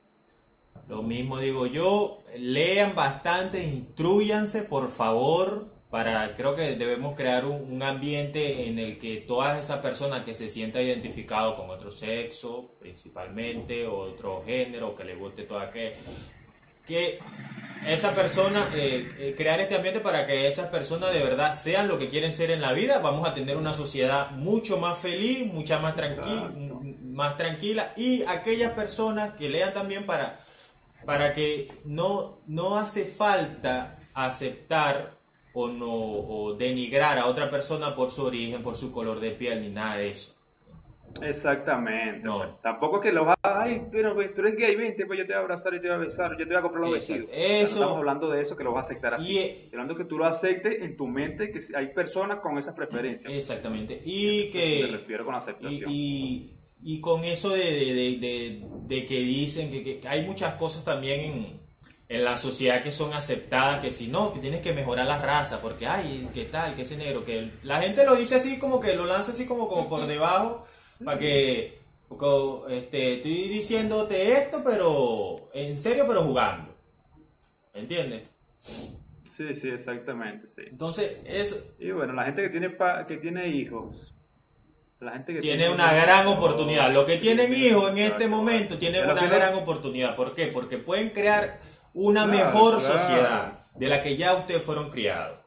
Lo 0.89 1.03
mismo 1.03 1.39
digo 1.41 1.67
yo, 1.67 2.23
lean 2.37 2.95
bastante, 2.95 3.65
instruyanse 3.65 4.63
por 4.63 4.89
favor, 4.89 5.67
para 5.91 6.37
creo 6.37 6.55
que 6.55 6.77
debemos 6.77 7.17
crear 7.17 7.45
un, 7.45 7.73
un 7.73 7.83
ambiente 7.83 8.69
en 8.69 8.79
el 8.79 8.99
que 8.99 9.19
todas 9.19 9.59
esas 9.59 9.81
personas 9.81 10.25
que 10.25 10.35
se 10.35 10.49
sientan 10.49 10.83
identificados 10.83 11.57
con 11.57 11.69
otro 11.69 11.91
sexo, 11.91 12.77
principalmente, 12.79 13.87
o 13.87 13.99
otro 13.99 14.43
género, 14.47 14.95
que 14.95 15.05
le 15.05 15.17
guste 15.17 15.43
todo 15.43 15.59
aquello, 15.59 15.97
que 16.87 17.19
esa 17.87 18.15
persona, 18.15 18.69
eh, 18.75 19.11
eh, 19.19 19.35
crear 19.37 19.61
este 19.61 19.75
ambiente 19.75 20.01
para 20.01 20.27
que 20.27 20.47
esas 20.47 20.69
personas 20.69 21.13
de 21.13 21.21
verdad 21.21 21.55
sean 21.55 21.89
lo 21.89 21.99
que 21.99 22.09
quieren 22.09 22.33
ser 22.33 22.51
en 22.51 22.61
la 22.61 22.73
vida, 22.73 23.01
vamos 23.01 23.29
a 23.29 23.35
tener 23.35 23.57
una 23.57 23.75
sociedad 23.75 24.31
mucho 24.31 24.79
más 24.79 24.99
feliz, 24.99 25.47
mucha 25.47 25.79
más 25.79 25.97
tranquila, 25.97 26.53
más 27.03 27.37
tranquila, 27.37 27.93
y 27.97 28.23
aquellas 28.25 28.73
personas 28.73 29.35
que 29.35 29.49
lean 29.49 29.75
también 29.75 30.07
para 30.07 30.41
para 31.05 31.33
que 31.33 31.69
no, 31.85 32.41
no 32.47 32.77
hace 32.77 33.05
falta 33.05 33.99
aceptar 34.13 35.20
o, 35.53 35.69
no, 35.69 35.91
o 35.93 36.55
denigrar 36.55 37.19
a 37.19 37.27
otra 37.27 37.51
persona 37.51 37.95
por 37.95 38.11
su 38.11 38.25
origen, 38.25 38.63
por 38.63 38.77
su 38.77 38.93
color 38.93 39.21
de 39.21 39.31
piel, 39.33 39.61
ni 39.63 39.69
nada 39.71 39.97
de 39.97 40.11
eso. 40.11 40.37
Exactamente. 41.23 42.21
No. 42.25 42.39
pues. 42.39 42.51
Tampoco 42.63 43.01
que 43.01 43.13
los 43.13 43.27
ay, 43.43 43.83
pero 43.91 44.15
pues, 44.15 44.33
tú 44.35 44.43
eres 44.43 44.57
gay, 44.57 44.77
vente, 44.77 45.07
pues 45.07 45.19
yo 45.19 45.27
te 45.27 45.33
voy 45.33 45.39
a 45.41 45.43
abrazar 45.43 45.75
y 45.75 45.81
te 45.81 45.89
voy 45.89 45.97
a 45.97 45.99
besar, 45.99 46.33
yo 46.33 46.39
te 46.39 46.45
voy 46.47 46.57
a 46.57 46.63
comprar 46.63 46.85
los 46.87 46.95
Exacto. 46.97 47.27
vestidos. 47.27 47.51
No 47.61 47.67
estamos 47.67 47.97
hablando 47.99 48.31
de 48.31 48.41
eso 48.41 48.57
que 48.57 48.65
lo 48.65 48.73
vas 48.73 48.87
a 48.87 48.91
aceptar 48.91 49.15
así. 49.15 49.39
Y, 49.39 49.69
hablando 49.73 49.97
que 49.97 50.05
tú 50.05 50.19
lo 50.19 50.27
aceptes 50.27 50.81
en 50.81 50.97
tu 50.97 51.07
mente, 51.09 51.51
que 51.51 51.61
hay 51.77 51.89
personas 51.89 52.39
con 52.41 52.59
esas 52.59 52.75
preferencias. 52.75 53.33
Exactamente. 53.33 54.01
Y 54.05 54.45
Me 54.47 54.51
que... 54.53 54.89
refiero 54.93 55.25
con 55.25 55.35
Y, 55.35 55.39
aceptación. 55.39 55.91
y, 55.91 56.51
y 56.83 57.01
con 57.01 57.25
eso 57.25 57.51
de, 57.51 57.59
de, 57.59 57.85
de- 57.93 58.19
de- 58.21 58.65
de 58.87 59.07
que 59.07 59.19
dicen 59.19 59.71
que, 59.71 60.01
que 60.01 60.09
hay 60.09 60.25
muchas 60.25 60.55
cosas 60.55 60.85
también 60.85 61.21
en, 61.21 61.60
en 62.11 62.25
la 62.25 62.37
sociedad 62.37 62.83
que 62.83 62.91
son 62.91 63.13
aceptadas, 63.15 63.81
que 63.81 63.93
si 63.93 64.09
no, 64.09 64.33
que 64.35 64.41
tienes 64.41 64.63
que 64.63 64.73
mejorar 64.73 65.07
la 65.07 65.19
raza, 65.23 65.63
porque, 65.63 65.87
ay, 65.87 66.29
¿qué 66.35 66.45
tal? 66.47 66.75
¿Qué 66.75 66.83
ese 66.83 66.97
negro? 66.97 67.25
Que 67.25 67.53
la 67.63 67.81
gente 67.81 68.05
lo 68.05 68.17
dice 68.17 68.35
así, 68.35 68.59
como 68.59 68.81
que 68.81 68.97
lo 68.97 69.07
lanza 69.07 69.31
así 69.31 69.47
como, 69.47 69.69
como 69.69 69.89
por 69.89 70.05
debajo, 70.09 70.65
para 71.05 71.21
que, 71.21 71.79
este, 72.69 73.15
estoy 73.15 73.49
diciéndote 73.49 74.33
esto, 74.33 74.61
pero 74.65 75.51
en 75.55 75.79
serio, 75.79 76.05
pero 76.09 76.25
jugando. 76.25 76.75
¿Entiendes? 77.73 78.23
Sí, 78.59 79.55
sí, 79.55 79.69
exactamente, 79.69 80.49
sí. 80.57 80.63
Entonces, 80.67 81.17
es, 81.25 81.65
Y 81.79 81.93
bueno, 81.93 82.13
la 82.13 82.25
gente 82.25 82.43
que 82.43 82.51
tiene 82.51 82.71
pa- 82.71 83.07
que 83.07 83.19
tiene 83.19 83.49
hijos, 83.49 84.13
la 84.99 85.13
gente 85.13 85.35
que 85.35 85.41
tiene 85.41 85.71
una 85.71 85.93
gran 85.95 86.27
oportunidad. 86.27 86.93
Los 86.93 87.07
que 87.07 87.19
tienen 87.19 87.55
hijos 87.55 87.89
en 87.93 87.99
este 87.99 88.27
momento 88.27 88.77
tienen 88.79 89.05
una 89.09 89.15
que 89.21 89.29
gran 89.29 89.55
oportunidad. 89.55 90.17
¿Por 90.17 90.35
qué? 90.35 90.49
Porque 90.49 90.77
pueden 90.77 91.11
crear 91.11 91.61
una 91.95 92.25
Claro, 92.27 92.39
mejor 92.39 92.79
claro. 92.79 92.99
sociedad 92.99 93.67
de 93.75 93.87
la 93.89 94.03
que 94.03 94.17
ya 94.17 94.35
ustedes 94.35 94.63
fueron 94.63 94.91
criados. 94.91 95.39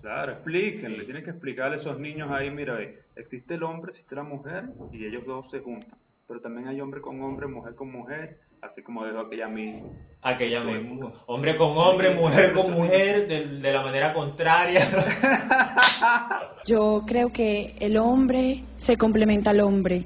Claro, 0.00 0.32
explíquenle, 0.32 1.04
tienen 1.04 1.24
que 1.24 1.30
explicarle 1.30 1.76
a 1.76 1.80
esos 1.80 1.98
niños 1.98 2.30
ahí, 2.30 2.50
mira, 2.50 2.78
existe 3.16 3.54
el 3.54 3.62
hombre, 3.62 3.90
existe 3.92 4.14
la 4.14 4.22
mujer, 4.22 4.64
y 4.92 5.04
ellos 5.06 5.24
dos 5.26 5.50
se 5.50 5.60
juntan. 5.60 5.98
Pero 6.28 6.40
también 6.40 6.68
hay 6.68 6.80
hombre 6.80 7.00
con 7.00 7.20
hombre, 7.22 7.46
mujer 7.46 7.74
con 7.74 7.90
mujer, 7.90 8.40
así 8.62 8.82
como 8.82 9.04
dijo 9.04 9.18
aquella 9.20 9.48
misma. 9.48 9.88
Aquella 10.22 10.62
misma. 10.62 11.12
Hombre 11.26 11.56
con 11.56 11.76
hombre, 11.76 12.10
mujer 12.14 12.52
con 12.52 12.72
mujer, 12.72 13.26
de, 13.26 13.46
de 13.58 13.72
la 13.72 13.82
manera 13.82 14.12
contraria. 14.12 14.80
Yo 16.66 17.02
creo 17.06 17.32
que 17.32 17.74
el 17.80 17.96
hombre 17.96 18.62
se 18.76 18.96
complementa 18.96 19.50
al 19.50 19.60
hombre, 19.60 20.04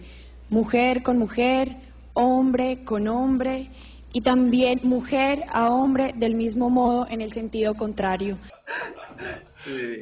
mujer 0.51 1.03
con 1.03 1.18
mujer, 1.18 1.76
hombre 2.14 2.85
con 2.85 3.07
hombre 3.09 3.70
y 4.13 4.21
también 4.21 4.81
mujer 4.83 5.45
a 5.53 5.71
hombre 5.71 6.13
del 6.17 6.35
mismo 6.35 6.71
modo 6.71 7.07
en 7.11 7.21
el 7.21 7.33
sentido 7.33 7.75
contrario. 7.75 8.39
Sí. 9.57 9.99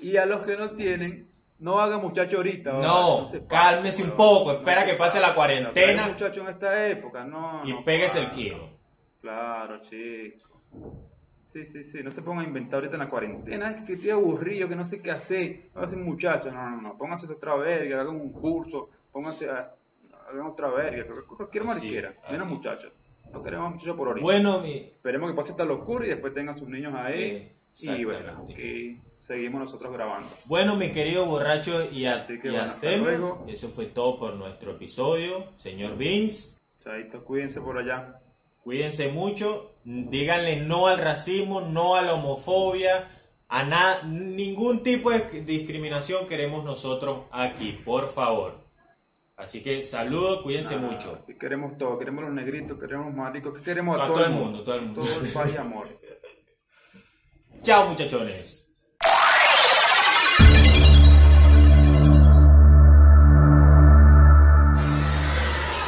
Y 0.00 0.16
a 0.16 0.26
los 0.26 0.44
que 0.46 0.56
no 0.56 0.70
tienen, 0.72 1.28
no 1.58 1.78
hagan 1.80 2.00
muchacho 2.00 2.36
ahorita. 2.38 2.72
No, 2.72 3.26
se 3.26 3.46
cálmese 3.46 4.02
un 4.02 4.12
poco, 4.12 4.52
espera 4.52 4.84
que 4.84 4.94
pase 4.94 5.20
la 5.20 5.28
No, 5.28 5.34
cuarentena 5.34 5.72
pero 6.02 6.12
muchacho 6.12 6.40
en 6.42 6.48
esta 6.48 6.88
época, 6.88 7.24
no. 7.24 7.62
y 7.64 7.72
no, 7.72 7.84
péguese 7.84 8.18
el 8.18 8.30
kilo. 8.30 8.70
Claro, 9.20 9.80
chico. 9.82 10.60
Sí, 11.52 11.64
sí, 11.64 11.84
sí, 11.84 12.02
no 12.02 12.10
se 12.10 12.20
pongan 12.20 12.44
a 12.44 12.48
inventar 12.48 12.74
ahorita 12.74 12.96
en 12.96 13.00
la 13.00 13.08
cuarentena, 13.08 13.70
es 13.70 13.84
que 13.84 13.94
estoy 13.94 14.10
aburrido, 14.10 14.68
que 14.68 14.76
no 14.76 14.84
sé 14.84 15.00
qué 15.00 15.10
hacer, 15.10 15.70
no 15.74 15.82
hacen 15.82 16.04
muchachos, 16.04 16.52
no, 16.52 16.70
no, 16.70 16.82
no, 16.82 16.98
pónganse 16.98 17.26
otra 17.32 17.56
verga, 17.56 18.02
hagan 18.02 18.16
un 18.16 18.30
curso, 18.30 18.90
pónganse 19.10 19.48
a, 19.48 19.72
hagan 20.28 20.46
otra 20.48 20.68
verga, 20.68 21.14
cualquier 21.26 21.64
mariquera, 21.64 22.14
menos 22.30 22.46
muchachos, 22.48 22.92
no 23.32 23.42
queremos 23.42 23.74
muchachos 23.74 23.96
por 23.96 24.08
ahorita. 24.08 24.22
Bueno, 24.24 24.60
mi, 24.60 24.72
Esperemos 24.72 25.30
que 25.30 25.36
pase 25.36 25.50
esta 25.52 25.64
locura 25.64 26.06
y 26.06 26.10
después 26.10 26.32
tengan 26.34 26.58
sus 26.58 26.68
niños 26.68 26.94
ahí, 26.94 27.52
y 27.80 28.04
bueno, 28.04 28.48
aquí 28.50 28.98
seguimos 29.26 29.60
nosotros 29.62 29.92
grabando. 29.92 30.28
Bueno, 30.44 30.76
mi 30.76 30.90
querido 30.92 31.26
borracho 31.26 31.86
y, 31.90 32.06
a, 32.06 32.16
Así 32.16 32.38
que 32.40 32.48
y 32.48 33.00
bueno, 33.00 33.44
eso 33.48 33.68
fue 33.68 33.86
todo 33.86 34.18
por 34.18 34.34
nuestro 34.36 34.72
episodio. 34.72 35.46
Señor 35.56 35.96
Vince, 35.96 36.56
Chaito, 36.82 37.24
cuídense 37.24 37.60
por 37.60 37.76
allá. 37.78 38.20
cuídense 38.62 39.08
mucho, 39.12 39.72
díganle 39.84 40.60
no 40.64 40.86
al 40.86 40.98
racismo, 40.98 41.60
no 41.60 41.94
a 41.96 42.02
la 42.02 42.14
homofobia, 42.14 43.10
a 43.48 43.64
na- 43.64 44.02
ningún 44.04 44.82
tipo 44.82 45.10
de 45.10 45.42
discriminación 45.42 46.26
queremos 46.26 46.64
nosotros 46.64 47.22
aquí, 47.30 47.78
por 47.84 48.08
favor. 48.12 48.65
Así 49.36 49.62
que 49.62 49.82
saludos, 49.82 50.42
cuídense 50.42 50.76
Ah, 50.76 50.78
mucho. 50.78 51.24
queremos 51.38 51.76
todo, 51.76 51.98
queremos 51.98 52.24
los 52.24 52.32
negritos, 52.32 52.78
queremos 52.80 53.06
los 53.06 53.14
maricos, 53.14 53.58
que 53.58 53.62
queremos 53.64 54.00
a, 54.00 54.04
A 54.04 54.08
todo 54.08 54.24
el 54.24 54.30
mundo, 54.32 54.62
todo 54.64 54.74
el 54.76 54.82
mundo. 54.86 55.02
Todo 55.02 55.20
el 55.24 55.32
país 55.32 55.58
amor. 55.58 55.86
Chao 57.62 57.88
muchachones. 57.90 58.70